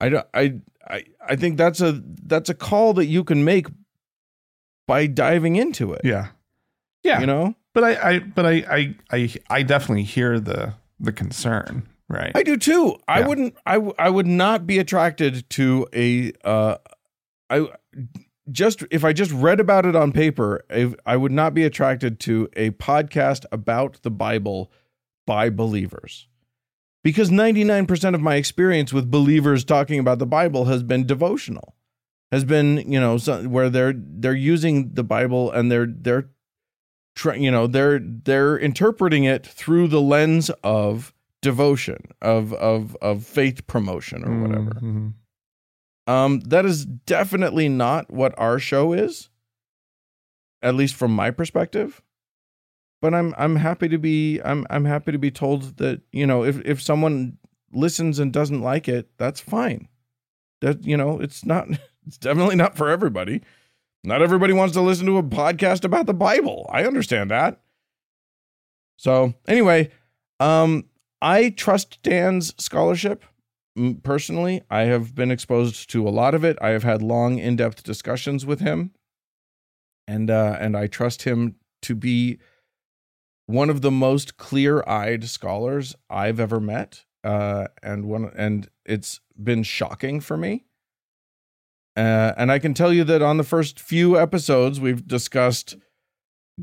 i 0.00 0.08
don't 0.08 0.26
i 0.34 0.54
i 0.88 1.04
i 1.26 1.36
think 1.36 1.56
that's 1.56 1.80
a 1.80 2.02
that's 2.24 2.50
a 2.50 2.54
call 2.54 2.94
that 2.94 3.06
you 3.06 3.22
can 3.22 3.44
make 3.44 3.66
by 4.86 5.06
diving 5.06 5.56
into 5.56 5.92
it. 5.92 6.00
Yeah. 6.04 6.28
Yeah. 7.04 7.20
you 7.20 7.26
know 7.26 7.54
but 7.76 7.84
I, 7.84 8.10
I 8.10 8.18
but 8.20 8.46
I, 8.46 8.52
I 8.52 8.94
I 9.10 9.34
I 9.50 9.62
definitely 9.62 10.04
hear 10.04 10.40
the 10.40 10.72
the 10.98 11.12
concern, 11.12 11.86
right? 12.08 12.32
I 12.34 12.42
do 12.42 12.56
too. 12.56 12.96
I 13.06 13.20
wouldn't. 13.20 13.54
I 13.66 13.74
w- 13.74 13.92
I 13.98 14.08
would 14.08 14.26
not 14.26 14.66
be 14.66 14.78
attracted 14.78 15.48
to 15.50 15.86
a. 15.94 16.32
Uh, 16.42 16.78
I 17.50 17.68
just 18.50 18.82
if 18.90 19.04
I 19.04 19.12
just 19.12 19.30
read 19.30 19.60
about 19.60 19.84
it 19.84 19.94
on 19.94 20.12
paper, 20.12 20.64
I, 20.70 20.94
I 21.04 21.18
would 21.18 21.32
not 21.32 21.52
be 21.52 21.64
attracted 21.64 22.18
to 22.20 22.48
a 22.56 22.70
podcast 22.70 23.44
about 23.52 24.00
the 24.02 24.10
Bible 24.10 24.72
by 25.26 25.50
believers, 25.50 26.28
because 27.04 27.30
ninety 27.30 27.62
nine 27.62 27.84
percent 27.84 28.16
of 28.16 28.22
my 28.22 28.36
experience 28.36 28.90
with 28.94 29.10
believers 29.10 29.66
talking 29.66 30.00
about 30.00 30.18
the 30.18 30.24
Bible 30.24 30.64
has 30.64 30.82
been 30.82 31.04
devotional, 31.04 31.74
has 32.32 32.42
been 32.42 32.90
you 32.90 32.98
know 32.98 33.18
so, 33.18 33.42
where 33.42 33.68
they're 33.68 33.92
they're 33.94 34.32
using 34.32 34.94
the 34.94 35.04
Bible 35.04 35.50
and 35.50 35.70
they're 35.70 35.86
they're. 35.86 36.30
You 37.24 37.50
know 37.50 37.66
they're 37.66 37.98
they're 38.00 38.58
interpreting 38.58 39.24
it 39.24 39.46
through 39.46 39.88
the 39.88 40.00
lens 40.00 40.50
of 40.62 41.12
devotion 41.42 41.98
of 42.20 42.52
of 42.54 42.96
of 43.00 43.24
faith 43.24 43.66
promotion 43.66 44.24
or 44.24 44.40
whatever. 44.40 44.70
Mhm. 44.80 45.14
Um, 46.06 46.40
that 46.40 46.64
is 46.64 46.84
definitely 46.84 47.68
not 47.68 48.12
what 48.12 48.32
our 48.38 48.58
show 48.58 48.92
is, 48.92 49.28
at 50.62 50.74
least 50.74 50.94
from 50.94 51.12
my 51.12 51.30
perspective. 51.30 52.02
But 53.02 53.14
I'm 53.14 53.34
I'm 53.36 53.56
happy 53.56 53.88
to 53.88 53.98
be 53.98 54.40
I'm 54.44 54.66
I'm 54.70 54.84
happy 54.84 55.12
to 55.12 55.18
be 55.18 55.30
told 55.30 55.78
that 55.78 56.02
you 56.12 56.26
know 56.26 56.44
if 56.44 56.60
if 56.64 56.80
someone 56.82 57.38
listens 57.72 58.18
and 58.18 58.32
doesn't 58.32 58.62
like 58.62 58.88
it, 58.88 59.08
that's 59.18 59.40
fine. 59.40 59.88
That 60.60 60.84
you 60.84 60.96
know 60.96 61.20
it's 61.20 61.44
not 61.44 61.68
it's 62.06 62.18
definitely 62.18 62.56
not 62.56 62.76
for 62.76 62.88
everybody. 62.88 63.42
Not 64.06 64.22
everybody 64.22 64.52
wants 64.52 64.72
to 64.74 64.80
listen 64.82 65.04
to 65.06 65.18
a 65.18 65.22
podcast 65.24 65.84
about 65.84 66.06
the 66.06 66.14
Bible. 66.14 66.70
I 66.72 66.84
understand 66.84 67.32
that. 67.32 67.60
So 68.96 69.34
anyway, 69.48 69.90
um, 70.38 70.84
I 71.20 71.50
trust 71.50 72.00
Dan's 72.04 72.54
scholarship 72.56 73.24
personally. 74.04 74.62
I 74.70 74.82
have 74.82 75.16
been 75.16 75.32
exposed 75.32 75.90
to 75.90 76.06
a 76.06 76.10
lot 76.10 76.36
of 76.36 76.44
it. 76.44 76.56
I 76.60 76.68
have 76.68 76.84
had 76.84 77.02
long, 77.02 77.40
in-depth 77.40 77.82
discussions 77.82 78.46
with 78.46 78.60
him, 78.60 78.92
and 80.06 80.30
uh, 80.30 80.56
and 80.60 80.76
I 80.76 80.86
trust 80.86 81.24
him 81.24 81.56
to 81.82 81.96
be 81.96 82.38
one 83.46 83.70
of 83.70 83.80
the 83.80 83.90
most 83.90 84.36
clear-eyed 84.36 85.24
scholars 85.24 85.96
I've 86.08 86.38
ever 86.38 86.60
met, 86.60 87.04
uh, 87.24 87.66
and 87.82 88.04
one 88.04 88.30
and 88.36 88.70
it's 88.84 89.18
been 89.42 89.64
shocking 89.64 90.20
for 90.20 90.36
me. 90.36 90.66
Uh, 91.96 92.34
and 92.36 92.52
I 92.52 92.58
can 92.58 92.74
tell 92.74 92.92
you 92.92 93.04
that 93.04 93.22
on 93.22 93.38
the 93.38 93.44
first 93.44 93.80
few 93.80 94.18
episodes, 94.18 94.78
we've 94.78 95.06
discussed 95.06 95.76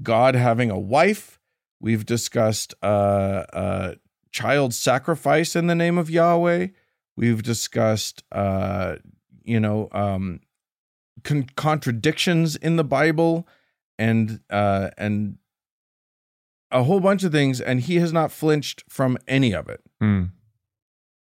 God 0.01 0.35
having 0.35 0.69
a 0.69 0.79
wife. 0.79 1.39
We've 1.79 2.05
discussed 2.05 2.75
uh, 2.83 3.45
uh, 3.51 3.95
child 4.31 4.73
sacrifice 4.73 5.55
in 5.55 5.67
the 5.67 5.75
name 5.75 5.97
of 5.97 6.09
Yahweh. 6.09 6.67
We've 7.15 7.43
discussed, 7.43 8.23
uh, 8.31 8.97
you 9.43 9.59
know, 9.59 9.89
um, 9.91 10.39
con- 11.23 11.49
contradictions 11.55 12.55
in 12.55 12.75
the 12.75 12.83
Bible, 12.83 13.47
and 13.99 14.39
uh, 14.49 14.89
and 14.97 15.37
a 16.71 16.83
whole 16.83 16.99
bunch 16.99 17.23
of 17.23 17.31
things. 17.31 17.59
And 17.61 17.81
he 17.81 17.95
has 17.97 18.13
not 18.13 18.31
flinched 18.31 18.83
from 18.87 19.17
any 19.27 19.53
of 19.53 19.67
it. 19.67 19.81
Hmm. 19.99 20.25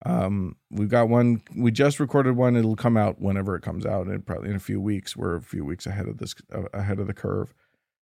Um, 0.05 0.57
we've 0.71 0.89
got 0.89 1.09
one. 1.09 1.43
We 1.57 1.71
just 1.71 2.01
recorded 2.01 2.37
one. 2.37 2.57
It'll 2.57 2.77
come 2.77 2.97
out 2.97 3.21
whenever 3.21 3.55
it 3.55 3.63
comes 3.63 3.87
out, 3.87 4.07
and 4.07 4.25
probably 4.27 4.51
in 4.51 4.57
a 4.57 4.61
few 4.61 4.81
weeks. 4.81 5.17
We're 5.17 5.37
a 5.37 5.43
few 5.43 5.65
weeks 5.65 5.87
ahead 5.87 6.09
of 6.09 6.19
this, 6.19 6.35
uh, 6.53 6.65
ahead 6.73 6.99
of 6.99 7.07
the 7.07 7.15
curve. 7.15 7.55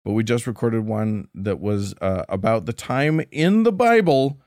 But 0.04 0.12
we 0.12 0.24
just 0.24 0.46
recorded 0.46 0.86
one 0.86 1.28
that 1.34 1.60
was 1.60 1.94
uh, 2.00 2.24
about 2.28 2.66
the 2.66 2.72
time 2.72 3.20
in 3.30 3.64
the 3.64 3.72
Bible 3.72 4.40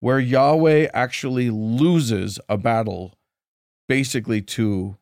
where 0.00 0.20
Yahweh 0.20 0.88
actually 0.92 1.50
loses 1.50 2.38
a 2.48 2.56
battle, 2.56 3.14
basically 3.88 4.42
to 4.42 4.96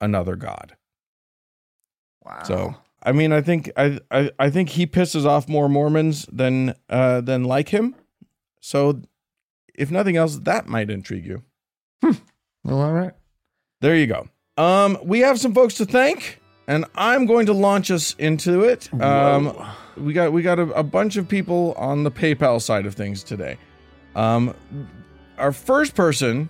another 0.00 0.36
god. 0.36 0.76
Wow. 2.24 2.42
So 2.44 2.74
I 3.02 3.12
mean, 3.12 3.32
I 3.32 3.40
think 3.40 3.70
I, 3.76 3.98
I 4.10 4.30
I 4.38 4.50
think 4.50 4.70
he 4.70 4.86
pisses 4.86 5.26
off 5.26 5.48
more 5.48 5.68
Mormons 5.68 6.26
than 6.32 6.74
uh 6.88 7.20
than 7.20 7.44
like 7.44 7.68
him. 7.70 7.94
So 8.60 9.02
if 9.82 9.90
nothing 9.90 10.16
else, 10.16 10.36
that 10.38 10.68
might 10.68 10.88
intrigue 10.90 11.26
you. 11.26 11.42
well, 12.02 12.80
all 12.80 12.92
right. 12.92 13.12
There 13.80 13.96
you 13.96 14.06
go. 14.06 14.28
Um, 14.56 14.96
we 15.02 15.20
have 15.20 15.40
some 15.40 15.52
folks 15.54 15.74
to 15.74 15.84
thank, 15.84 16.40
and 16.68 16.84
I'm 16.94 17.26
going 17.26 17.46
to 17.46 17.52
launch 17.52 17.90
us 17.90 18.14
into 18.18 18.62
it. 18.62 18.88
Um, 19.02 19.56
we 19.96 20.12
got 20.12 20.32
we 20.32 20.42
got 20.42 20.60
a, 20.60 20.70
a 20.72 20.84
bunch 20.84 21.16
of 21.16 21.28
people 21.28 21.74
on 21.76 22.04
the 22.04 22.12
PayPal 22.12 22.62
side 22.62 22.86
of 22.86 22.94
things 22.94 23.24
today. 23.24 23.58
Um, 24.14 24.54
our 25.36 25.52
first 25.52 25.96
person 25.96 26.48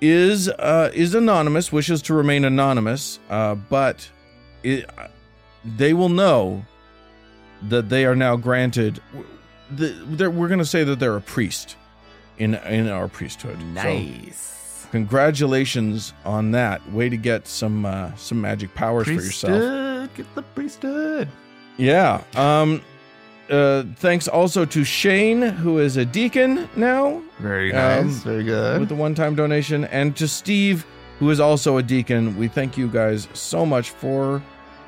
is 0.00 0.48
uh, 0.48 0.92
is 0.94 1.14
anonymous, 1.14 1.72
wishes 1.72 2.02
to 2.02 2.14
remain 2.14 2.44
anonymous, 2.44 3.18
uh, 3.30 3.56
but 3.56 4.08
it, 4.62 4.88
they 5.64 5.92
will 5.92 6.08
know 6.08 6.64
that 7.62 7.88
they 7.88 8.04
are 8.04 8.14
now 8.14 8.36
granted. 8.36 9.00
The, 9.70 10.30
we're 10.30 10.48
going 10.48 10.60
to 10.60 10.64
say 10.64 10.84
that 10.84 11.00
they're 11.00 11.16
a 11.16 11.20
priest 11.20 11.76
in 12.38 12.54
in 12.54 12.88
our 12.88 13.08
priesthood. 13.08 13.58
So, 13.58 13.66
Nice. 13.66 14.86
congratulations 14.90 16.12
on 16.24 16.52
that. 16.52 16.80
Way 16.92 17.08
to 17.08 17.16
get 17.16 17.46
some 17.46 17.84
uh, 17.84 18.14
some 18.16 18.40
magic 18.40 18.74
powers 18.74 19.06
for 19.06 19.12
yourself. 19.12 20.08
Get 20.14 20.34
the 20.34 20.42
priesthood. 20.42 21.28
Yeah. 21.76 22.22
Um. 22.36 22.80
Uh. 23.50 23.84
Thanks 23.96 24.28
also 24.28 24.64
to 24.66 24.84
Shane, 24.84 25.42
who 25.42 25.78
is 25.78 25.96
a 25.96 26.04
deacon 26.04 26.68
now 26.76 27.20
Very 27.40 27.72
Um, 27.74 28.06
nice. 28.08 28.16
Very 28.22 28.44
good. 28.44 28.80
with 28.80 28.88
the 28.88 28.94
one-time 28.94 29.34
donation, 29.34 29.84
and 29.86 30.14
to 30.16 30.26
Steve, 30.28 30.84
who 31.18 31.30
is 31.30 31.40
also 31.40 31.76
a 31.78 31.82
deacon. 31.82 32.36
We 32.36 32.48
thank 32.48 32.76
you 32.78 32.88
guys 32.88 33.28
so 33.34 33.64
much 33.66 33.90
for 33.90 34.42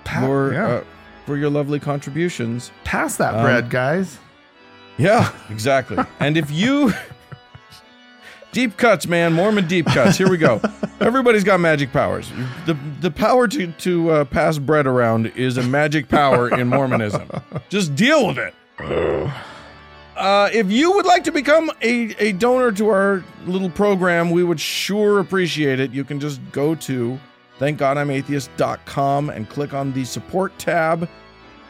Pa- 0.04 0.22
your 0.26 0.52
yeah. 0.52 0.66
uh, 0.68 0.84
for 1.26 1.36
your 1.36 1.50
lovely 1.50 1.78
contributions. 1.80 2.70
Pass 2.84 3.16
that 3.16 3.34
um, 3.34 3.42
bread, 3.42 3.70
guys. 3.70 4.18
Yeah, 4.98 5.30
exactly. 5.50 5.96
and 6.18 6.36
if 6.36 6.50
you 6.50 6.92
deep 8.52 8.76
cuts, 8.76 9.06
man, 9.06 9.32
Mormon 9.32 9.66
deep 9.66 9.86
cuts. 9.86 10.16
Here 10.18 10.28
we 10.28 10.36
go. 10.36 10.60
Everybody's 11.00 11.44
got 11.44 11.60
magic 11.60 11.92
powers. 11.92 12.30
The 12.66 12.76
the 13.00 13.10
power 13.10 13.48
to 13.48 13.68
to 13.72 14.10
uh, 14.10 14.24
pass 14.24 14.58
bread 14.58 14.86
around 14.86 15.26
is 15.28 15.56
a 15.56 15.62
magic 15.62 16.08
power 16.08 16.48
in 16.48 16.68
Mormonism. 16.68 17.28
Just 17.68 17.94
deal 17.94 18.26
with 18.26 18.38
it. 18.38 18.54
Uh, 20.16 20.50
if 20.52 20.70
you 20.70 20.92
would 20.92 21.06
like 21.06 21.24
to 21.24 21.32
become 21.32 21.70
a, 21.80 22.14
a 22.18 22.32
donor 22.32 22.70
to 22.72 22.88
our 22.88 23.24
little 23.46 23.70
program, 23.70 24.30
we 24.30 24.44
would 24.44 24.60
sure 24.60 25.18
appreciate 25.18 25.80
it. 25.80 25.92
You 25.92 26.04
can 26.04 26.20
just 26.20 26.40
go 26.52 26.74
to 26.74 27.18
thankgodimatheist.com 27.58 29.30
and 29.30 29.48
click 29.48 29.72
on 29.72 29.92
the 29.92 30.04
support 30.04 30.58
tab. 30.58 31.08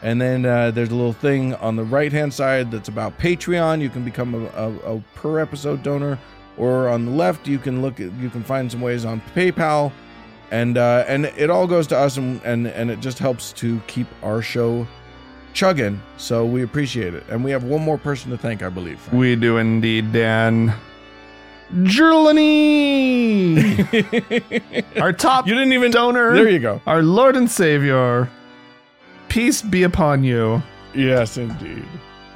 And 0.01 0.19
then 0.19 0.45
uh, 0.45 0.71
there's 0.71 0.89
a 0.89 0.95
little 0.95 1.13
thing 1.13 1.53
on 1.55 1.75
the 1.75 1.83
right 1.83 2.11
hand 2.11 2.33
side 2.33 2.71
that's 2.71 2.89
about 2.89 3.17
Patreon. 3.19 3.81
You 3.81 3.89
can 3.89 4.03
become 4.03 4.33
a, 4.33 4.45
a, 4.47 4.95
a 4.95 5.03
per 5.15 5.39
episode 5.39 5.83
donor, 5.83 6.17
or 6.57 6.89
on 6.89 7.05
the 7.05 7.11
left 7.11 7.47
you 7.47 7.57
can 7.59 7.81
look 7.81 7.99
at 7.99 8.11
you 8.13 8.29
can 8.29 8.43
find 8.43 8.71
some 8.71 8.81
ways 8.81 9.05
on 9.05 9.21
PayPal, 9.35 9.91
and 10.51 10.77
uh, 10.77 11.05
and 11.07 11.25
it 11.25 11.49
all 11.49 11.67
goes 11.67 11.87
to 11.87 11.97
us, 11.97 12.17
and, 12.17 12.41
and 12.43 12.67
and 12.67 12.89
it 12.91 12.99
just 12.99 13.19
helps 13.19 13.51
to 13.53 13.79
keep 13.87 14.07
our 14.23 14.41
show 14.41 14.85
chugging. 15.53 16.01
So 16.17 16.45
we 16.45 16.63
appreciate 16.63 17.13
it, 17.13 17.23
and 17.29 17.43
we 17.43 17.51
have 17.51 17.63
one 17.63 17.81
more 17.81 17.97
person 17.97 18.31
to 18.31 18.37
thank, 18.37 18.61
I 18.63 18.69
believe. 18.69 18.99
Frank. 18.99 19.19
We 19.19 19.35
do 19.35 19.57
indeed, 19.57 20.11
Dan. 20.11 20.73
Gerlany, 21.83 23.55
our 24.99 25.13
top 25.13 25.47
you 25.47 25.53
didn't 25.53 25.73
even 25.73 25.91
donor, 25.91 26.33
There 26.33 26.49
you 26.49 26.59
go. 26.59 26.81
our 26.85 27.01
Lord 27.01 27.35
and 27.35 27.49
Savior. 27.49 28.29
Peace 29.29 29.61
be 29.61 29.83
upon 29.83 30.23
you. 30.23 30.61
Yes, 30.93 31.37
indeed. 31.37 31.85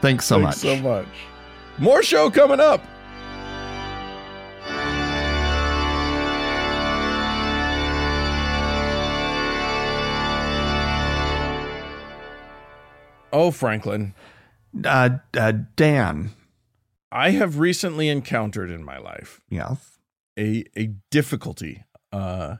Thanks 0.01 0.25
so 0.25 0.39
Thanks 0.41 0.63
much. 0.63 0.77
so 0.77 0.81
much. 0.81 1.07
More 1.77 2.01
show 2.03 2.29
coming 2.29 2.61
up. 2.61 2.81
Oh, 13.35 13.51
Franklin, 13.51 14.13
Uh, 14.83 15.17
uh, 15.37 15.51
Dan. 15.75 16.31
I 17.11 17.31
have 17.31 17.59
recently 17.59 18.07
encountered 18.09 18.71
in 18.71 18.81
my 18.83 18.97
life 18.97 19.41
Yes. 19.49 19.99
a 20.39 20.63
a 20.77 20.87
difficulty 21.11 21.83
uh 22.13 22.57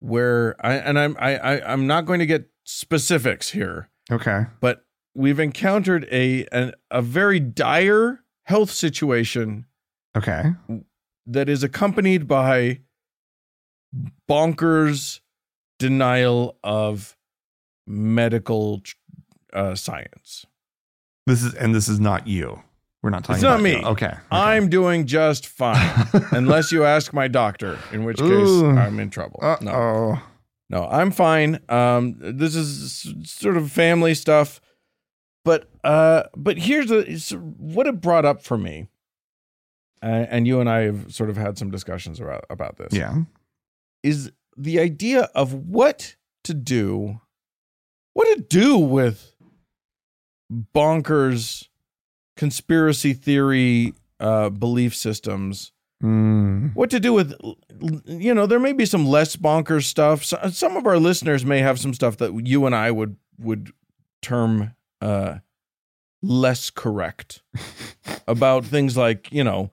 where 0.00 0.54
I 0.64 0.74
and 0.74 0.98
I'm 0.98 1.16
I, 1.18 1.36
I 1.38 1.72
I'm 1.72 1.86
not 1.86 2.06
going 2.06 2.18
to 2.20 2.26
get 2.26 2.50
specifics 2.64 3.50
here, 3.50 3.88
Okay. 4.10 4.46
but 4.60 4.84
we've 5.14 5.40
encountered 5.40 6.06
a 6.10 6.44
an, 6.52 6.72
a 6.90 7.02
very 7.02 7.40
dire 7.40 8.24
health 8.46 8.70
situation 8.70 9.66
Okay. 10.16 10.52
that 11.26 11.48
is 11.48 11.62
accompanied 11.62 12.26
by 12.28 12.80
bonkers 14.28 15.20
denial 15.78 16.58
of 16.62 17.16
medical 17.86 18.82
uh, 19.52 19.74
science. 19.74 20.46
This 21.26 21.42
is 21.42 21.54
and 21.54 21.74
this 21.74 21.88
is 21.88 22.00
not 22.00 22.26
you. 22.26 22.62
We're 23.02 23.10
not 23.10 23.24
talking. 23.24 23.36
It's 23.36 23.42
not 23.42 23.60
about 23.60 23.62
me. 23.62 23.72
you. 23.76 23.86
Okay. 23.86 24.06
okay. 24.06 24.18
I'm 24.30 24.68
doing 24.68 25.06
just 25.06 25.46
fine, 25.46 26.08
unless 26.32 26.72
you 26.72 26.84
ask 26.84 27.12
my 27.12 27.28
doctor, 27.28 27.78
in 27.92 28.04
which 28.04 28.18
case 28.18 28.28
Ooh. 28.28 28.70
I'm 28.70 28.98
in 28.98 29.10
trouble. 29.10 29.38
Uh 29.40 29.56
No, 29.60 29.72
oh. 29.72 30.22
no, 30.68 30.88
I'm 30.88 31.10
fine. 31.12 31.60
Um, 31.68 32.16
this 32.18 32.56
is 32.56 33.14
sort 33.24 33.56
of 33.56 33.70
family 33.70 34.14
stuff, 34.14 34.60
but 35.44 35.70
uh, 35.84 36.24
but 36.36 36.58
here's 36.58 36.88
the 36.88 37.04
what 37.58 37.86
it 37.86 38.00
brought 38.00 38.24
up 38.24 38.42
for 38.42 38.58
me, 38.58 38.88
uh, 40.02 40.26
and 40.28 40.46
you 40.46 40.60
and 40.60 40.68
I 40.68 40.80
have 40.80 41.14
sort 41.14 41.30
of 41.30 41.36
had 41.36 41.56
some 41.56 41.70
discussions 41.70 42.18
about 42.20 42.46
about 42.50 42.78
this. 42.78 42.92
Yeah. 42.92 43.22
is 44.02 44.32
the 44.56 44.80
idea 44.80 45.28
of 45.34 45.54
what 45.54 46.16
to 46.44 46.52
do, 46.52 47.20
what 48.14 48.34
to 48.34 48.42
do 48.42 48.76
with 48.76 49.34
bonkers 50.52 51.68
conspiracy 52.36 53.12
theory 53.12 53.94
uh, 54.20 54.48
belief 54.50 54.94
systems. 54.94 55.72
Mm. 56.02 56.74
What 56.76 56.90
to 56.90 57.00
do 57.00 57.12
with, 57.12 57.34
you 58.06 58.32
know, 58.32 58.46
there 58.46 58.60
may 58.60 58.72
be 58.72 58.86
some 58.86 59.04
less 59.06 59.34
bonkers 59.36 59.84
stuff. 59.84 60.24
So, 60.24 60.38
some 60.52 60.76
of 60.76 60.86
our 60.86 60.98
listeners 60.98 61.44
may 61.44 61.58
have 61.58 61.80
some 61.80 61.92
stuff 61.92 62.16
that 62.18 62.46
you 62.46 62.66
and 62.66 62.74
I 62.74 62.90
would 62.92 63.16
would 63.38 63.72
term 64.22 64.74
uh, 65.00 65.38
less 66.22 66.70
correct 66.70 67.42
about 68.28 68.64
things 68.64 68.96
like, 68.96 69.32
you 69.32 69.42
know, 69.42 69.70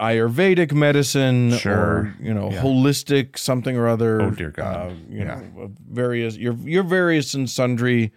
Ayurvedic 0.00 0.72
medicine 0.72 1.52
Sure. 1.56 1.74
or 1.74 2.14
you 2.20 2.34
know 2.34 2.50
Yeah. 2.50 2.60
holistic 2.62 3.38
something 3.38 3.74
or 3.78 3.88
other. 3.88 4.20
Oh, 4.20 4.30
dear 4.30 4.50
God. 4.50 4.90
Uh, 4.90 4.94
you 5.08 5.20
Yeah. 5.20 5.40
know, 5.56 5.72
various 5.90 6.36
your 6.36 6.52
your 6.54 6.82
various 6.82 7.32
and 7.32 7.48
sundry 7.48 8.12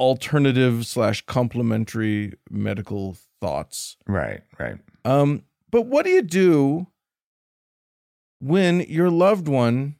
alternative 0.00 0.86
slash 0.86 1.24
complementary 1.26 2.32
medical 2.50 3.16
thoughts. 3.40 3.96
Right. 4.08 4.40
Right. 4.58 4.76
Um, 5.04 5.44
but 5.70 5.82
what 5.82 6.04
do 6.04 6.10
you 6.10 6.22
do 6.22 6.86
when 8.40 8.80
your 8.80 9.10
loved 9.10 9.46
one 9.46 9.96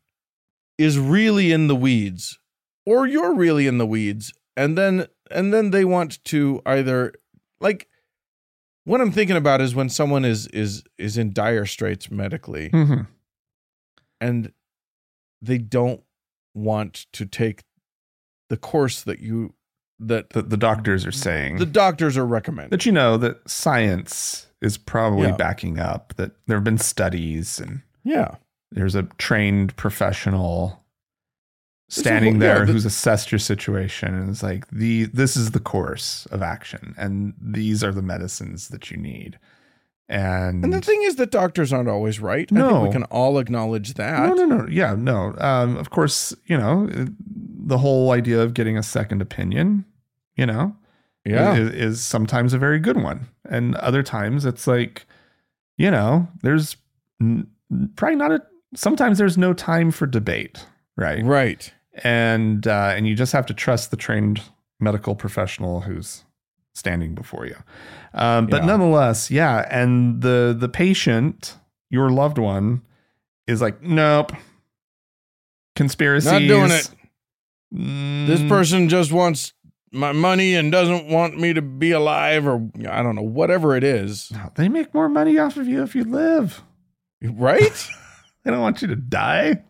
is 0.78 0.98
really 0.98 1.52
in 1.52 1.66
the 1.68 1.76
weeds, 1.76 2.38
or 2.86 3.06
you're 3.06 3.34
really 3.34 3.66
in 3.66 3.78
the 3.78 3.86
weeds, 3.86 4.32
and 4.56 4.76
then 4.76 5.06
and 5.30 5.52
then 5.52 5.70
they 5.70 5.84
want 5.84 6.24
to 6.24 6.60
either 6.66 7.12
like 7.60 7.86
what 8.84 9.00
I'm 9.00 9.12
thinking 9.12 9.36
about 9.36 9.60
is 9.60 9.74
when 9.74 9.90
someone 9.90 10.24
is 10.24 10.46
is 10.48 10.82
is 10.98 11.18
in 11.18 11.32
dire 11.32 11.66
straits 11.66 12.10
medically 12.10 12.70
Mhm. 12.70 13.06
and 14.20 14.52
they 15.42 15.58
don't 15.58 16.02
want 16.54 17.06
to 17.12 17.26
take 17.26 17.62
the 18.48 18.56
course 18.56 19.02
that 19.02 19.20
you 19.20 19.54
that 20.00 20.30
The, 20.30 20.42
the 20.42 20.56
doctors 20.56 21.04
are 21.06 21.12
saying 21.12 21.56
the 21.58 21.66
doctors 21.66 22.16
are 22.16 22.26
recommending. 22.26 22.70
that 22.70 22.86
you 22.86 22.92
know 22.92 23.16
that 23.18 23.48
science 23.48 24.46
is 24.62 24.76
probably 24.78 25.28
Yeah. 25.28 25.36
backing 25.36 25.78
up 25.78 26.14
that 26.16 26.32
there 26.46 26.56
have 26.56 26.64
been 26.64 26.78
studies 26.78 27.58
and 27.60 27.82
yeah. 28.04 28.36
there's 28.72 28.94
a 28.94 29.04
trained 29.18 29.76
professional 29.76 30.84
standing 31.88 32.34
whole- 32.34 32.42
yeah, 32.42 32.54
there 32.54 32.66
the- 32.66 32.72
who's 32.72 32.84
assessed 32.84 33.32
your 33.32 33.38
situation 33.38 34.14
and 34.14 34.30
is 34.30 34.42
like 34.42 34.68
the 34.70 35.04
this 35.06 35.36
is 35.36 35.50
the 35.50 35.60
course 35.60 36.26
of 36.30 36.40
action 36.42 36.94
and 36.96 37.34
these 37.40 37.82
are 37.82 37.92
the 37.92 38.02
medicines 38.02 38.68
that 38.68 38.90
you 38.90 38.96
need 38.96 39.38
and, 40.08 40.64
And 40.64 40.72
the 40.72 40.80
thing 40.80 41.02
is 41.04 41.14
that 41.16 41.30
doctors 41.30 41.72
aren't 41.72 41.88
always 41.88 42.18
right. 42.18 42.48
I 42.50 42.54
think 42.56 42.58
No. 42.58 42.82
we 42.82 42.90
can 42.90 43.04
all 43.04 43.38
acknowledge 43.38 43.94
that. 43.94 44.28
no 44.28 44.34
no 44.34 44.44
no 44.44 44.66
yeah 44.68 44.94
no 44.96 45.34
um, 45.38 45.76
of 45.76 45.90
course 45.90 46.34
you 46.46 46.56
know 46.56 46.88
the 47.62 47.78
whole 47.78 48.10
idea 48.12 48.40
of 48.40 48.54
getting 48.54 48.76
a 48.78 48.82
second 48.82 49.20
opinion 49.22 49.84
you 50.36 50.46
know 50.46 50.74
Yeah. 51.24 51.56
is, 51.56 51.70
is 51.74 52.02
sometimes 52.02 52.52
a 52.54 52.58
very 52.58 52.78
good 52.78 52.96
one 52.96 53.28
and 53.48 53.74
other 53.76 54.02
times 54.02 54.44
it's 54.44 54.66
like 54.66 55.06
you 55.76 55.90
know 55.90 56.28
there's 56.42 56.76
probably 57.96 58.16
not 58.16 58.32
a 58.32 58.42
sometimes 58.74 59.18
there's 59.18 59.36
no 59.38 59.52
time 59.52 59.90
for 59.90 60.06
debate 60.06 60.66
right 60.96 61.24
right. 61.24 61.72
and 62.04 62.66
uh, 62.66 62.92
and 62.96 63.06
you 63.06 63.14
just 63.14 63.32
have 63.32 63.46
to 63.46 63.54
trust 63.54 63.90
the 63.90 63.96
trained 63.96 64.42
medical 64.78 65.14
professional 65.14 65.80
who's 65.82 66.24
standing 66.74 67.14
before 67.14 67.46
you 67.46 67.56
um, 68.14 68.46
but 68.46 68.60
Yeah. 68.62 68.66
nonetheless 68.66 69.30
yeah 69.30 69.66
and 69.70 70.22
the 70.22 70.56
the 70.58 70.68
patient 70.68 71.56
your 71.90 72.08
loved 72.10 72.38
one 72.38 72.82
is 73.46 73.60
like 73.60 73.82
nope 73.82 74.32
conspiracy, 75.76 76.28
Not 76.30 76.40
doing 76.40 76.70
it. 76.70 76.88
This 77.72 78.40
Mm, 78.42 78.48
person 78.48 78.88
just 78.88 79.12
wants 79.12 79.52
my 79.92 80.12
money 80.12 80.54
and 80.54 80.70
doesn't 80.70 81.06
want 81.08 81.38
me 81.38 81.52
to 81.52 81.62
be 81.62 81.90
alive 81.90 82.46
or 82.46 82.68
I 82.88 83.02
don't 83.02 83.16
know, 83.16 83.22
whatever 83.22 83.76
it 83.76 83.82
is. 83.84 84.30
they 84.54 84.68
make 84.68 84.94
more 84.94 85.08
money 85.08 85.38
off 85.38 85.56
of 85.56 85.66
you 85.68 85.82
if 85.82 85.94
you 85.94 86.04
live 86.04 86.62
Right? 87.22 87.88
They 88.44 88.50
don't 88.50 88.60
want 88.62 88.80
you 88.80 88.88
to 88.88 88.96
die. 88.96 89.62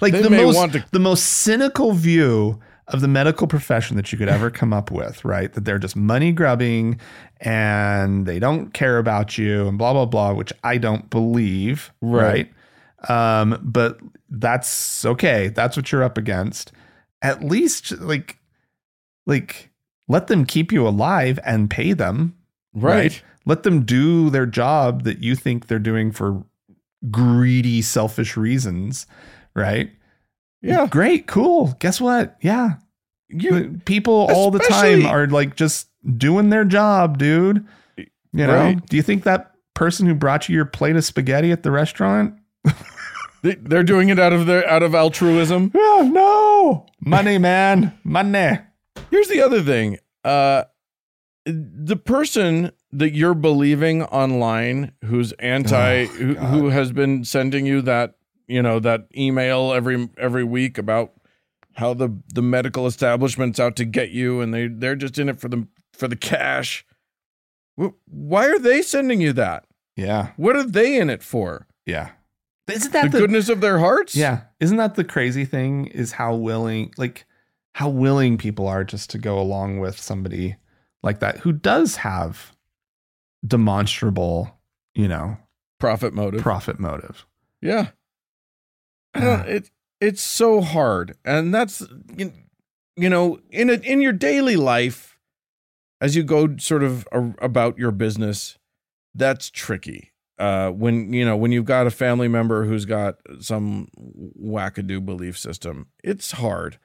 Like 0.00 0.12
They 0.12 0.22
the 0.22 0.30
most 0.30 0.56
want 0.56 0.72
to- 0.72 0.84
the 0.90 0.98
most 0.98 1.24
cynical 1.24 1.92
view 1.92 2.58
of 2.88 3.00
the 3.02 3.06
medical 3.06 3.46
profession 3.46 3.96
that 3.96 4.10
you 4.10 4.18
could 4.18 4.28
ever 4.28 4.50
come 4.50 4.72
up 4.72 4.90
with, 4.90 5.24
right? 5.24 5.52
That 5.52 5.64
they're 5.64 5.78
just 5.78 5.94
money 5.94 6.32
grubbing 6.32 6.98
and 7.40 8.26
they 8.26 8.40
don't 8.40 8.74
care 8.74 8.98
about 8.98 9.38
you 9.38 9.68
and 9.68 9.78
blah 9.78 9.92
blah 9.92 10.06
blah, 10.06 10.32
which 10.32 10.52
I 10.64 10.76
don't 10.78 11.08
believe, 11.08 11.92
Right. 12.00 12.50
right? 13.08 13.40
Um, 13.42 13.60
but 13.62 13.98
that's 14.28 15.04
okay. 15.04 15.48
That's 15.48 15.76
what 15.76 15.92
you're 15.92 16.02
up 16.02 16.18
against. 16.18 16.72
At 17.22 17.44
least 17.44 17.92
like 18.00 18.38
like 19.26 19.70
let 20.08 20.26
them 20.26 20.44
keep 20.44 20.72
you 20.72 20.86
alive 20.86 21.38
and 21.44 21.70
pay 21.70 21.92
them, 21.92 22.34
Right. 22.74 23.22
let 23.46 23.62
them 23.62 23.84
do 23.84 24.28
their 24.30 24.46
job 24.46 25.04
that 25.04 25.22
you 25.22 25.34
think 25.36 25.66
they're 25.66 25.78
doing 25.78 26.10
for 26.12 26.44
greedy, 27.10 27.80
selfish 27.82 28.36
reasons, 28.36 29.06
right? 29.54 29.90
Yeah. 30.62 30.86
Great, 30.86 31.26
cool. 31.26 31.74
Guess 31.78 32.00
what? 32.00 32.36
Yeah. 32.42 32.74
You, 33.28 33.80
People 33.84 34.26
all 34.32 34.50
the 34.50 34.58
time 34.58 35.06
are 35.06 35.26
like 35.26 35.54
just 35.56 35.88
doing 36.16 36.50
their 36.50 36.64
job, 36.64 37.16
dude. 37.18 37.66
You 37.96 38.46
know, 38.46 38.54
Right. 38.54 38.86
do 38.86 38.96
you 38.96 39.02
think 39.02 39.22
that 39.24 39.52
person 39.74 40.06
who 40.06 40.14
brought 40.14 40.48
you 40.48 40.54
your 40.54 40.64
plate 40.66 40.96
of 40.96 41.04
spaghetti 41.04 41.50
at 41.52 41.62
the 41.62 41.70
restaurant? 41.70 42.34
they- 43.42 43.54
they're 43.54 43.82
doing 43.84 44.08
it 44.08 44.18
out 44.18 44.32
of 44.32 44.46
their 44.46 44.68
out 44.68 44.82
of 44.82 44.94
altruism. 44.94 45.70
Oh, 45.74 46.10
no. 46.12 46.86
Money, 47.08 47.38
man. 47.38 47.92
Money. 48.04 48.58
Here's 49.10 49.28
the 49.28 49.40
other 49.42 49.62
thing. 49.62 49.98
Uh 50.24 50.64
the 51.46 51.96
person 51.96 52.70
that 52.92 53.14
you're 53.14 53.34
believing 53.34 54.02
online 54.04 54.92
who's 55.04 55.32
anti 55.32 56.02
Oh, 56.02 56.06
who, 56.06 56.34
who 56.34 56.68
has 56.68 56.92
been 56.92 57.24
sending 57.24 57.64
you 57.66 57.80
that, 57.82 58.14
you 58.46 58.62
know, 58.62 58.78
that 58.80 59.06
email 59.16 59.72
every 59.72 60.08
every 60.18 60.44
week 60.44 60.76
about 60.78 61.12
how 61.74 61.94
the 61.94 62.14
the 62.34 62.42
medical 62.42 62.86
establishment's 62.86 63.58
out 63.58 63.76
to 63.76 63.84
get 63.84 64.10
you 64.10 64.40
and 64.40 64.52
they 64.52 64.66
they're 64.68 64.96
just 64.96 65.18
in 65.18 65.28
it 65.28 65.40
for 65.40 65.48
the 65.48 65.66
for 65.94 66.08
the 66.08 66.16
cash. 66.16 66.84
Why 68.06 68.46
are 68.46 68.58
they 68.58 68.82
sending 68.82 69.20
you 69.20 69.32
that? 69.32 69.64
Yeah. 69.96 70.32
What 70.36 70.56
are 70.56 70.64
they 70.64 70.98
in 70.98 71.08
it 71.08 71.22
for? 71.22 71.66
Yeah. 71.86 72.10
Isn't 72.68 72.92
The, 72.92 73.00
that 73.00 73.12
the, 73.12 73.18
goodness 73.18 73.48
of 73.48 73.60
their 73.60 73.78
hearts? 73.78 74.14
Yeah. 74.14 74.42
Isn't 74.60 74.76
that 74.76 74.94
the 74.94 75.04
crazy 75.04 75.44
thing 75.44 75.86
is 75.86 76.12
how 76.12 76.34
willing 76.34 76.92
like 76.98 77.24
how 77.74 77.88
willing 77.88 78.36
people 78.36 78.66
are 78.66 78.84
just 78.84 79.10
to 79.10 79.18
go 79.18 79.38
along 79.38 79.78
with 79.78 79.98
somebody 79.98 80.56
like 81.02 81.20
that 81.20 81.38
who 81.38 81.52
does 81.52 81.96
have 81.96 82.54
demonstrable, 83.46 84.58
you 84.94 85.08
know, 85.08 85.36
Profit 85.78 86.12
motive. 86.12 86.42
profit 86.42 86.78
motive. 86.78 87.26
Yeah. 87.62 87.88
Don't, 89.14 89.48
it 89.48 89.70
it's 90.00 90.22
so 90.22 90.60
hard. 90.60 91.16
And 91.24 91.54
that's 91.54 91.82
you, 92.16 92.32
you 92.96 93.08
know, 93.08 93.38
in 93.50 93.70
a, 93.70 93.74
in 93.74 94.00
your 94.00 94.12
daily 94.12 94.56
life 94.56 95.18
as 96.00 96.16
you 96.16 96.22
go 96.22 96.56
sort 96.58 96.82
of 96.82 97.08
a, 97.12 97.32
about 97.40 97.78
your 97.78 97.92
business, 97.92 98.58
that's 99.14 99.48
tricky. 99.50 100.12
Uh 100.38 100.70
when 100.70 101.12
you 101.12 101.24
know, 101.24 101.36
when 101.36 101.50
you've 101.50 101.64
got 101.64 101.86
a 101.86 101.90
family 101.90 102.28
member 102.28 102.64
who's 102.64 102.84
got 102.84 103.16
some 103.40 103.88
wackadoo 104.38 105.04
belief 105.04 105.38
system, 105.38 105.86
it's 106.04 106.32
hard. 106.32 106.78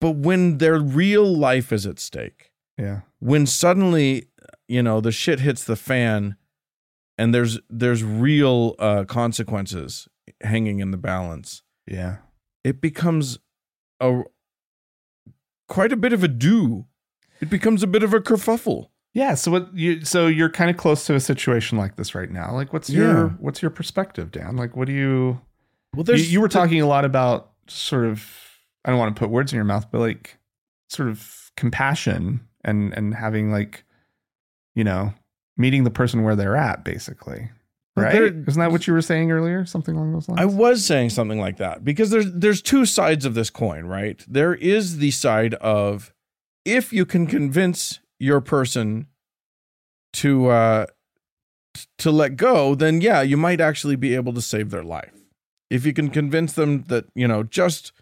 But 0.00 0.12
when 0.16 0.58
their 0.58 0.78
real 0.78 1.24
life 1.36 1.72
is 1.72 1.86
at 1.86 1.98
stake, 1.98 2.50
Yeah. 2.78 3.00
when 3.18 3.46
suddenly 3.46 4.26
you 4.68 4.82
know 4.82 5.00
the 5.00 5.12
shit 5.12 5.40
hits 5.40 5.64
the 5.64 5.76
fan 5.76 6.36
and 7.18 7.34
there's 7.34 7.58
there's 7.68 8.02
real 8.02 8.74
uh 8.78 9.04
consequences 9.04 10.08
hanging 10.42 10.78
in 10.80 10.90
the 10.90 10.96
balance 10.96 11.62
Yeah. 11.86 12.18
it 12.64 12.80
becomes 12.80 13.38
a 14.00 14.22
quite 15.68 15.92
a 15.92 15.96
bit 15.96 16.12
of 16.12 16.24
a 16.24 16.28
do 16.28 16.86
it 17.40 17.50
becomes 17.50 17.82
a 17.82 17.86
bit 17.86 18.02
of 18.02 18.12
a 18.14 18.20
kerfuffle 18.20 18.88
Yeah. 19.12 19.34
So 19.34 19.50
what 19.50 19.74
you 19.74 20.04
so 20.04 20.26
you're 20.28 20.50
kind 20.50 20.70
of 20.70 20.76
close 20.76 21.04
to 21.06 21.14
a 21.14 21.20
situation 21.20 21.76
like 21.78 21.96
this 21.96 22.14
right 22.14 22.30
now. 22.30 22.54
Like 22.54 22.72
what's 22.72 22.88
your 22.88 23.30
what's 23.40 23.60
your 23.62 23.70
perspective, 23.72 24.30
Dan? 24.30 24.56
Like 24.56 24.76
what 24.76 24.86
do 24.86 24.92
you 24.92 25.40
well 25.94 26.04
you, 26.16 26.24
you 26.24 26.40
were 26.40 26.48
talking 26.48 26.80
a 26.80 26.86
lot 26.86 27.04
about 27.04 27.50
sort 27.66 28.04
of 28.06 28.24
I 28.84 28.90
don't 28.90 28.98
want 28.98 29.14
to 29.14 29.18
put 29.20 29.30
words 29.30 29.52
in 29.52 29.56
your 29.56 29.64
mouth, 29.64 29.90
but 29.90 29.98
like 30.00 30.38
sort 30.88 31.08
of 31.08 31.50
compassion 31.56 32.40
and 32.64 32.92
and 32.94 33.14
having 33.14 33.50
like 33.52 33.84
you 34.74 34.84
know 34.84 35.12
meeting 35.56 35.84
the 35.84 35.90
person 35.90 36.22
where 36.22 36.36
they're 36.36 36.56
at, 36.56 36.84
basically. 36.84 37.50
Right? 37.96 38.12
there- 38.12 38.26
Isn't 38.46 38.60
that 38.60 38.70
what 38.72 38.86
you 38.86 38.94
were 38.94 39.02
saying 39.02 39.30
earlier? 39.30 39.66
Something 39.66 39.94
along 39.96 40.12
those 40.14 40.28
lines. 40.28 40.40
I 40.40 40.44
was 40.46 40.84
saying 40.86 41.10
something 41.10 41.38
like 41.38 41.58
that 41.58 41.84
because 41.84 42.10
there's 42.10 42.32
there's 42.32 42.62
two 42.62 42.86
sides 42.86 43.24
of 43.26 43.34
this 43.34 43.50
coin, 43.50 43.84
right? 43.84 44.24
There 44.28 44.54
is 44.54 44.98
the 44.98 45.10
side 45.10 45.54
of 45.54 46.14
if 46.64 46.92
you 46.92 47.04
can 47.04 47.26
convince 47.26 47.98
your 48.18 48.40
person 48.40 49.08
to 50.14 50.48
uh 50.48 50.86
to 51.98 52.10
let 52.10 52.36
go, 52.36 52.74
then 52.74 53.00
yeah, 53.00 53.22
you 53.22 53.36
might 53.36 53.60
actually 53.60 53.96
be 53.96 54.14
able 54.14 54.32
to 54.34 54.42
save 54.42 54.70
their 54.70 54.82
life. 54.82 55.12
If 55.68 55.84
you 55.86 55.92
can 55.92 56.10
convince 56.10 56.52
them 56.54 56.82
that, 56.88 57.04
you 57.14 57.28
know, 57.28 57.42
just 57.44 57.92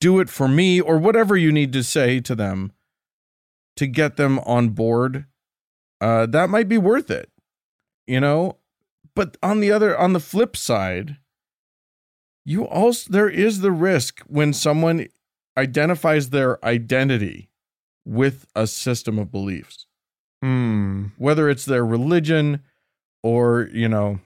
do 0.00 0.20
it 0.20 0.28
for 0.28 0.48
me 0.48 0.80
or 0.80 0.98
whatever 0.98 1.36
you 1.36 1.50
need 1.52 1.72
to 1.72 1.82
say 1.82 2.20
to 2.20 2.34
them 2.34 2.72
to 3.76 3.86
get 3.86 4.16
them 4.16 4.38
on 4.40 4.70
board, 4.70 5.26
uh 6.00 6.26
that 6.26 6.50
might 6.50 6.68
be 6.68 6.78
worth 6.78 7.10
it. 7.10 7.30
You 8.06 8.20
know, 8.20 8.58
but 9.14 9.36
on 9.42 9.60
the 9.60 9.72
other 9.72 9.96
on 9.96 10.12
the 10.12 10.20
flip 10.20 10.56
side 10.56 11.16
you 12.44 12.64
also 12.64 13.10
there 13.12 13.28
is 13.28 13.60
the 13.60 13.72
risk 13.72 14.20
when 14.28 14.52
someone 14.52 15.08
identifies 15.58 16.30
their 16.30 16.64
identity 16.64 17.50
with 18.04 18.46
a 18.54 18.66
system 18.66 19.18
of 19.18 19.32
beliefs 19.32 19.86
Hmm. 20.42 21.06
whether 21.16 21.48
it's 21.48 21.64
their 21.64 21.84
religion 21.84 22.60
or 23.22 23.68
you 23.72 23.88
know 23.88 24.20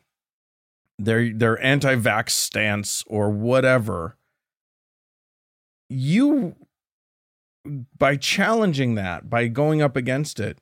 their 0.98 1.32
their 1.32 1.62
anti-vax 1.64 2.30
stance 2.30 3.04
or 3.06 3.30
whatever 3.30 4.16
you 5.90 6.54
by 7.98 8.16
challenging 8.16 8.94
that 8.94 9.28
by 9.28 9.46
going 9.48 9.82
up 9.82 9.96
against 9.96 10.40
it 10.40 10.58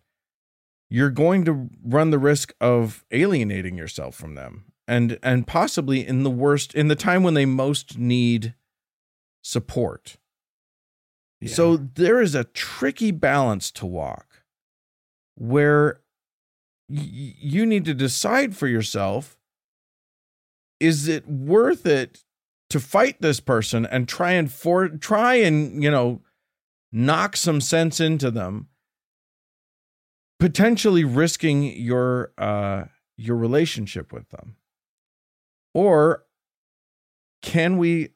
you're 0.90 1.10
going 1.10 1.44
to 1.44 1.68
run 1.84 2.10
the 2.10 2.18
risk 2.18 2.54
of 2.60 3.04
alienating 3.12 3.76
yourself 3.76 4.14
from 4.16 4.34
them 4.34 4.64
and 4.88 5.18
and 5.22 5.46
possibly 5.46 6.04
in 6.06 6.22
the 6.24 6.30
worst 6.30 6.74
in 6.74 6.88
the 6.88 6.96
time 6.96 7.22
when 7.22 7.34
they 7.34 7.44
most 7.46 7.98
need 7.98 8.54
support 9.42 10.16
Yeah. 11.40 11.52
so 11.54 11.76
there 11.76 12.20
is 12.20 12.34
a 12.34 12.44
tricky 12.44 13.10
balance 13.12 13.70
to 13.72 13.86
walk 13.86 14.42
where 15.36 16.00
y- 16.88 17.06
you 17.38 17.64
need 17.64 17.84
to 17.84 17.94
decide 17.94 18.56
for 18.56 18.66
yourself 18.66 19.36
is 20.80 21.06
it 21.06 21.28
worth 21.28 21.86
it 21.86 22.24
to 22.70 22.80
fight 22.80 23.20
this 23.20 23.40
person 23.40 23.86
and 23.86 24.08
try 24.08 24.32
and 24.32 24.52
for 24.52 24.88
try 24.88 25.34
and 25.34 25.82
you 25.82 25.90
know 25.90 26.22
knock 26.92 27.36
some 27.36 27.60
sense 27.60 28.00
into 28.00 28.30
them 28.30 28.68
potentially 30.38 31.04
risking 31.04 31.64
your 31.64 32.32
uh 32.38 32.84
your 33.16 33.36
relationship 33.36 34.12
with 34.12 34.28
them. 34.30 34.56
Or 35.74 36.24
can 37.42 37.76
we 37.76 38.10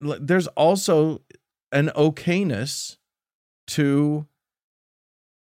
there's 0.00 0.48
also 0.48 1.22
an 1.70 1.90
okayness 1.96 2.96
to 3.68 4.26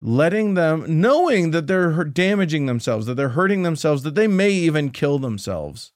letting 0.01 0.53
them 0.55 0.85
knowing 1.01 1.51
that 1.51 1.67
they're 1.67 2.03
damaging 2.03 2.65
themselves 2.65 3.05
that 3.05 3.15
they're 3.15 3.29
hurting 3.29 3.63
themselves 3.63 4.03
that 4.03 4.15
they 4.15 4.27
may 4.27 4.51
even 4.51 4.89
kill 4.91 5.19
themselves 5.19 5.91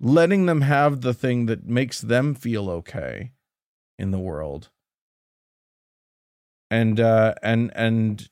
letting 0.00 0.46
them 0.46 0.62
have 0.62 1.02
the 1.02 1.14
thing 1.14 1.46
that 1.46 1.66
makes 1.66 2.00
them 2.00 2.34
feel 2.34 2.70
okay 2.70 3.32
in 3.98 4.10
the 4.10 4.18
world 4.18 4.70
and 6.70 6.98
uh 6.98 7.34
and 7.42 7.70
and 7.74 8.30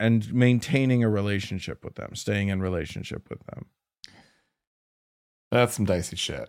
and 0.00 0.34
maintaining 0.34 1.04
a 1.04 1.08
relationship 1.08 1.84
with 1.84 1.94
them 1.94 2.14
staying 2.14 2.48
in 2.48 2.60
relationship 2.60 3.28
with 3.30 3.44
them 3.46 3.66
That's 5.50 5.74
some 5.74 5.84
dicey 5.84 6.16
shit. 6.16 6.48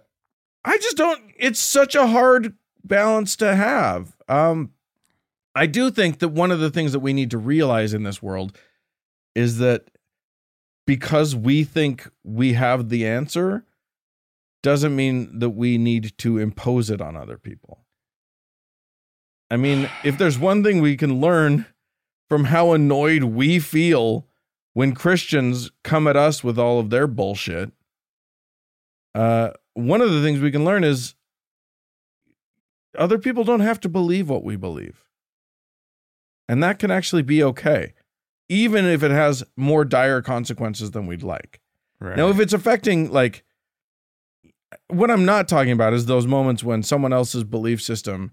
I 0.66 0.78
just 0.78 0.98
don't 0.98 1.22
it's 1.38 1.60
such 1.60 1.96
a 1.96 2.08
hard 2.08 2.56
balance 2.84 3.36
to 3.38 3.56
have. 3.56 4.18
Um 4.28 4.72
I 5.54 5.66
do 5.66 5.90
think 5.92 6.20
that 6.20 6.30
one 6.30 6.52
of 6.52 6.60
the 6.60 6.70
things 6.70 6.92
that 6.92 7.00
we 7.00 7.14
need 7.14 7.32
to 7.32 7.38
realize 7.38 7.94
in 7.94 8.04
this 8.04 8.22
world 8.22 8.58
is 9.34 9.58
that 9.58 9.90
because 10.86 11.36
we 11.36 11.64
think 11.64 12.10
we 12.24 12.54
have 12.54 12.90
the 12.90 13.06
answer 13.06 13.66
doesn't 14.68 14.98
mean 14.98 15.40
that 15.40 15.52
we 15.52 15.78
need 15.78 16.18
to 16.18 16.38
impose 16.38 16.90
it 16.90 17.00
on 17.00 17.16
other 17.16 17.38
people. 17.38 17.86
I 19.50 19.56
mean, 19.56 19.90
if 20.04 20.18
there's 20.18 20.38
one 20.38 20.62
thing 20.62 20.82
we 20.82 20.98
can 20.98 21.22
learn 21.22 21.66
from 22.28 22.44
how 22.44 22.74
annoyed 22.74 23.24
we 23.24 23.60
feel 23.60 24.28
when 24.74 24.94
Christians 24.94 25.72
come 25.86 26.06
at 26.06 26.18
us 26.18 26.44
with 26.44 26.60
all 26.60 26.82
of 26.82 26.90
their 26.90 27.08
bullshit, 27.08 27.72
uh, 29.16 29.52
one 29.74 30.02
of 30.02 30.12
the 30.12 30.22
things 30.22 30.42
we 30.42 30.52
can 30.52 30.66
learn 30.66 30.84
is 30.84 31.16
other 32.98 33.18
people 33.18 33.46
don't 33.46 33.62
have 33.62 33.80
to 33.80 33.88
believe 33.88 34.30
what 34.30 34.44
we 34.44 34.58
believe. 34.58 35.06
And 36.50 36.62
that 36.62 36.78
can 36.78 36.92
actually 36.92 37.22
be 37.22 37.42
okay, 37.42 37.94
even 38.50 38.84
if 38.84 39.02
it 39.02 39.12
has 39.12 39.46
more 39.56 39.86
dire 39.86 40.22
consequences 40.22 40.92
than 40.92 41.08
we'd 41.08 41.24
like. 41.24 41.62
Right. 42.02 42.18
Now, 42.18 42.28
if 42.28 42.40
it's 42.42 42.54
affecting, 42.54 43.10
like, 43.10 43.46
what 44.90 45.10
I'm 45.12 45.26
not 45.26 45.48
talking 45.48 45.72
about 45.72 45.94
is 45.94 46.06
those 46.06 46.28
moments 46.28 46.64
when 46.64 46.84
someone 46.84 47.14
else's 47.14 47.44
belief 47.44 47.82
system 47.82 48.32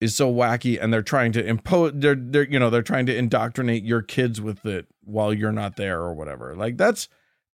is 0.00 0.14
so 0.14 0.32
wacky 0.32 0.80
and 0.80 0.92
they're 0.92 1.02
trying 1.02 1.32
to 1.32 1.44
impose, 1.44 1.92
they're, 1.94 2.14
they're, 2.16 2.48
you 2.48 2.58
know, 2.58 2.70
they're 2.70 2.82
trying 2.82 3.06
to 3.06 3.16
indoctrinate 3.16 3.84
your 3.84 4.02
kids 4.02 4.40
with 4.40 4.64
it 4.64 4.86
while 5.02 5.32
you're 5.34 5.52
not 5.52 5.76
there 5.76 6.00
or 6.00 6.14
whatever. 6.14 6.54
Like, 6.56 6.76
that's, 6.76 7.08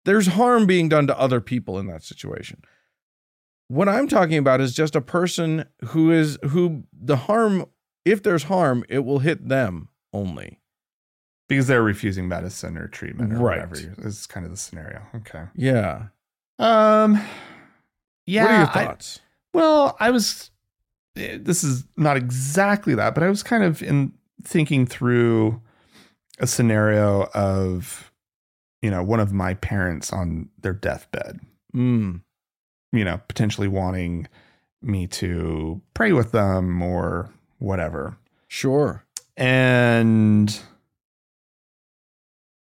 there's 0.05 0.27
harm 0.29 0.67
being 0.67 0.89
done 0.89 1.07
to 1.07 1.19
other 1.19 1.41
people 1.41 1.79
in 1.79 1.87
that 1.87 2.03
situation. 2.03 2.63
What 3.69 3.89
I'm 3.89 4.09
talking 4.09 4.37
about 4.37 4.61
is 4.61 4.75
just 4.75 4.95
a 4.95 5.01
person 5.01 5.65
who 5.87 6.11
is, 6.11 6.39
who 6.51 6.85
the 6.93 7.17
harm, 7.17 7.65
if 8.05 8.23
there's 8.23 8.45
harm, 8.45 8.85
it 8.91 9.01
will 9.07 9.21
hit 9.21 9.49
them 9.49 9.89
only. 10.13 10.61
because 11.49 11.67
they're 11.67 11.83
refusing 11.83 12.29
medicine 12.29 12.77
or 12.77 12.89
treatment 12.89 13.33
or 13.33 13.39
Right. 13.39 13.61
whatever 13.69 13.95
is 14.07 14.27
kind 14.27 14.45
of 14.45 14.51
the 14.53 14.57
scenario. 14.59 15.03
Okay. 15.15 15.45
Yeah. 15.55 16.05
Um. 16.59 17.21
Yeah. 18.27 18.43
what 18.45 18.51
are 18.77 18.83
your 18.83 18.91
I- 18.91 18.97
well, 19.53 19.97
I 20.01 20.11
was. 20.11 20.51
This 21.15 21.63
is 21.63 21.85
not 21.97 22.17
exactly 22.17 22.95
that, 22.97 23.15
but 23.15 23.23
I 23.23 23.29
was 23.29 23.45
kind 23.45 23.63
of 23.63 23.81
in 23.83 24.13
thinking 24.43 24.85
through 24.85 25.61
a 26.41 26.47
scenario 26.49 27.29
of, 27.35 28.11
you 28.83 28.91
know, 28.91 29.01
one 29.05 29.21
of 29.21 29.33
my 29.33 29.55
parents 29.55 30.13
on 30.13 30.49
their 30.61 30.73
deathbed. 30.73 31.39
mm. 31.75 32.21
You 32.93 33.05
know, 33.05 33.21
potentially 33.29 33.69
wanting 33.69 34.27
me 34.83 35.07
to 35.09 35.81
pray 35.95 36.13
with 36.13 36.33
them 36.33 36.83
or 36.83 37.31
whatever. 37.59 38.17
Sure. 38.49 39.05
and 39.37 40.61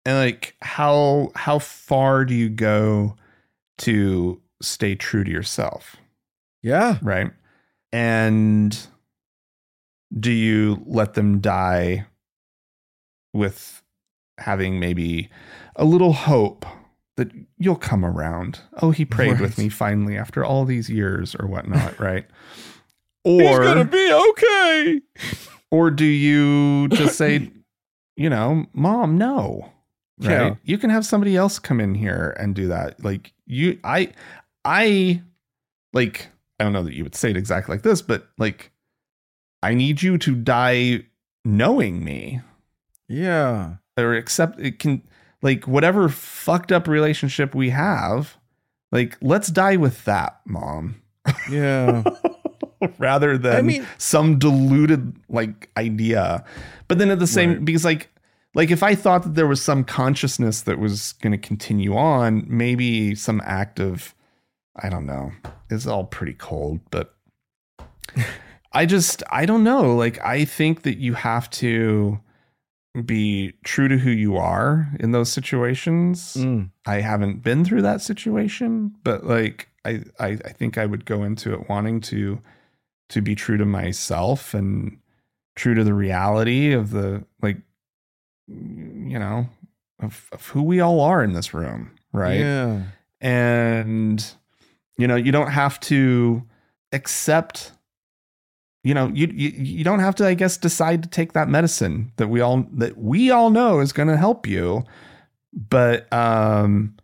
and 0.06 0.18
like 0.18 0.56
how 0.62 1.32
how 1.36 1.60
far 1.60 2.26
do 2.26 2.34
you 2.34 2.50
go 2.50 3.16
to 3.80 4.41
stay 4.62 4.96
true 4.96 5.24
to 5.24 5.32
yourself 5.32 5.98
Yeah. 6.62 6.98
right 7.02 7.32
and 7.92 8.78
do 10.18 10.32
you 10.32 10.82
let 10.86 11.14
them 11.14 11.40
die 11.40 12.06
with 13.34 13.82
having 14.38 14.80
maybe 14.80 15.30
a 15.76 15.86
little 15.86 16.14
hope 16.14 16.66
that 17.18 17.30
you'll 17.58 17.76
come 17.76 18.06
around 18.06 18.60
oh 18.82 18.92
he 18.92 19.06
prayed 19.06 19.40
with 19.40 19.58
me 19.58 19.70
finally 19.70 20.18
after 20.18 20.44
all 20.44 20.66
these 20.66 20.90
years 20.90 21.36
or 21.36 21.48
whatnot 21.48 22.00
right 22.00 22.26
or 23.24 23.40
He's 23.42 23.58
gonna 23.60 23.86
be 23.86 24.12
okay. 24.32 25.02
or 25.70 25.92
do 25.92 26.06
you 26.06 26.88
just 26.88 27.16
say, 27.20 27.52
you 28.18 28.32
know, 28.32 28.66
mom, 28.74 29.16
no. 29.16 29.72
Right? 30.20 30.32
Yeah. 30.32 30.56
You 30.64 30.80
can 30.80 30.90
have 30.90 31.06
somebody 31.06 31.38
else 31.38 31.60
come 31.60 31.80
in 31.80 31.94
here 31.94 32.36
and 32.40 32.56
do 32.56 32.68
that. 32.70 33.04
Like 33.04 33.32
you 33.46 33.80
I 33.84 34.12
I 34.66 35.22
like 35.94 36.30
I 36.60 36.64
don't 36.64 36.74
know 36.74 36.84
that 36.84 36.94
you 36.94 37.04
would 37.04 37.16
say 37.16 37.32
it 37.32 37.38
exactly 37.38 37.76
like 37.76 37.84
this, 37.84 38.02
but 38.02 38.28
like 38.38 38.72
I 39.64 39.74
need 39.74 40.02
you 40.02 40.18
to 40.20 40.36
die 40.36 41.06
knowing 41.46 42.04
me 42.04 42.42
Yeah. 43.08 43.76
or 43.98 44.14
accept 44.14 44.60
it 44.60 44.80
can 44.80 45.02
like 45.42 45.68
whatever 45.68 46.08
fucked 46.10 46.72
up 46.72 46.88
relationship 46.88 47.56
we 47.56 47.72
have, 47.72 48.38
like 48.92 49.18
let's 49.22 49.48
die 49.50 49.76
with 49.76 50.06
that, 50.06 50.40
mom. 50.46 51.02
Yeah. 51.50 52.04
rather 52.98 53.38
than 53.38 53.56
I 53.56 53.62
mean- 53.62 53.88
some 53.98 54.38
diluted 54.40 55.16
like 55.30 55.70
idea. 55.78 56.44
But 56.88 56.98
then 57.00 57.10
at 57.10 57.20
the 57.20 57.28
same 57.28 57.50
Right. 57.52 57.66
because 57.66 57.86
like 57.86 58.10
like 58.54 58.70
if 58.70 58.84
I 58.84 58.96
thought 58.96 59.24
that 59.24 59.36
there 59.36 59.48
was 59.48 59.62
some 59.62 59.84
consciousness 59.84 60.62
that 60.64 60.78
was 60.78 61.14
going 61.22 61.32
to 61.32 61.38
continue 61.38 61.96
on, 61.96 62.44
maybe 62.48 63.16
some 63.16 63.42
act 63.46 63.80
of 63.80 64.14
I 64.76 64.90
don't 64.90 65.06
know. 65.06 65.32
It's 65.70 65.88
all 65.88 66.06
pretty 66.06 66.34
cold, 66.34 66.80
but 66.90 67.16
I 68.74 68.86
just 68.86 69.24
I 69.30 69.46
don't 69.46 69.64
know. 69.64 69.96
Like 69.96 70.20
I 70.24 70.46
think 70.46 70.84
that 70.84 70.98
you 70.98 71.14
have 71.14 71.50
to 71.52 72.20
be 73.06 73.54
true 73.64 73.88
to 73.88 73.98
who 73.98 74.10
you 74.10 74.38
are 74.38 74.90
in 75.00 75.12
those 75.12 75.32
situations. 75.32 76.36
Mm. 76.38 76.72
I 76.86 76.96
haven't 76.96 77.44
been 77.44 77.64
through 77.64 77.84
that 77.84 78.02
situation, 78.02 78.96
but 79.04 79.26
like 79.26 79.70
I, 79.86 80.04
I 80.20 80.38
I 80.46 80.52
think 80.52 80.78
I 80.78 80.86
would 80.86 81.06
go 81.06 81.24
into 81.24 81.54
it 81.54 81.70
wanting 81.70 82.02
to 82.02 82.42
to 83.10 83.22
be 83.22 83.36
true 83.36 83.58
to 83.58 83.66
myself 83.66 84.54
and 84.54 84.98
true 85.56 85.76
to 85.76 85.84
the 85.84 85.94
reality 85.94 86.72
of 86.72 86.92
the 86.92 87.26
like 87.42 87.58
you 88.48 89.20
know 89.20 89.48
of, 90.00 90.28
of 90.32 90.48
who 90.48 90.64
we 90.64 90.80
all 90.80 91.02
are 91.02 91.24
in 91.24 91.34
this 91.34 91.54
room, 91.54 91.92
right? 92.12 92.40
Yeah. 92.40 92.84
and 93.20 94.34
you 94.98 95.08
know 95.08 95.16
you 95.16 95.32
don't 95.32 95.52
have 95.52 95.80
to 95.80 96.44
accept 96.92 97.72
you 98.84 98.94
know 98.94 99.08
you, 99.14 99.28
you 99.34 99.50
you 99.50 99.84
don't 99.84 100.00
have 100.00 100.16
to 100.16 100.26
i 100.26 100.34
guess 100.34 100.58
decide 100.58 101.04
to 101.04 101.10
take 101.10 101.34
that 101.34 101.48
medicine 101.48 102.12
that 102.18 102.28
we 102.28 102.42
all 102.42 102.66
that 102.74 102.98
we 102.98 103.30
all 103.32 103.50
know 103.50 103.80
is 103.80 103.94
going 103.94 104.08
to 104.08 104.18
help 104.18 104.46
you 104.48 104.84
but 105.54 106.12
um 106.14 106.96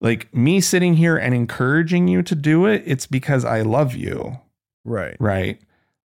like 0.00 0.32
me 0.34 0.60
sitting 0.60 0.94
here 0.94 1.16
and 1.16 1.34
encouraging 1.34 2.08
you 2.08 2.22
to 2.22 2.34
do 2.34 2.66
it 2.66 2.82
it's 2.86 3.06
because 3.06 3.44
i 3.44 3.62
love 3.62 3.94
you 3.94 4.38
Right. 4.84 5.16
right 5.20 5.60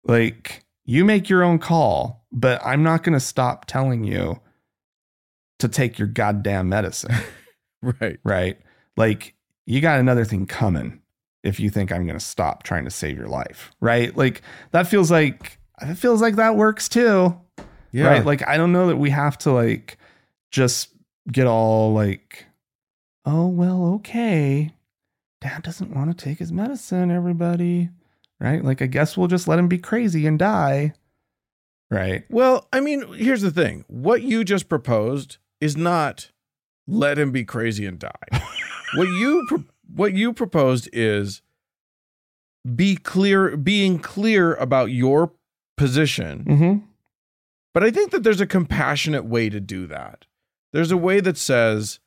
like 0.04 0.64
you 0.84 1.04
make 1.04 1.28
your 1.28 1.42
own 1.42 1.58
call 1.58 2.24
but 2.32 2.60
i'm 2.64 2.82
not 2.82 3.02
going 3.02 3.14
to 3.14 3.20
stop 3.20 3.64
telling 3.64 4.04
you 4.04 4.40
to 5.58 5.68
take 5.68 5.98
your 5.98 6.08
goddamn 6.08 6.68
medicine 6.68 7.14
Right. 7.82 8.18
right? 8.24 8.58
Like 8.98 9.34
you 9.66 9.80
got 9.80 10.00
another 10.00 10.24
thing 10.24 10.46
coming 10.46 11.00
if 11.42 11.58
you 11.60 11.70
think 11.70 11.90
I'm 11.92 12.04
going 12.06 12.18
to 12.18 12.24
stop 12.24 12.62
trying 12.64 12.84
to 12.84 12.90
save 12.90 13.16
your 13.16 13.28
life, 13.28 13.70
right? 13.80 14.14
Like 14.16 14.42
that 14.72 14.86
feels 14.86 15.10
like 15.10 15.58
it 15.80 15.94
feels 15.94 16.20
like 16.20 16.36
that 16.36 16.56
works 16.56 16.88
too, 16.88 17.38
Yeah. 17.92 18.06
right? 18.08 18.24
Like 18.26 18.46
I 18.46 18.56
don't 18.56 18.72
know 18.72 18.88
that 18.88 18.96
we 18.96 19.10
have 19.10 19.38
to 19.38 19.52
like 19.52 19.96
just 20.50 20.90
get 21.30 21.46
all 21.46 21.92
like 21.94 22.46
oh 23.24 23.46
well, 23.48 23.94
okay. 23.94 24.72
Dad 25.40 25.62
doesn't 25.62 25.94
want 25.94 26.10
to 26.16 26.24
take 26.24 26.38
his 26.38 26.52
medicine, 26.52 27.10
everybody. 27.10 27.88
Right? 28.40 28.62
Like 28.64 28.82
I 28.82 28.86
guess 28.86 29.16
we'll 29.16 29.28
just 29.28 29.48
let 29.48 29.58
him 29.58 29.68
be 29.68 29.78
crazy 29.78 30.26
and 30.26 30.38
die. 30.38 30.92
Right? 31.90 32.24
Well, 32.30 32.68
I 32.72 32.80
mean, 32.80 33.10
here's 33.14 33.42
the 33.42 33.50
thing. 33.50 33.84
What 33.88 34.22
you 34.22 34.44
just 34.44 34.68
proposed 34.68 35.38
is 35.60 35.76
not 35.76 36.30
let 36.86 37.18
him 37.18 37.32
be 37.32 37.44
crazy 37.44 37.86
and 37.86 37.98
die. 37.98 38.12
what 38.94 39.08
you 39.08 39.44
pro- 39.48 39.64
what 39.94 40.12
you 40.14 40.32
proposed 40.32 40.88
is 40.92 41.42
be 42.74 42.96
clear 42.96 43.56
being 43.56 43.98
clear 43.98 44.54
about 44.54 44.90
your 44.90 45.32
position. 45.76 46.44
Mm-hmm. 46.44 46.86
But 47.72 47.84
I 47.84 47.90
think 47.90 48.10
that 48.10 48.22
there's 48.22 48.40
a 48.40 48.46
compassionate 48.46 49.24
way 49.24 49.48
to 49.48 49.60
do 49.60 49.86
that. 49.86 50.26
There's 50.72 50.90
a 50.90 50.96
way 50.96 51.20
that 51.20 51.36
says 51.36 52.00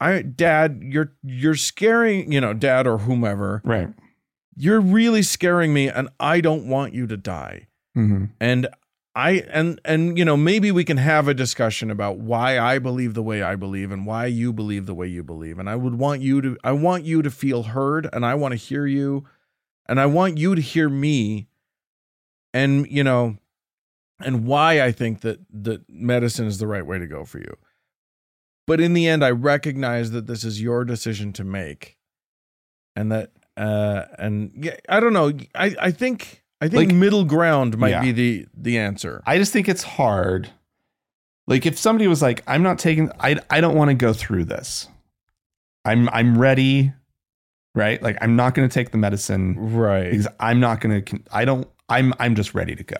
I 0.00 0.22
dad, 0.22 0.80
you're 0.82 1.12
you're 1.22 1.56
scaring, 1.56 2.32
you 2.32 2.40
know, 2.40 2.54
dad 2.54 2.86
or 2.86 2.98
whomever. 2.98 3.62
Right. 3.64 3.88
You're 4.56 4.80
really 4.80 5.22
scaring 5.22 5.72
me 5.72 5.88
and 5.88 6.08
I 6.18 6.40
don't 6.40 6.68
want 6.68 6.94
you 6.94 7.06
to 7.06 7.16
die. 7.16 7.68
Mm-hmm. 7.96 8.26
And 8.40 8.68
I 9.18 9.42
and 9.50 9.80
and 9.84 10.16
you 10.16 10.24
know, 10.24 10.36
maybe 10.36 10.70
we 10.70 10.84
can 10.84 10.96
have 10.96 11.26
a 11.26 11.34
discussion 11.34 11.90
about 11.90 12.18
why 12.18 12.56
I 12.56 12.78
believe 12.78 13.14
the 13.14 13.22
way 13.22 13.42
I 13.42 13.56
believe 13.56 13.90
and 13.90 14.06
why 14.06 14.26
you 14.26 14.52
believe 14.52 14.86
the 14.86 14.94
way 14.94 15.08
you 15.08 15.24
believe. 15.24 15.58
And 15.58 15.68
I 15.68 15.74
would 15.74 15.96
want 15.96 16.22
you 16.22 16.40
to 16.40 16.56
I 16.62 16.70
want 16.70 17.04
you 17.04 17.20
to 17.22 17.30
feel 17.30 17.64
heard 17.64 18.08
and 18.12 18.24
I 18.24 18.36
want 18.36 18.52
to 18.52 18.56
hear 18.56 18.86
you 18.86 19.26
and 19.86 19.98
I 19.98 20.06
want 20.06 20.38
you 20.38 20.54
to 20.54 20.60
hear 20.60 20.88
me 20.88 21.48
and 22.54 22.86
you 22.88 23.02
know 23.02 23.38
and 24.20 24.46
why 24.46 24.80
I 24.80 24.92
think 24.92 25.22
that 25.22 25.40
that 25.64 25.82
medicine 25.88 26.46
is 26.46 26.58
the 26.58 26.68
right 26.68 26.86
way 26.86 27.00
to 27.00 27.06
go 27.08 27.24
for 27.24 27.38
you. 27.38 27.56
But 28.68 28.80
in 28.80 28.92
the 28.92 29.08
end, 29.08 29.24
I 29.24 29.32
recognize 29.32 30.12
that 30.12 30.28
this 30.28 30.44
is 30.44 30.62
your 30.62 30.84
decision 30.84 31.32
to 31.32 31.44
make, 31.44 31.98
and 32.94 33.10
that 33.10 33.32
uh, 33.56 34.04
and 34.16 34.52
yeah, 34.54 34.76
I 34.88 35.00
don't 35.00 35.12
know. 35.12 35.32
I 35.56 35.74
I 35.80 35.90
think 35.90 36.44
I 36.60 36.68
think 36.68 36.90
Like- 36.90 36.96
middle 36.98 37.24
ground 37.24 37.78
might 37.78 37.90
Yeah. 37.90 38.02
be 38.02 38.12
the 38.12 38.46
the 38.56 38.78
answer. 38.78 39.22
I 39.26 39.38
just 39.38 39.52
think 39.52 39.68
it's 39.68 39.82
hard. 39.84 40.50
Like 41.46 41.64
if 41.66 41.78
somebody 41.78 42.06
was 42.08 42.20
like, 42.20 42.42
"I'm 42.46 42.62
not 42.62 42.78
taking. 42.78 43.10
I 43.20 43.36
I 43.48 43.60
don't 43.60 43.76
want 43.76 43.90
to 43.90 43.94
go 43.94 44.12
through 44.12 44.44
this. 44.44 44.88
I'm 45.84 46.08
I'm 46.10 46.36
ready." 46.38 46.92
Right. 47.74 48.02
Like 48.02 48.18
I'm 48.20 48.34
not 48.34 48.54
going 48.54 48.68
to 48.68 48.72
take 48.72 48.90
the 48.90 48.98
medicine 48.98 49.54
Right. 49.76 50.10
because 50.10 50.26
I'm 50.40 50.58
not 50.58 50.80
going 50.80 51.02
to. 51.04 51.20
I 51.30 51.44
don't. 51.44 51.68
I'm 51.88 52.12
I'm 52.18 52.34
just 52.34 52.54
ready 52.54 52.74
to 52.74 52.82
go. 52.82 52.96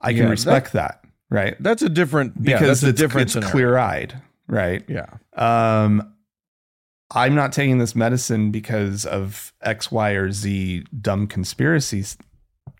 I 0.00 0.12
can 0.12 0.24
Yeah, 0.24 0.28
respect 0.30 0.72
that. 0.74 1.02
Right. 1.28 1.56
That's 1.60 1.82
a 1.82 1.88
different 1.88 2.34
yeah, 2.40 2.58
Because 2.58 2.84
a 2.84 2.90
it's, 2.90 3.00
different 3.00 3.34
it's 3.34 3.46
clear 3.50 3.76
eyed. 3.78 4.14
Right. 4.46 4.84
Yeah. 4.88 5.06
um 5.36 6.12
i'm 7.12 7.34
not 7.36 7.52
taking 7.52 7.78
this 7.78 7.94
medicine 7.94 8.50
because 8.50 9.04
of 9.06 9.52
x 9.62 9.92
y 9.92 10.10
or 10.10 10.30
z 10.32 10.84
dumb 11.00 11.26
conspiracies 11.28 12.16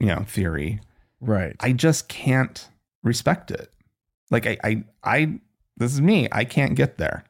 you 0.01 0.07
know 0.07 0.25
theory 0.27 0.81
Right. 1.21 1.57
i 1.61 1.73
just 1.73 2.09
can't 2.09 2.69
respect 3.03 3.51
it 3.51 3.73
like 4.31 4.47
i 4.47 4.57
i 4.65 4.85
i 5.05 5.41
this 5.77 5.93
is 5.93 6.01
me 6.01 6.29
i 6.33 6.45
can't 6.45 6.75
get 6.75 6.99
there 6.99 7.25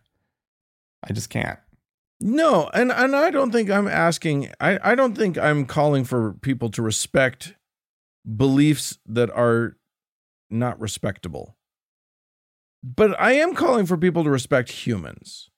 i 1.08 1.12
just 1.12 1.30
can't 1.30 1.58
No, 2.18 2.70
and 2.72 2.90
and 2.90 3.14
I 3.14 3.30
don't 3.30 3.52
think 3.52 3.68
I'm 3.70 3.86
asking. 3.86 4.48
I 4.58 4.78
I 4.92 4.94
don't 4.94 5.14
think 5.14 5.36
I'm 5.36 5.66
calling 5.66 6.02
for 6.04 6.32
people 6.40 6.70
to 6.70 6.80
respect 6.80 7.54
beliefs 8.24 8.96
that 9.04 9.28
are 9.30 9.76
not 10.48 10.80
respectable. 10.80 11.56
But 12.82 13.20
I 13.20 13.32
am 13.32 13.54
calling 13.54 13.84
for 13.84 13.98
people 13.98 14.24
to 14.24 14.30
respect 14.30 14.86
humans 14.86 15.50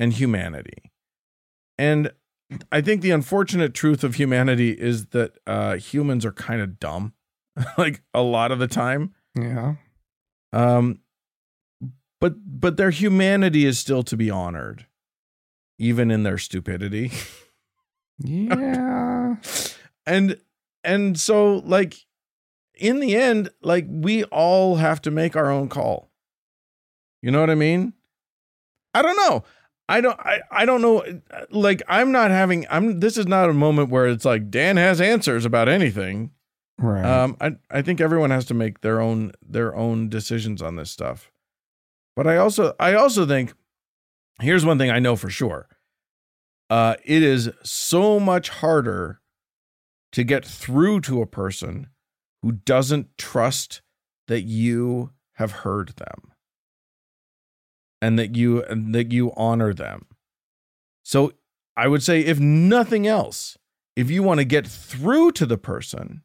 and 0.00 0.14
humanity. 0.14 0.90
And 1.76 2.12
I 2.70 2.80
think 2.80 3.02
the 3.02 3.10
unfortunate 3.10 3.74
truth 3.74 4.04
of 4.04 4.14
humanity 4.16 4.70
is 4.70 5.06
that 5.06 5.38
uh, 5.46 5.76
humans 5.76 6.24
are 6.24 6.32
kind 6.32 6.60
of 6.60 6.78
dumb, 6.78 7.14
like 7.78 8.02
a 8.14 8.22
lot 8.22 8.52
of 8.52 8.58
the 8.58 8.68
time. 8.68 9.14
yeah 9.34 9.74
Um, 10.52 11.00
but 12.20 12.34
but 12.44 12.76
their 12.76 12.90
humanity 12.90 13.64
is 13.66 13.78
still 13.78 14.02
to 14.04 14.16
be 14.16 14.30
honored, 14.30 14.86
even 15.78 16.10
in 16.10 16.22
their 16.22 16.38
stupidity. 16.38 17.10
yeah 18.18 19.36
and 20.06 20.38
and 20.84 21.18
so 21.18 21.56
like 21.64 21.96
in 22.74 23.00
the 23.00 23.14
end, 23.14 23.50
like 23.62 23.86
we 23.88 24.24
all 24.24 24.76
have 24.76 25.00
to 25.02 25.10
make 25.10 25.36
our 25.36 25.50
own 25.50 25.68
call. 25.68 26.10
You 27.20 27.30
know 27.30 27.40
what 27.40 27.50
I 27.50 27.54
mean? 27.54 27.92
I 28.94 29.02
don't 29.02 29.16
know. 29.16 29.44
I 29.92 30.00
don't 30.00 30.18
I, 30.20 30.40
I 30.50 30.64
don't 30.64 30.80
know 30.80 31.04
like 31.50 31.82
I'm 31.86 32.12
not 32.12 32.30
having 32.30 32.66
I'm 32.70 33.00
this 33.00 33.18
is 33.18 33.26
not 33.26 33.50
a 33.50 33.52
moment 33.52 33.90
where 33.90 34.06
it's 34.06 34.24
like 34.24 34.50
Dan 34.50 34.78
has 34.78 35.02
answers 35.02 35.44
about 35.44 35.68
anything. 35.68 36.30
right 36.78 37.04
Um, 37.04 37.36
I 37.42 37.56
I 37.70 37.82
think 37.82 38.00
everyone 38.00 38.30
has 38.30 38.46
to 38.46 38.54
make 38.54 38.80
their 38.80 39.02
own 39.02 39.32
their 39.46 39.76
own 39.76 40.08
decisions 40.08 40.62
on 40.62 40.76
this 40.76 40.90
stuff. 40.90 41.30
But 42.16 42.26
I 42.26 42.38
also 42.38 42.74
I 42.80 42.94
also 42.94 43.26
think 43.26 43.52
here's 44.40 44.64
one 44.64 44.78
thing 44.78 44.90
I 44.90 44.98
know 44.98 45.14
for 45.14 45.28
sure. 45.28 45.68
Uh, 46.70 46.94
it 47.04 47.22
is 47.22 47.50
so 47.62 48.18
much 48.18 48.48
harder 48.48 49.20
to 50.12 50.24
get 50.24 50.42
through 50.42 51.02
to 51.02 51.20
a 51.20 51.26
person 51.26 51.88
who 52.40 52.52
doesn't 52.52 53.18
trust 53.18 53.82
that 54.26 54.40
you 54.40 55.10
have 55.34 55.52
heard 55.52 55.90
them 55.96 56.31
and 58.02 58.18
that 58.18 58.36
you 58.36 58.62
and 58.64 58.94
that 58.94 59.12
you 59.12 59.32
honor 59.36 59.72
them. 59.72 60.04
So 61.02 61.32
I 61.76 61.88
would 61.88 62.02
say 62.02 62.20
if 62.20 62.38
nothing 62.38 63.06
else, 63.06 63.56
if 63.96 64.10
you 64.10 64.22
want 64.22 64.40
to 64.40 64.44
get 64.44 64.66
through 64.66 65.32
to 65.32 65.46
the 65.46 65.56
person, 65.56 66.22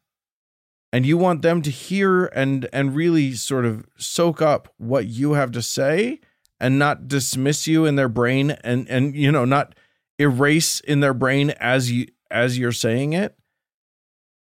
and 0.92 1.06
you 1.06 1.16
want 1.16 1.42
them 1.42 1.62
to 1.62 1.70
hear 1.70 2.26
and 2.26 2.68
and 2.72 2.94
really 2.94 3.32
sort 3.32 3.64
of 3.64 3.86
soak 3.96 4.42
up 4.42 4.72
what 4.76 5.06
you 5.06 5.34
have 5.34 5.52
to 5.52 5.62
say 5.62 6.20
and 6.60 6.78
not 6.78 7.08
dismiss 7.08 7.66
you 7.66 7.86
in 7.86 7.96
their 7.96 8.08
brain 8.08 8.52
and 8.62 8.88
and 8.88 9.14
you 9.14 9.30
know 9.30 9.44
not 9.44 9.74
erase 10.18 10.80
in 10.80 11.00
their 11.00 11.14
brain 11.14 11.50
as 11.60 11.92
you 11.92 12.06
as 12.30 12.58
you're 12.58 12.72
saying 12.72 13.12
it 13.12 13.36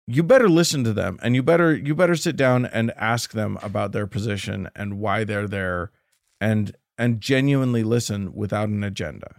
you 0.07 0.23
better 0.23 0.49
listen 0.49 0.85
to 0.85 0.93
them 0.93 1.19
and 1.23 1.35
you 1.35 1.43
better 1.43 1.75
you 1.75 1.95
better 1.95 2.16
sit 2.16 2.37
down 2.37 2.64
and 2.64 2.93
ask 2.97 3.33
them 3.33 3.59
about 3.62 3.93
their 3.93 4.07
position 4.07 4.69
and 4.77 4.99
why 4.99 5.25
they're 5.25 5.49
there 5.49 5.91
and 6.41 6.77
and 6.99 7.21
genuinely 7.21 7.85
listen 7.85 8.35
without 8.35 8.69
an 8.69 8.83
agenda. 8.83 9.37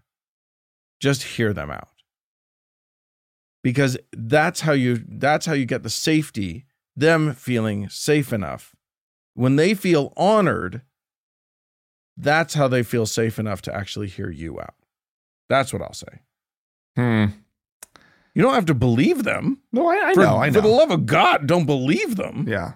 Just 0.99 1.23
hear 1.23 1.53
them 1.53 1.69
out. 1.69 1.90
Because 3.61 3.98
that's 4.14 4.61
how 4.61 4.72
you 4.72 5.03
that's 5.07 5.45
how 5.45 5.53
you 5.53 5.65
get 5.65 5.84
the 5.84 5.90
safety 5.90 6.65
them 6.95 7.34
feeling 7.34 7.90
safe 7.90 8.31
enough. 8.34 8.76
When 9.34 9.57
they 9.57 9.73
feel 9.73 10.14
honored 10.18 10.81
that's 12.22 12.53
how 12.53 12.68
they 12.68 12.84
feel 12.84 13.06
safe 13.06 13.40
enough 13.40 13.61
to 13.61 13.73
actually 13.73 14.07
hear 14.07 14.30
you 14.30 14.60
out. 14.60 14.76
That's 15.49 15.72
what 15.73 15.81
i'll 15.81 15.94
say. 15.94 16.22
Hmm. 16.95 17.26
you 18.34 18.41
don't 18.41 18.53
have 18.53 18.65
to 18.65 18.73
believe 18.73 19.23
them. 19.23 19.60
No 19.72 19.88
i, 19.88 20.10
I 20.10 20.14
for, 20.14 20.22
know 20.22 20.38
i 20.38 20.49
know 20.49 20.61
for 20.61 20.68
the 20.68 20.73
love 20.73 20.91
of 20.91 21.06
god 21.06 21.45
don't 21.48 21.65
believe 21.65 22.15
them. 22.15 22.45
Yeah. 22.48 22.73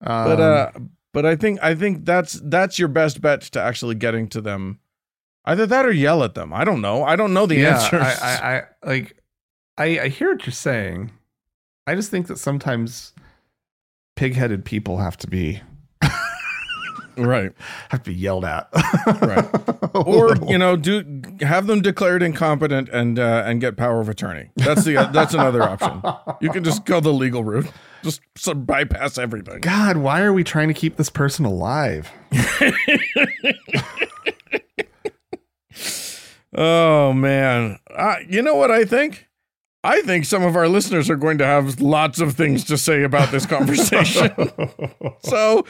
But 0.00 0.40
Um, 0.40 0.40
uh 0.40 0.80
but 1.16 1.24
i 1.24 1.34
think 1.34 1.58
i 1.62 1.74
think 1.74 2.04
that's 2.04 2.34
that's 2.44 2.78
your 2.78 2.88
best 2.88 3.22
bet 3.22 3.40
to 3.40 3.58
actually 3.58 3.94
getting 3.94 4.28
to 4.28 4.42
them. 4.42 4.78
Either 5.46 5.64
that 5.64 5.86
or 5.86 5.90
yell 5.90 6.22
at 6.22 6.34
them. 6.34 6.52
I 6.52 6.62
don't 6.62 6.82
know. 6.82 7.04
I 7.04 7.16
don't 7.16 7.32
know 7.32 7.46
the 7.46 7.54
yeah, 7.54 7.76
answers. 7.76 8.02
I, 8.02 8.12
I, 8.20 8.56
I 8.56 8.62
like 8.84 9.16
I, 9.78 9.84
I 10.00 10.08
hear 10.08 10.32
what 10.32 10.44
you're 10.44 10.52
saying. 10.52 11.12
I 11.86 11.94
just 11.94 12.10
think 12.10 12.26
that 12.26 12.38
sometimes 12.38 13.14
pig-headed 14.16 14.66
people 14.66 14.98
have 14.98 15.16
to 15.18 15.26
be 15.26 15.62
right. 17.16 17.52
Have 17.88 18.02
to 18.02 18.10
be 18.10 18.14
yelled 18.14 18.44
at. 18.44 18.68
Right. 19.06 19.48
or 19.94 20.36
you 20.48 20.58
know 20.58 20.76
do 20.76 21.22
have 21.40 21.66
them 21.66 21.80
declared 21.80 22.22
incompetent 22.22 22.90
and 22.90 23.18
uh, 23.18 23.44
and 23.46 23.58
get 23.58 23.78
power 23.78 24.02
of 24.02 24.10
attorney. 24.10 24.50
That's 24.56 24.84
the 24.84 25.08
that's 25.14 25.32
another 25.32 25.62
option. 25.62 26.02
You 26.42 26.50
can 26.50 26.62
just 26.62 26.84
go 26.84 27.00
the 27.00 27.14
legal 27.14 27.42
route 27.42 27.72
just 28.06 28.20
so 28.36 28.54
bypass 28.54 29.18
everything 29.18 29.60
God, 29.60 29.98
why 29.98 30.22
are 30.22 30.32
we 30.32 30.44
trying 30.44 30.68
to 30.68 30.74
keep 30.74 30.96
this 30.96 31.10
person 31.10 31.44
alive? 31.44 32.10
oh 36.54 37.12
man 37.12 37.78
uh, 37.94 38.16
you 38.28 38.40
know 38.40 38.54
what 38.54 38.70
i 38.70 38.84
think 38.84 39.26
i 39.84 40.00
think 40.02 40.24
some 40.24 40.42
of 40.42 40.56
our 40.56 40.68
listeners 40.68 41.10
are 41.10 41.16
going 41.16 41.36
to 41.36 41.44
have 41.44 41.80
lots 41.80 42.18
of 42.18 42.34
things 42.34 42.64
to 42.64 42.78
say 42.78 43.02
about 43.02 43.30
this 43.30 43.44
conversation 43.44 44.30
so 45.20 45.64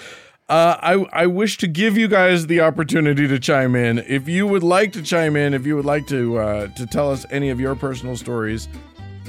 uh, 0.49 0.77
I, 0.81 1.23
I 1.23 1.27
wish 1.27 1.59
to 1.59 1.67
give 1.67 1.99
you 1.99 2.07
guys 2.07 2.47
the 2.47 2.61
opportunity 2.61 3.27
to 3.27 3.37
chime 3.41 3.75
in. 3.75 3.99
If 3.99 4.29
you 4.29 4.47
would 4.47 4.63
like 4.63 4.93
to 4.93 5.03
chime 5.03 5.35
in, 5.35 5.55
if 5.55 5.67
you 5.67 5.75
would 5.75 5.85
like 5.85 6.07
to 6.07 6.39
uh, 6.39 6.67
to 6.69 6.87
tell 6.87 7.11
us 7.11 7.27
any 7.31 7.51
of 7.51 7.59
your 7.59 7.75
personal 7.75 8.17
stories, 8.17 8.69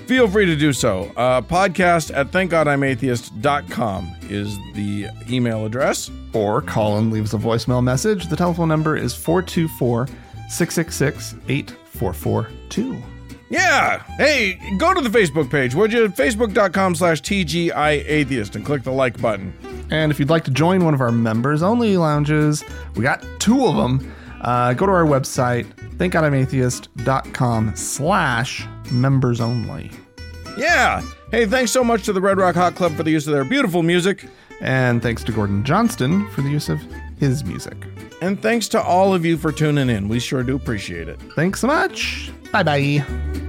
feel 0.05 0.27
free 0.27 0.45
to 0.45 0.55
do 0.55 0.71
so. 0.73 1.11
Uh, 1.17 1.41
podcast 1.41 2.15
at 2.15 2.31
thankgodimatheist.com 2.31 4.15
is 4.29 4.55
the 4.75 5.07
email 5.29 5.65
address. 5.65 6.09
or 6.33 6.61
Colin 6.61 7.09
leaves 7.11 7.33
a 7.33 7.37
voicemail 7.37 7.83
message. 7.83 8.27
The 8.27 8.35
telephone 8.35 8.67
number 8.67 8.95
is 8.95 9.15
424 9.15 10.07
666 10.49 11.35
8442. 11.49 13.01
Yeah. 13.49 14.03
Hey, 14.17 14.59
go 14.77 14.93
to 14.93 14.99
the 15.01 15.09
Facebook 15.09 15.49
page, 15.49 15.73
would 15.73 15.93
you? 15.93 16.09
Facebook.com 16.09 16.95
slash 16.95 17.21
TGI 17.21 18.03
Atheist 18.05 18.55
and 18.57 18.65
click 18.65 18.83
the 18.83 18.91
like 18.91 19.19
button. 19.21 19.53
And 19.89 20.11
if 20.11 20.19
you'd 20.19 20.29
like 20.29 20.43
to 20.45 20.51
join 20.51 20.83
one 20.83 20.93
of 20.93 20.99
our 20.99 21.13
members 21.13 21.63
only 21.63 21.95
lounges, 21.95 22.63
we 22.95 23.03
got 23.03 23.23
two 23.39 23.65
of 23.65 23.77
them. 23.77 24.13
uh, 24.41 24.73
go 24.73 24.85
to 24.85 24.91
our 24.91 25.05
website, 25.05 25.65
thankgodimatheist.com 25.97 27.75
slash 27.75 28.67
members 28.91 29.41
only. 29.41 29.91
Yeah. 30.57 31.01
Hey, 31.31 31.45
thanks 31.45 31.71
so 31.71 31.83
much 31.83 32.03
to 32.05 32.13
the 32.13 32.21
Red 32.21 32.37
Rock 32.37 32.55
Hot 32.55 32.75
Club 32.75 32.95
for 32.95 33.03
the 33.03 33.11
use 33.11 33.27
of 33.27 33.33
their 33.33 33.43
beautiful 33.43 33.83
music. 33.83 34.25
And 34.59 35.01
thanks 35.03 35.23
to 35.25 35.31
Gordon 35.31 35.63
Johnston 35.63 36.27
for 36.31 36.41
the 36.41 36.49
use 36.49 36.69
of 36.69 36.81
his 37.19 37.43
music. 37.43 37.77
And 38.21 38.41
thanks 38.41 38.67
to 38.69 38.81
all 38.81 39.13
of 39.13 39.23
you 39.25 39.37
for 39.37 39.51
tuning 39.51 39.89
in. 39.89 40.07
We 40.07 40.19
sure 40.19 40.41
do 40.43 40.55
appreciate 40.55 41.07
it. 41.07 41.21
Thanks 41.35 41.59
so 41.59 41.67
much. 41.67 42.31
Bye 42.51 42.63
bye. 42.63 43.46